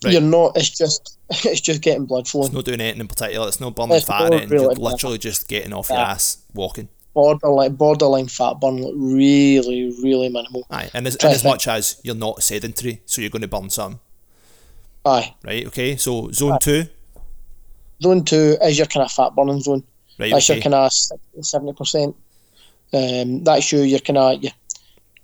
Right. 0.04 0.14
You're 0.14 0.22
not. 0.22 0.56
It's 0.56 0.70
just 0.70 1.18
it's 1.30 1.62
just 1.62 1.82
getting 1.82 2.06
blood 2.06 2.28
flowing. 2.28 2.48
It's 2.48 2.56
not 2.56 2.66
doing 2.66 2.82
anything 2.82 3.02
in 3.02 3.08
particular. 3.08 3.48
It's 3.48 3.60
not 3.60 3.76
burning 3.76 3.96
It's 3.98 4.06
fat 4.06 4.24
or 4.24 4.30
not. 4.30 4.50
You're 4.50 4.60
really- 4.62 4.76
literally 4.76 5.18
just 5.18 5.48
getting 5.48 5.74
off 5.74 5.90
your 5.90 6.00
ass, 6.00 6.38
walking. 6.54 6.90
Borderline 7.18 7.74
borderline 7.76 8.28
fat 8.28 8.54
burn, 8.62 8.78
like 8.78 8.94
really 8.96 9.92
really 10.04 10.30
minimal. 10.30 10.66
Aye, 10.70 10.90
and 10.94 11.08
as, 11.08 11.16
and 11.16 11.34
as 11.34 11.44
much 11.44 11.68
as 11.68 12.00
you're 12.04 12.16
not 12.28 12.44
sedentary, 12.44 13.02
so 13.06 13.22
you're 13.22 13.32
going 13.32 13.42
to 13.42 13.48
burn 13.48 13.70
some, 13.72 14.00
Aye. 15.04 15.34
right? 15.44 15.66
Okay, 15.68 15.96
so 15.98 16.30
zone 16.32 16.60
two, 16.62 16.84
Zone 18.04 18.24
two 18.24 18.56
is 18.62 18.78
your 18.78 18.86
kind 18.88 19.04
of 19.04 19.12
fat 19.12 19.36
burning 19.36 19.62
zone. 19.62 19.84
right? 20.20 20.32
That's 20.32 20.48
Okay, 20.50 20.60
your 20.60 20.64
kind 20.64 20.76
of 20.76 20.92
seventy 21.46 21.74
percent. 21.74 22.16
Um, 22.94 23.44
that's 23.44 23.72
you. 23.72 23.82
You're 23.82 24.00
kind 24.00 24.18
of 24.20 24.44
you're 24.44 24.52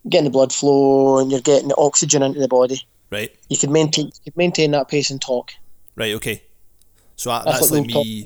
getting 0.10 0.26
the 0.26 0.32
blood 0.32 0.52
flow 0.52 1.20
and 1.20 1.30
you're 1.32 1.42
getting 1.42 1.68
the 1.70 1.76
oxygen 1.78 2.24
into 2.24 2.40
the 2.40 2.48
body. 2.48 2.82
right, 3.12 3.32
You 3.50 3.58
can 3.58 3.72
maintain 3.72 4.12
you 4.26 4.32
maintain 4.36 4.72
that 4.72 4.88
pace 4.90 5.12
and 5.12 5.22
talk. 5.22 5.52
right. 5.96 6.14
Okay, 6.16 6.42
so 7.16 7.30
that, 7.30 7.46
That's, 7.46 7.60
that's 7.60 7.72
like 7.72 7.86
me. 7.86 8.26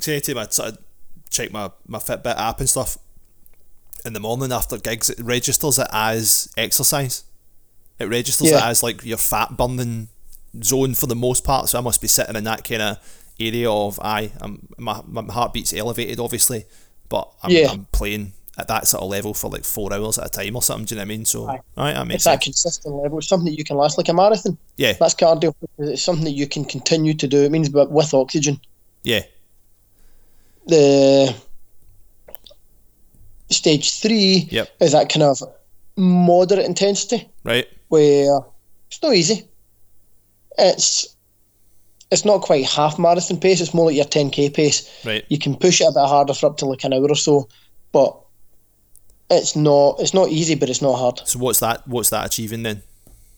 say 0.00 0.20
to 0.20 0.34
my 0.34 0.46
check 1.30 1.52
my, 1.52 1.70
my 1.86 1.98
Fitbit 1.98 2.36
app 2.38 2.60
and 2.60 2.68
stuff 2.68 2.98
in 4.04 4.12
the 4.12 4.20
morning 4.20 4.52
after 4.52 4.78
gigs, 4.78 5.10
it 5.10 5.18
registers 5.20 5.78
it 5.78 5.88
as 5.92 6.48
exercise. 6.56 7.24
It 7.98 8.06
registers 8.06 8.50
it 8.50 8.62
as 8.62 8.82
like 8.82 9.04
your 9.04 9.18
fat 9.18 9.56
burning 9.56 10.08
zone 10.62 10.94
for 10.94 11.06
the 11.06 11.16
most 11.16 11.44
part. 11.44 11.68
So 11.68 11.78
I 11.78 11.80
must 11.82 12.00
be 12.00 12.08
sitting 12.08 12.36
in 12.36 12.44
that 12.44 12.62
kind 12.64 12.80
of 12.82 13.24
area 13.40 13.70
of 13.70 13.98
aye, 14.00 14.32
I'm, 14.40 14.68
my 14.78 15.00
my 15.06 15.22
heartbeat's 15.32 15.72
elevated 15.72 16.18
obviously, 16.20 16.64
but 17.08 17.32
I'm, 17.42 17.50
Yeah. 17.50 17.70
I'm 17.70 17.86
playing 17.92 18.32
at 18.56 18.66
that 18.68 18.88
sort 18.88 19.02
of 19.04 19.08
level 19.08 19.34
for 19.34 19.48
like 19.50 19.64
four 19.64 19.92
hours 19.92 20.18
at 20.18 20.26
a 20.26 20.30
time 20.30 20.56
or 20.56 20.62
something. 20.62 20.84
Do 20.86 20.94
you 20.94 20.96
know 20.96 21.02
what 21.02 21.06
I 21.06 21.16
mean? 21.16 21.24
So 21.24 21.46
Aye. 21.48 21.60
alright, 21.76 21.94
that 21.94 22.06
makes 22.06 22.14
It's 22.16 22.24
that 22.24 22.40
consistent 22.40 22.94
level. 22.96 23.18
It's 23.18 23.28
something 23.28 23.46
that 23.52 23.58
you 23.58 23.64
can 23.64 23.76
last 23.76 23.98
like 23.98 24.08
a 24.08 24.12
marathon. 24.14 24.58
Yeah, 24.76 24.92
That's 24.94 25.14
cardio. 25.14 25.54
It's 25.78 26.02
something 26.02 26.24
that 26.24 26.32
you 26.32 26.48
can 26.48 26.64
continue 26.64 27.14
to 27.14 27.26
do. 27.28 27.42
It 27.44 27.52
means 27.52 27.68
but 27.68 27.90
with 27.90 28.12
oxygen. 28.14 28.60
yeah, 29.02 29.22
The 30.68 31.34
stage 33.50 33.98
three 34.00 34.48
Yep. 34.50 34.68
is 34.80 34.92
that 34.92 35.08
kind 35.08 35.22
of 35.22 35.42
moderate 35.96 36.66
intensity. 36.66 37.28
right, 37.44 37.66
where 37.88 38.40
it's 38.90 39.02
not 39.02 39.14
easy. 39.14 39.44
It's 40.58 41.14
it's 42.10 42.24
not 42.24 42.40
quite 42.42 42.64
half 42.66 42.98
marathon 42.98 43.38
pace. 43.38 43.60
It's 43.60 43.74
more 43.74 43.86
like 43.86 43.96
your 43.96 44.04
10k 44.06 44.54
pace. 44.54 44.88
right, 45.04 45.24
You 45.28 45.38
can 45.38 45.54
push 45.56 45.80
it 45.80 45.84
a 45.84 45.92
bit 45.92 46.06
harder 46.06 46.32
for 46.32 46.46
up 46.46 46.56
to 46.58 46.66
like 46.66 46.82
an 46.84 46.94
hour 46.94 47.06
or 47.06 47.14
so, 47.14 47.48
but 47.92 48.18
it's 49.30 49.54
not 49.56 49.96
it's 50.00 50.14
not 50.14 50.28
easy, 50.30 50.54
but 50.54 50.68
it's 50.70 50.82
not 50.82 50.94
hard. 50.98 51.20
So 51.24 51.38
what's 51.38 51.60
that? 51.60 51.86
What's 51.88 52.10
that 52.10 52.26
achieving 52.26 52.62
then? 52.62 52.82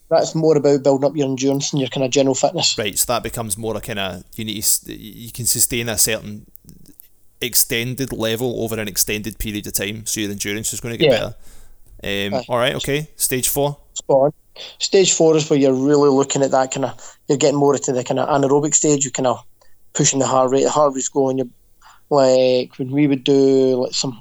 That's 0.09 0.35
more 0.35 0.57
about 0.57 0.83
building 0.83 1.09
up 1.09 1.17
your 1.17 1.29
endurance 1.29 1.73
and 1.73 1.81
your 1.81 1.89
kind 1.89 2.05
of 2.05 2.11
general 2.11 2.35
fitness. 2.35 2.77
Right, 2.77 2.99
so 2.99 3.13
that 3.13 3.23
becomes 3.23 3.57
more 3.57 3.77
a 3.77 3.81
kind 3.81 3.99
of 4.01 4.25
you 4.35 4.45
need 4.45 4.63
to, 4.63 4.93
you 4.93 5.31
can 5.31 5.47
sustain 5.47 5.89
a 5.89 5.97
certain 5.99 6.47
extended 7.41 8.13
level 8.13 8.63
over 8.63 8.79
an 8.79 8.89
extended 8.89 9.39
period 9.39 9.67
of 9.67 9.73
time, 9.73 10.07
so 10.07 10.21
your 10.21 10.31
endurance 10.31 10.73
is 10.73 10.81
going 10.81 10.93
to 10.93 10.99
get 10.99 11.11
Yeah. 11.13 11.19
better. 11.19 11.35
Um, 12.03 12.41
Aye. 12.41 12.45
all 12.49 12.59
right, 12.59 12.75
okay. 12.77 13.09
Stage 13.17 13.49
four. 13.49 13.77
Spot 13.95 14.17
on. 14.17 14.33
Stage 14.79 15.13
four 15.13 15.37
is 15.37 15.49
where 15.49 15.59
you're 15.59 15.73
really 15.73 16.11
looking 16.11 16.43
at 16.43 16.51
that 16.51 16.73
kind 16.73 16.85
of 16.87 17.19
you're 17.29 17.39
getting 17.39 17.59
more 17.59 17.75
into 17.75 17.93
the 17.93 18.05
kind 18.05 18.19
of 18.19 18.29
anaerobic 18.29 18.75
stage. 18.75 19.05
You 19.05 19.11
kind 19.11 19.27
of 19.27 19.43
pushing 19.95 20.19
the 20.19 20.27
heart 20.27 20.51
rate. 20.51 20.65
The 20.65 20.71
heart 20.71 20.95
rate's 20.95 21.09
going. 21.09 21.39
You 21.39 21.51
like 22.11 22.79
when 22.79 22.91
we 22.91 23.07
would 23.07 23.25
do 23.25 23.83
like 23.83 23.93
some 23.95 24.19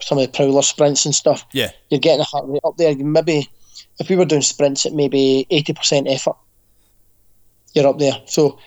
some 0.00 0.18
of 0.18 0.24
the 0.26 0.36
prowler 0.36 0.62
sprints 0.62 1.04
and 1.04 1.14
stuff. 1.14 1.44
Yeah, 1.52 1.70
you're 1.90 2.00
getting 2.00 2.18
the 2.18 2.24
heart 2.24 2.44
rate 2.48 2.60
up 2.64 2.76
there. 2.76 2.94
Maybe 2.94 3.48
if 3.98 4.08
we 4.08 4.16
were 4.16 4.24
doing 4.24 4.42
sprints 4.42 4.84
at 4.86 4.92
maybe 4.92 5.46
eighty 5.50 5.72
percent 5.72 6.08
effort, 6.08 6.36
you're 7.74 7.86
up 7.86 7.98
there. 7.98 8.20
So 8.26 8.58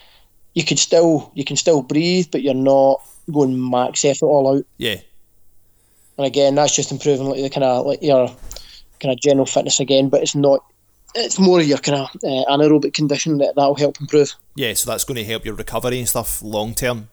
you 0.56 0.64
could 0.66 0.80
still 0.80 1.32
you 1.36 1.46
can 1.46 1.58
still 1.58 1.82
breathe, 1.84 2.28
but 2.32 2.42
you're 2.42 2.54
not 2.54 3.02
going 3.32 3.70
max 3.70 4.04
effort 4.04 4.26
all 4.26 4.58
out. 4.58 4.66
yeah, 4.78 4.98
And 6.18 6.26
again, 6.26 6.56
that's 6.56 6.76
just 6.76 6.92
improving 6.92 7.28
like 7.28 7.42
the 7.42 7.50
kind 7.50 7.64
of 7.64 7.86
like 7.86 8.02
your 8.02 8.28
kind 9.00 9.14
of 9.14 9.20
general 9.20 9.46
fitness 9.46 9.80
again. 9.80 10.10
But 10.10 10.24
it's 10.24 10.36
not. 10.36 10.64
It's 11.14 11.40
more 11.40 11.60
of 11.60 11.66
your 11.66 11.78
kind 11.78 12.00
of 12.00 12.10
uh, 12.24 12.52
anaerobic 12.52 12.94
condition 12.94 13.38
that 13.38 13.56
that'll 13.56 13.76
help 13.76 14.02
improve. 14.02 14.34
yeah. 14.56 14.74
So 14.74 14.90
that's 14.90 15.04
going 15.06 15.16
to 15.16 15.24
help 15.24 15.46
your 15.46 15.56
recovery 15.56 16.00
and 16.00 16.10
stuff 16.10 16.42
long 16.42 16.74
term. 16.74 17.10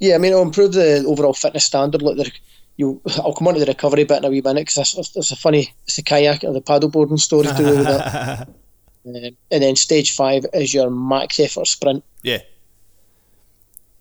Yeah, 0.00 0.14
I 0.14 0.18
mean 0.18 0.32
it'll 0.32 0.42
improve 0.42 0.72
the 0.72 1.04
overall 1.06 1.32
fitness 1.34 1.64
standard. 1.64 2.02
Like 2.02 2.16
the 2.16 2.30
you, 2.76 3.00
I'll 3.16 3.34
come 3.34 3.48
on 3.48 3.54
to 3.54 3.60
the 3.60 3.66
recovery 3.66 4.04
bit 4.04 4.18
in 4.18 4.24
a 4.24 4.30
wee 4.30 4.40
minute 4.40 4.66
because 4.66 4.96
it's, 4.96 5.16
it's 5.16 5.30
a 5.32 5.36
funny, 5.36 5.74
it's 5.84 5.98
a 5.98 6.02
kayak 6.02 6.44
or 6.44 6.52
the 6.52 6.60
paddleboarding 6.62 7.18
story 7.18 7.48
to 7.48 7.54
do 7.54 7.64
with 7.64 7.84
that. 7.84 8.48
Um, 9.06 9.14
and 9.50 9.62
then 9.62 9.76
stage 9.76 10.14
five 10.14 10.44
is 10.52 10.74
your 10.74 10.90
max 10.90 11.40
effort 11.40 11.66
sprint, 11.66 12.04
yeah, 12.22 12.38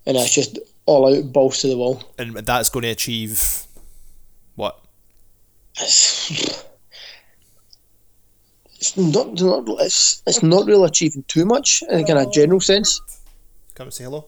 and 0.06 0.18
that's 0.18 0.34
just 0.34 0.60
all 0.86 1.14
out 1.16 1.32
balls 1.32 1.62
to 1.62 1.68
the 1.68 1.78
wall. 1.78 2.02
and 2.18 2.36
that's 2.36 2.70
going 2.70 2.84
to 2.84 2.90
achieve 2.90 3.64
what? 4.56 4.80
It's, 5.80 6.64
it's 8.76 8.98
not, 8.98 9.34
not 9.40 9.66
it's, 9.82 10.22
it's 10.26 10.44
not 10.44 10.66
really 10.66 10.86
achieving 10.88 11.24
too 11.28 11.46
much 11.46 11.84
in 11.90 12.00
a 12.00 12.04
kind 12.06 12.20
of 12.20 12.34
general 12.34 12.60
sense. 12.60 13.02
Come 13.76 13.88
and 13.88 13.94
say 13.94 14.04
hello. 14.06 14.26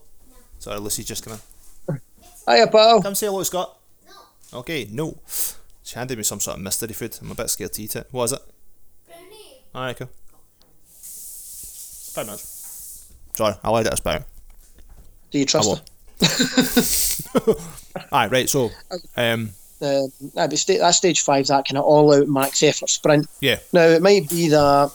Sorry, 0.60 0.80
Lucy's 0.80 1.06
just 1.06 1.26
gonna 1.26 1.40
Hiya, 2.48 2.68
pal. 2.68 3.02
come 3.02 3.16
say 3.16 3.28
hello, 3.28 3.44
Scott. 3.44 3.78
No. 4.52 4.60
Okay, 4.60 4.88
no. 4.92 5.18
She 5.84 5.96
handed 5.96 6.18
me 6.18 6.24
some 6.24 6.40
sort 6.40 6.58
of 6.58 6.64
mystery 6.64 6.94
food. 6.94 7.18
I'm 7.22 7.32
a 7.32 7.36
bit 7.36 7.50
scared 7.50 7.74
to 7.74 7.82
eat 7.84 7.96
it. 7.96 8.08
What 8.12 8.26
is 8.26 8.34
it? 8.34 8.42
Brownie. 9.08 9.62
Alright, 9.74 9.98
cool. 9.98 10.10
Five 12.20 12.26
minutes. 12.26 13.14
Sorry, 13.34 13.56
I 13.64 13.70
lied 13.70 13.88
at 13.88 13.94
a 13.94 13.98
spout. 13.98 14.24
Do 15.32 15.40
you 15.40 15.46
trust 15.46 15.82
I 16.20 17.46
her? 17.46 17.54
Alright, 18.12 18.32
right, 18.32 18.50
so 18.50 18.72
um 19.16 19.52
Um, 19.82 20.12
nah, 20.36 20.48
but 20.48 20.58
sta- 20.58 20.80
that 20.80 20.92
stage 20.92 21.22
five, 21.22 21.48
that 21.48 21.66
kind 21.66 21.78
of 21.78 21.86
all 21.86 22.14
out 22.14 22.28
max 22.28 22.62
effort 22.62 22.90
sprint. 22.90 23.28
yeah, 23.40 23.60
Now 23.72 23.84
it 23.84 24.02
might 24.02 24.30
be 24.30 24.50
that 24.50 24.92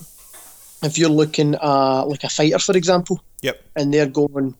if 0.82 0.98
you're 0.98 1.08
looking 1.08 1.54
at 1.54 2.00
like 2.02 2.24
a 2.24 2.28
fighter, 2.28 2.58
for 2.58 2.76
example, 2.76 3.24
yep, 3.40 3.64
and 3.74 3.94
they're 3.94 4.04
going 4.04 4.54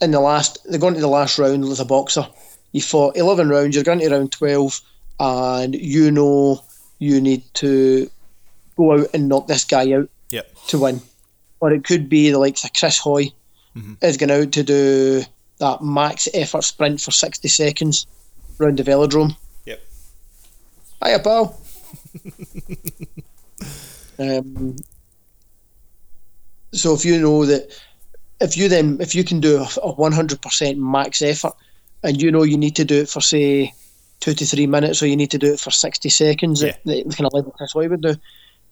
in 0.00 0.12
the 0.12 0.20
last 0.20 0.58
they're 0.70 0.78
going 0.78 0.94
to 0.94 1.00
the 1.00 1.08
last 1.08 1.40
round 1.40 1.64
as 1.64 1.80
a 1.80 1.84
boxer. 1.84 2.28
You 2.70 2.82
fought 2.82 3.16
eleven 3.16 3.48
rounds, 3.48 3.74
you're 3.74 3.82
going 3.82 3.98
to 3.98 4.10
round 4.10 4.30
twelve 4.30 4.80
and 5.18 5.74
you 5.74 6.12
know 6.12 6.62
you 7.00 7.20
need 7.20 7.42
to 7.54 8.08
go 8.76 8.92
out 9.00 9.08
and 9.12 9.28
knock 9.28 9.48
this 9.48 9.64
guy 9.64 9.90
out 9.94 10.08
yep, 10.30 10.52
to 10.68 10.78
win. 10.78 11.00
Or 11.60 11.72
it 11.72 11.84
could 11.84 12.08
be 12.08 12.30
the 12.30 12.38
likes 12.38 12.64
of 12.64 12.72
Chris 12.72 12.98
Hoy 12.98 13.32
is 14.02 14.16
going 14.16 14.30
out 14.30 14.52
to 14.52 14.62
do 14.64 15.22
that 15.58 15.82
max 15.82 16.28
effort 16.34 16.62
sprint 16.64 17.00
for 17.00 17.10
sixty 17.12 17.48
seconds 17.48 18.06
round 18.58 18.76
the 18.78 18.82
velodrome. 18.82 19.36
yep. 19.64 19.80
Hiya, 21.04 21.18
pal. 21.20 21.60
um, 24.18 24.76
so 26.72 26.94
if 26.94 27.04
you 27.04 27.20
know 27.20 27.44
that, 27.46 27.70
if 28.40 28.56
you 28.56 28.68
then 28.68 28.98
if 29.00 29.14
you 29.14 29.24
can 29.24 29.40
do 29.40 29.64
a 29.82 29.90
one 29.92 30.12
hundred 30.12 30.40
percent 30.42 30.78
max 30.78 31.22
effort, 31.22 31.54
and 32.02 32.20
you 32.20 32.30
know 32.30 32.42
you 32.42 32.56
need 32.58 32.76
to 32.76 32.84
do 32.84 33.02
it 33.02 33.08
for 33.08 33.20
say 33.20 33.72
two 34.20 34.34
to 34.34 34.44
three 34.46 34.66
minutes, 34.66 35.02
or 35.02 35.06
you 35.06 35.16
need 35.16 35.30
to 35.30 35.38
do 35.38 35.52
it 35.54 35.60
for 35.60 35.70
sixty 35.70 36.08
seconds, 36.08 36.62
Yeah. 36.62 36.76
the, 36.84 37.02
the 37.04 37.14
kind 37.14 37.26
of 37.26 37.32
level 37.32 37.52
Chris 37.52 37.72
Hoy 37.72 37.88
would 37.88 38.00
do. 38.02 38.14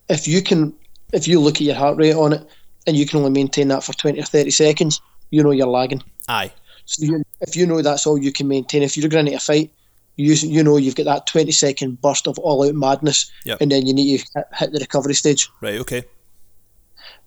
If 0.08 0.28
you 0.28 0.42
can, 0.42 0.72
if 1.12 1.26
you 1.28 1.40
look 1.40 1.56
at 1.56 1.60
your 1.62 1.74
heart 1.74 1.96
rate 1.96 2.14
on 2.14 2.32
it, 2.32 2.46
and 2.86 2.96
you 2.96 3.06
can 3.06 3.18
only 3.18 3.30
maintain 3.30 3.68
that 3.68 3.82
for 3.84 3.92
twenty 3.92 4.20
or 4.20 4.24
thirty 4.24 4.50
seconds, 4.50 5.00
you 5.30 5.42
know 5.42 5.50
you're 5.50 5.66
lagging. 5.66 6.02
Aye. 6.28 6.52
So 6.84 7.04
you, 7.04 7.22
if 7.40 7.56
you 7.56 7.66
know 7.66 7.82
that's 7.82 8.06
all 8.06 8.16
you 8.18 8.32
can 8.32 8.46
maintain, 8.48 8.82
if 8.82 8.96
you're 8.96 9.08
going 9.08 9.26
into 9.26 9.36
a 9.36 9.40
fight, 9.40 9.72
you 10.16 10.34
you 10.34 10.62
know 10.62 10.76
you've 10.76 10.94
got 10.94 11.06
that 11.06 11.26
twenty 11.26 11.52
second 11.52 12.00
burst 12.00 12.26
of 12.28 12.38
all 12.38 12.66
out 12.66 12.74
madness, 12.74 13.30
Yep. 13.44 13.60
and 13.60 13.70
then 13.72 13.86
you 13.86 13.92
need 13.94 14.20
to 14.20 14.44
hit, 14.54 14.72
the 14.72 14.78
recovery 14.78 15.14
stage. 15.14 15.48
Right, 15.60 15.80
okay. 15.80 16.04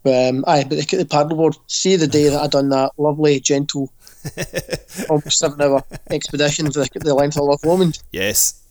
Um, 0.06 0.46
aye, 0.48 0.64
but 0.68 0.78
the, 0.78 0.98
the 0.98 1.06
paddleboard. 1.06 1.58
See 1.68 1.98
the 1.98 2.08
day 2.08 2.30
that 2.30 2.42
I 2.42 2.48
done 2.48 2.70
that 2.70 2.92
lovely, 2.98 3.40
gentle, 3.42 3.92
almost 5.10 5.40
seven 5.40 5.62
hour 5.62 5.84
expedition 6.10 6.72
for 6.72 6.80
the, 6.80 6.90
the 7.02 7.14
length 7.14 7.36
of 7.38 7.44
Loch 7.44 7.66
Lomond. 7.66 8.02
Yes. 8.14 8.62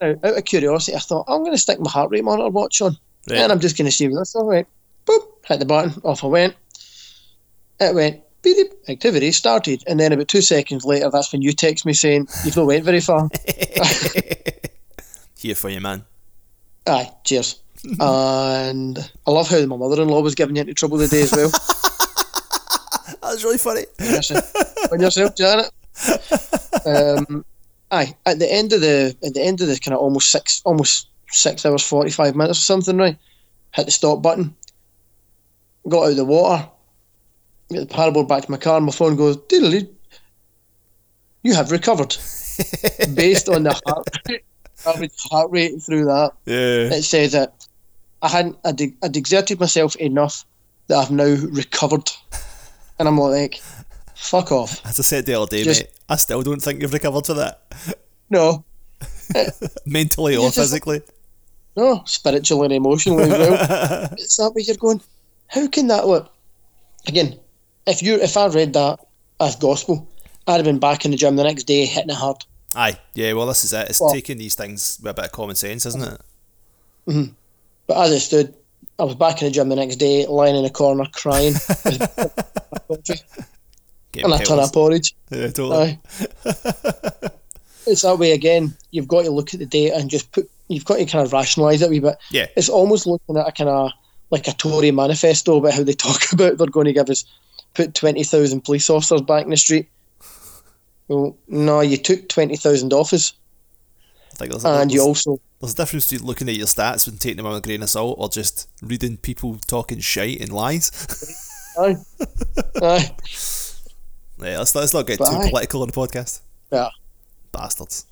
Now, 0.00 0.14
out 0.24 0.38
of 0.38 0.44
curiosity, 0.46 0.96
I 0.96 1.00
thought 1.00 1.26
I'm 1.28 1.40
going 1.40 1.52
to 1.52 1.58
stick 1.58 1.78
my 1.78 1.90
heart 1.90 2.10
rate 2.10 2.24
monitor 2.24 2.48
watch 2.48 2.80
on, 2.80 2.96
Right. 3.30 3.38
and 3.38 3.52
I'm 3.52 3.60
just 3.60 3.76
going 3.76 3.86
to 3.86 3.92
see 3.92 4.08
what 4.08 4.18
this. 4.18 4.34
All 4.34 4.46
right, 4.46 4.66
boop, 5.06 5.22
hit 5.46 5.60
the 5.60 5.66
button, 5.66 6.00
off 6.04 6.24
I 6.24 6.26
went. 6.26 6.56
It 7.80 7.94
went. 7.94 8.22
Beep, 8.42 8.72
activity 8.88 9.30
started, 9.30 9.84
and 9.86 10.00
then 10.00 10.12
about 10.12 10.26
two 10.26 10.40
seconds 10.40 10.84
later, 10.84 11.08
that's 11.10 11.32
when 11.32 11.42
you 11.42 11.52
text 11.52 11.86
me 11.86 11.92
saying 11.92 12.26
you've 12.44 12.56
not 12.56 12.66
went 12.66 12.84
very 12.84 13.00
far. 13.00 13.28
Here 15.38 15.54
for 15.54 15.68
you, 15.68 15.80
man. 15.80 16.04
Aye, 16.86 17.10
cheers. 17.22 17.60
and 18.00 19.10
I 19.26 19.30
love 19.30 19.48
how 19.48 19.64
my 19.66 19.76
mother-in-law 19.76 20.20
was 20.22 20.34
giving 20.34 20.56
you 20.56 20.62
into 20.62 20.74
trouble 20.74 20.98
today 20.98 21.22
as 21.22 21.32
well. 21.32 21.48
that 21.50 23.18
was 23.22 23.44
really 23.44 23.58
funny. 23.58 23.84
on 24.90 25.00
yourself, 25.00 25.36
Janet. 25.36 25.70
Um, 26.84 27.44
aye, 27.92 28.14
at 28.26 28.38
the 28.38 28.52
end 28.52 28.72
of 28.72 28.80
the 28.80 29.16
at 29.24 29.34
the 29.34 29.42
end 29.42 29.60
of 29.60 29.68
the 29.68 29.78
kind 29.78 29.94
of 29.94 30.00
almost 30.00 30.30
six 30.30 30.62
almost 30.64 31.08
six 31.32 31.66
hours 31.66 31.82
forty 31.86 32.10
five 32.10 32.36
minutes 32.36 32.58
or 32.60 32.62
something, 32.62 32.96
right? 32.96 33.16
Hit 33.72 33.86
the 33.86 33.90
stop 33.92 34.22
button, 34.22 34.54
got 35.88 36.04
out 36.04 36.10
of 36.10 36.16
the 36.16 36.24
water, 36.24 36.68
get 37.70 37.88
the 37.88 37.94
paddleboard 37.94 38.28
back 38.28 38.44
to 38.44 38.50
my 38.50 38.56
car, 38.58 38.76
and 38.76 38.86
my 38.86 38.92
phone 38.92 39.16
goes, 39.16 39.36
diddly, 39.38 39.88
you 41.42 41.54
have 41.54 41.70
recovered. 41.70 42.14
Based 43.14 43.48
on 43.48 43.62
the 43.62 43.80
heart 43.86 44.06
rate, 44.28 44.44
average 44.86 45.12
heart 45.30 45.50
rate 45.50 45.80
through 45.82 46.04
that, 46.04 46.32
Yeah. 46.44 46.94
it 46.96 47.02
says 47.02 47.32
that 47.32 47.66
I 48.20 48.28
hadn't, 48.28 48.58
I'd, 48.64 48.80
I'd 49.02 49.16
exerted 49.16 49.58
myself 49.58 49.96
enough 49.96 50.44
that 50.88 50.98
I've 50.98 51.10
now 51.10 51.34
recovered. 51.50 52.10
And 52.98 53.08
I'm 53.08 53.16
like, 53.18 53.60
fuck 54.14 54.52
off. 54.52 54.84
As 54.86 55.00
I 55.00 55.02
said 55.02 55.24
the 55.26 55.34
other 55.34 55.46
day, 55.56 55.64
Just- 55.64 55.80
mate, 55.80 55.90
I 56.10 56.16
still 56.16 56.42
don't 56.42 56.60
think 56.60 56.82
you've 56.82 56.92
recovered 56.92 57.24
for 57.26 57.34
that. 57.34 57.62
No, 58.28 58.64
Mentally 59.86 60.36
or 60.36 60.48
just- 60.48 60.58
physically. 60.58 61.00
No, 61.76 62.02
spiritual 62.06 62.62
and 62.64 62.72
emotionally 62.72 63.24
as 63.24 63.30
well. 63.30 64.08
it's 64.12 64.36
that 64.36 64.52
way 64.54 64.62
you're 64.62 64.76
going, 64.76 65.00
how 65.48 65.66
can 65.68 65.86
that 65.88 66.06
look? 66.06 66.32
Again, 67.06 67.38
if 67.86 68.02
you 68.02 68.14
if 68.16 68.36
I 68.36 68.46
read 68.48 68.72
that 68.74 69.00
as 69.40 69.56
gospel, 69.56 70.08
I'd 70.46 70.56
have 70.56 70.64
been 70.64 70.78
back 70.78 71.04
in 71.04 71.10
the 71.10 71.16
gym 71.16 71.36
the 71.36 71.44
next 71.44 71.64
day 71.64 71.84
hitting 71.86 72.10
it 72.10 72.16
hard. 72.16 72.44
Aye. 72.74 72.98
Yeah, 73.14 73.32
well, 73.34 73.46
this 73.46 73.64
is 73.64 73.72
it. 73.72 73.90
It's 73.90 74.00
Well- 74.00 74.12
taking 74.12 74.38
these 74.38 74.54
things 74.54 74.98
with 75.02 75.10
a 75.10 75.14
bit 75.14 75.26
of 75.26 75.32
common 75.32 75.56
sense, 75.56 75.84
isn't 75.86 76.02
it? 76.02 76.20
Hmm. 77.06 77.24
But 77.86 77.98
as 77.98 78.12
it 78.12 78.20
stood, 78.20 78.54
I 78.98 79.04
was 79.04 79.16
back 79.16 79.42
in 79.42 79.48
the 79.48 79.52
gym 79.52 79.68
the 79.68 79.76
next 79.76 79.96
day, 79.96 80.26
lying 80.26 80.54
in 80.56 80.64
a 80.64 80.70
corner 80.70 81.06
crying. 81.12 81.54
And 84.14 84.34
I 84.34 84.44
turn 84.44 84.58
up 84.58 84.72
porridge. 84.72 85.14
Yeah, 85.30 85.48
totally. 85.48 85.98
It's 87.86 88.02
that 88.02 88.18
way 88.18 88.32
again. 88.32 88.74
You've 88.90 89.08
got 89.08 89.24
to 89.24 89.30
look 89.30 89.52
at 89.54 89.60
the 89.60 89.66
data 89.66 89.96
and 89.96 90.08
just 90.10 90.30
put. 90.32 90.48
You've 90.68 90.84
got 90.84 90.96
to 90.96 91.04
kind 91.06 91.24
of 91.26 91.32
rationalise 91.32 91.82
it 91.82 91.86
a 91.86 91.90
wee 91.90 91.98
bit. 92.00 92.16
Yeah. 92.30 92.46
It's 92.56 92.68
almost 92.68 93.06
looking 93.06 93.36
at 93.36 93.48
a 93.48 93.52
kind 93.52 93.68
of 93.70 93.90
like 94.30 94.48
a 94.48 94.52
Tory 94.52 94.90
manifesto 94.90 95.56
about 95.58 95.74
how 95.74 95.82
they 95.82 95.92
talk 95.94 96.32
about 96.32 96.56
they're 96.58 96.66
going 96.66 96.86
to 96.86 96.92
give 96.92 97.10
us 97.10 97.24
put 97.74 97.94
twenty 97.94 98.24
thousand 98.24 98.62
police 98.64 98.88
officers 98.88 99.20
back 99.22 99.44
in 99.44 99.50
the 99.50 99.56
street. 99.56 99.88
Well, 101.08 101.36
no, 101.48 101.80
you 101.80 101.96
took 101.98 102.28
twenty 102.28 102.56
thousand 102.56 102.92
off 102.92 103.12
us, 103.12 103.34
I 104.32 104.36
think 104.36 104.50
there's, 104.52 104.64
and 104.64 104.90
you 104.92 105.02
also 105.02 105.38
there's 105.60 105.74
a 105.74 105.76
difference 105.76 106.10
between 106.10 106.26
looking 106.26 106.48
at 106.48 106.54
your 106.54 106.66
stats 106.66 107.06
and 107.06 107.20
taking 107.20 107.36
them 107.38 107.46
with 107.46 107.56
a 107.58 107.60
grain 107.60 107.82
of 107.82 107.90
salt 107.90 108.16
or 108.18 108.28
just 108.28 108.68
reading 108.80 109.16
people 109.16 109.56
talking 109.66 109.98
shite 109.98 110.40
and 110.40 110.52
lies. 110.52 110.90
aye, 111.78 111.96
aye, 112.82 113.10
yeah, 114.40 114.58
let's, 114.58 114.74
let's 114.74 114.94
not 114.94 115.06
get 115.06 115.18
But 115.18 115.30
too 115.30 115.36
aye. 115.36 115.50
political 115.50 115.82
on 115.82 115.88
the 115.88 115.94
podcast. 115.94 116.40
yeah. 116.70 116.88
Bastards. 117.52 118.06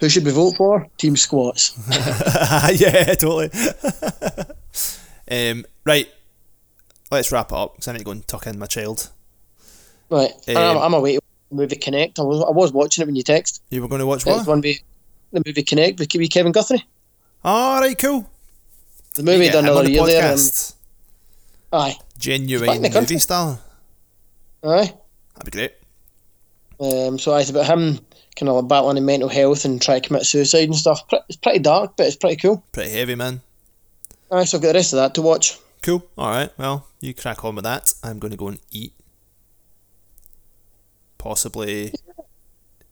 Who 0.00 0.08
should 0.08 0.24
we 0.24 0.30
vote 0.30 0.56
for? 0.56 0.86
Team 0.96 1.16
squats. 1.16 1.76
yeah, 2.80 3.14
totally. 3.14 3.50
um, 5.30 5.64
right, 5.84 6.08
let's 7.10 7.30
wrap 7.32 7.52
it 7.52 7.58
up 7.58 7.74
because 7.74 7.88
I 7.88 7.92
need 7.92 7.98
to 7.98 8.04
go 8.04 8.12
and 8.12 8.26
tuck 8.26 8.46
in 8.46 8.58
my 8.58 8.66
child. 8.66 9.10
Right, 10.08 10.30
and 10.46 10.56
I'm, 10.58 10.76
Um, 10.76 10.82
I'm 10.82 10.94
away 10.94 11.18
movie 11.50 11.76
Connect. 11.76 12.18
I 12.18 12.22
was 12.22 12.42
I 12.42 12.50
was 12.50 12.72
watching 12.72 13.02
it 13.02 13.06
when 13.06 13.16
you 13.16 13.22
text. 13.22 13.62
You 13.70 13.82
were 13.82 13.88
going 13.88 14.00
to 14.00 14.06
watch 14.06 14.24
what? 14.24 14.46
one 14.46 14.60
be 14.60 14.80
the 15.32 15.42
movie 15.44 15.62
Connect 15.62 15.98
with 15.98 16.08
Kevin 16.30 16.52
Guthrie. 16.52 16.84
All 17.44 17.80
right, 17.80 17.98
cool. 17.98 18.28
The 19.14 19.22
movie 19.22 19.44
Get 19.44 19.52
done 19.52 19.64
another 19.64 19.84
the 19.84 19.90
year 19.90 20.06
there. 20.06 20.32
Um, 20.32 20.38
aye, 21.72 21.96
Genuine 22.18 22.82
the 22.82 22.90
movie 22.90 23.18
star. 23.18 23.58
aye. 24.64 24.94
That'd 25.34 25.44
be 25.44 25.50
great. 25.50 25.72
Um, 26.80 27.18
so 27.18 27.34
it's 27.36 27.50
about 27.50 27.66
him 27.66 28.00
kind 28.36 28.48
of 28.48 28.56
like 28.56 28.68
battling 28.68 28.96
in 28.96 29.04
mental 29.04 29.28
health 29.28 29.64
and 29.64 29.80
try 29.80 29.98
to 30.00 30.06
commit 30.06 30.24
suicide 30.24 30.64
and 30.64 30.76
stuff. 30.76 31.02
It's 31.28 31.36
pretty 31.36 31.58
dark, 31.60 31.96
but 31.96 32.06
it's 32.06 32.16
pretty 32.16 32.36
cool. 32.36 32.62
Pretty 32.72 32.90
heavy, 32.90 33.14
man. 33.14 33.40
Aye, 34.32 34.44
so 34.44 34.56
I've 34.58 34.62
got 34.62 34.68
the 34.68 34.74
rest 34.74 34.92
of 34.92 34.98
that 34.98 35.14
to 35.14 35.22
watch. 35.22 35.58
Cool. 35.82 36.06
All 36.16 36.28
right. 36.30 36.50
Well, 36.58 36.86
you 37.00 37.14
crack 37.14 37.44
on 37.44 37.54
with 37.56 37.64
that. 37.64 37.92
I'm 38.02 38.18
going 38.18 38.30
to 38.30 38.36
go 38.36 38.48
and 38.48 38.60
eat. 38.70 38.92
Possibly 41.18 41.92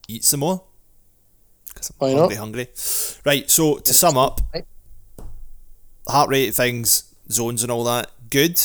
eat 0.08 0.24
some 0.24 0.40
more. 0.40 0.62
Because 1.68 1.90
I'm 1.90 1.96
Why 1.98 2.10
hungry, 2.12 2.34
not? 2.34 2.40
hungry. 2.40 2.68
Right. 3.24 3.50
So 3.50 3.78
to 3.78 3.94
sum 3.94 4.16
up, 4.18 4.40
Right. 4.52 4.64
heart 6.08 6.28
rate 6.30 6.54
things, 6.54 7.14
zones, 7.30 7.62
and 7.62 7.70
all 7.72 7.84
that, 7.84 8.10
good. 8.30 8.60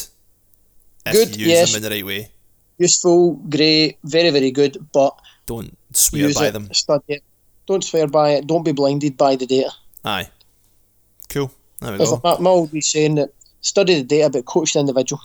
If 1.05 1.13
Good, 1.13 1.35
you 1.37 1.45
use 1.47 1.51
yes. 1.51 1.71
them 1.73 1.77
in 1.77 1.83
the 1.83 1.95
right 1.95 2.05
way. 2.05 2.29
Useful, 2.77 3.33
great, 3.49 3.99
very, 4.03 4.29
very 4.29 4.51
good, 4.51 4.77
but 4.93 5.15
Don't 5.45 5.77
swear 5.91 6.23
use 6.23 6.37
by 6.37 6.47
it, 6.47 6.51
them. 6.51 6.73
study 6.73 7.03
it. 7.07 7.23
Don't 7.67 7.83
swear 7.83 8.07
by 8.07 8.31
it. 8.31 8.47
Don't 8.47 8.63
be 8.63 8.71
blinded 8.71 9.17
by 9.17 9.35
the 9.35 9.45
data. 9.45 9.71
Aye. 10.05 10.29
Cool. 11.29 11.51
There 11.79 11.91
we 11.91 11.97
There's 11.97 12.11
go. 12.11 12.37
my 12.39 12.49
old 12.49 12.71
wee 12.71 12.81
saying 12.81 13.15
that 13.15 13.29
study 13.61 13.95
the 13.95 14.03
data, 14.03 14.29
but 14.29 14.45
coach 14.45 14.73
the 14.73 14.79
individual. 14.79 15.21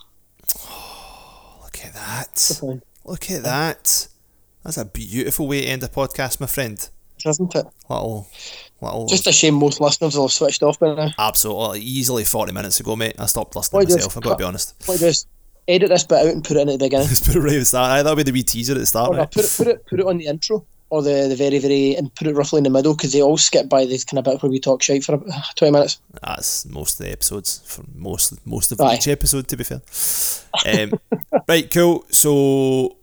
Oh, 0.57 1.59
look 1.63 1.85
at 1.85 1.93
that. 1.93 2.61
Look 3.05 3.31
at 3.31 3.43
that. 3.43 4.07
That's 4.63 4.77
a 4.77 4.85
beautiful 4.85 5.47
way 5.47 5.61
to 5.61 5.67
end 5.67 5.83
a 5.83 5.87
podcast, 5.87 6.39
my 6.39 6.47
friend. 6.47 6.89
Isn't 7.25 7.55
it? 7.55 7.65
Little, 7.89 8.27
little. 8.81 9.07
Just 9.07 9.27
a 9.27 9.31
shame 9.31 9.55
most 9.55 9.81
listeners 9.81 10.15
will 10.15 10.25
have 10.25 10.31
switched 10.31 10.63
off 10.63 10.79
by 10.79 10.95
now. 10.95 11.09
Absolutely, 11.17 11.81
easily 11.81 12.23
40 12.23 12.53
minutes 12.53 12.79
ago, 12.79 12.95
mate. 12.95 13.15
I 13.19 13.25
stopped 13.25 13.55
listening 13.55 13.79
Why 13.79 13.93
myself, 13.93 14.17
I've 14.17 14.23
got 14.23 14.31
to 14.31 14.37
be 14.37 14.43
honest. 14.43 14.79
Do 14.85 14.97
just 14.97 15.27
edit 15.69 15.89
this 15.89 16.03
bit 16.03 16.19
out 16.19 16.33
and 16.33 16.43
put 16.43 16.57
it 16.57 16.61
in 16.61 16.69
at 16.69 16.79
the 16.79 16.85
beginning. 16.85 17.07
Let's 17.07 17.19
put 17.25 17.35
it 17.35 17.39
right 17.39 17.53
at 17.53 17.59
the 17.59 17.65
start. 17.65 17.91
Aye, 17.91 18.03
that'll 18.03 18.15
be 18.15 18.23
the 18.23 18.31
wee 18.31 18.43
teaser 18.43 18.73
at 18.73 18.79
the 18.79 18.85
start, 18.85 19.09
Or 19.09 19.13
no, 19.13 19.19
right? 19.19 19.31
put 19.31 19.45
it, 19.45 19.53
put 19.57 19.67
it, 19.67 19.85
put 19.85 19.99
it 19.99 20.05
on 20.05 20.17
the 20.17 20.25
intro 20.27 20.65
or 20.91 21.03
the, 21.03 21.27
the 21.29 21.35
very, 21.35 21.59
very, 21.59 21.95
and 21.95 22.13
put 22.15 22.25
it 22.25 22.33
roughly 22.35 22.57
in 22.57 22.63
the 22.63 22.69
middle 22.69 22.95
because 22.95 23.13
they 23.13 23.21
all 23.21 23.37
skip 23.37 23.69
by 23.69 23.85
this 23.85 24.03
kind 24.03 24.17
of 24.17 24.25
bit 24.25 24.41
where 24.41 24.49
we 24.49 24.59
talk 24.59 24.81
shite 24.81 25.03
for 25.03 25.17
twenty 25.55 25.71
minutes. 25.71 26.01
That's 26.21 26.65
most 26.65 26.99
of 26.99 27.05
the 27.05 27.11
episodes, 27.11 27.61
for 27.65 27.83
most 27.93 28.45
most 28.45 28.71
of 28.71 28.81
Aye. 28.81 28.95
each 28.95 29.07
episode, 29.07 29.47
to 29.49 29.57
be 29.57 29.63
fair. 29.63 29.81
Um, 30.65 30.99
right, 31.47 31.69
cool. 31.69 32.05
So, 32.09 32.97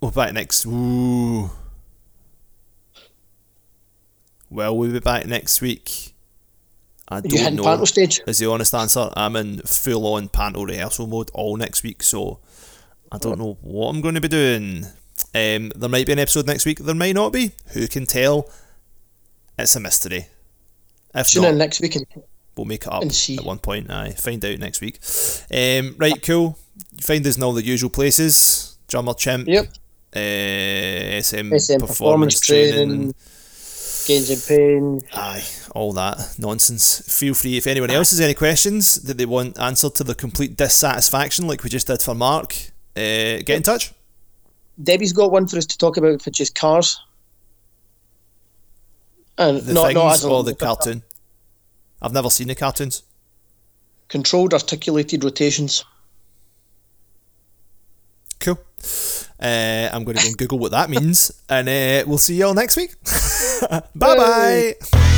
we're 0.00 0.10
back 0.10 0.34
next. 0.34 0.66
Ooh. 0.66 1.50
Well, 4.50 4.76
we'll 4.76 4.92
be 4.92 5.00
back 5.00 5.26
next 5.26 5.62
week. 5.62 6.11
I 7.12 7.16
You 7.18 7.22
don't 7.22 7.38
hitting 7.38 7.56
know. 7.56 7.62
panto 7.64 7.84
stage? 7.84 8.20
is 8.26 8.38
the 8.38 8.50
honest 8.50 8.74
answer. 8.74 9.10
I'm 9.16 9.36
in 9.36 9.58
full 9.60 10.06
on 10.14 10.28
panto 10.28 10.64
rehearsal 10.64 11.06
mode 11.06 11.30
all 11.34 11.56
next 11.56 11.82
week, 11.82 12.02
so 12.02 12.38
I 13.10 13.18
don't 13.18 13.38
know 13.38 13.58
what 13.60 13.88
I'm 13.88 14.00
going 14.00 14.14
to 14.14 14.20
be 14.20 14.28
doing. 14.28 14.86
Um, 15.34 15.70
there 15.76 15.88
might 15.88 16.06
be 16.06 16.12
an 16.12 16.18
episode 16.18 16.46
next 16.46 16.64
week, 16.66 16.78
there 16.80 16.94
might 16.94 17.14
not 17.14 17.32
be. 17.32 17.52
Who 17.68 17.86
can 17.88 18.06
tell? 18.06 18.48
It's 19.58 19.76
a 19.76 19.80
mystery. 19.80 20.26
If 21.14 21.26
Tune 21.28 21.42
not, 21.42 21.52
in 21.52 21.58
next 21.58 21.80
week 21.80 21.94
and 21.96 22.06
we'll 22.56 22.64
make 22.64 22.82
it 22.86 22.92
up 22.92 23.02
and 23.02 23.12
see. 23.14 23.36
at 23.36 23.44
one 23.44 23.58
point. 23.58 23.90
I 23.90 24.12
find 24.12 24.42
out 24.44 24.58
next 24.58 24.80
week. 24.80 24.98
Um, 25.52 25.94
right, 25.98 26.20
cool. 26.22 26.58
You 26.92 26.98
find 27.02 27.26
us 27.26 27.36
in 27.36 27.42
all 27.42 27.52
the 27.52 27.64
usual 27.64 27.90
places. 27.90 28.78
Drummer 28.88 29.14
Chimp. 29.14 29.46
Yep. 29.48 29.66
Uh, 30.14 31.20
SM, 31.22 31.56
SM 31.56 31.78
performance, 31.78 32.40
training. 32.40 33.14
gains 34.06 34.30
and 34.30 34.42
pains. 34.46 35.02
Aye, 35.14 35.44
all 35.74 35.92
that 35.94 36.36
nonsense. 36.38 37.00
Feel 37.18 37.34
free 37.34 37.56
if 37.56 37.66
anyone 37.66 37.90
else 37.90 38.10
has 38.10 38.20
any 38.20 38.34
questions 38.34 39.02
that 39.02 39.18
they 39.18 39.26
want 39.26 39.58
answered 39.58 39.94
to 39.96 40.04
their 40.04 40.14
complete 40.14 40.56
dissatisfaction, 40.56 41.46
like 41.46 41.62
we 41.64 41.70
just 41.70 41.86
did 41.86 42.00
for 42.00 42.14
Mark. 42.14 42.54
Uh, 42.94 43.40
get 43.40 43.50
in 43.50 43.62
touch. 43.62 43.92
Debbie's 44.82 45.12
got 45.12 45.32
one 45.32 45.46
for 45.46 45.56
us 45.56 45.66
to 45.66 45.78
talk 45.78 45.96
about, 45.96 46.24
which 46.24 46.40
is 46.40 46.50
cars. 46.50 47.00
And 49.38 49.60
The 49.62 49.72
not, 49.72 49.86
things 49.86 49.94
not 49.94 50.14
as 50.14 50.24
or 50.24 50.44
the 50.44 50.54
cartoon. 50.54 51.02
I've 52.00 52.12
never 52.12 52.30
seen 52.30 52.48
the 52.48 52.54
cartoons. 52.54 53.02
Controlled 54.08 54.52
articulated 54.52 55.24
rotations. 55.24 55.84
Cool. 58.40 58.58
Uh, 59.40 59.88
I'm 59.92 60.04
going 60.04 60.16
to 60.16 60.22
go 60.22 60.28
and 60.28 60.36
Google 60.36 60.58
what 60.58 60.72
that 60.72 60.90
means, 60.90 61.32
and 61.48 61.68
uh, 61.68 62.04
we'll 62.06 62.18
see 62.18 62.34
you 62.34 62.46
all 62.46 62.54
next 62.54 62.76
week. 62.76 62.94
bye 63.70 63.82
bye. 63.94 65.08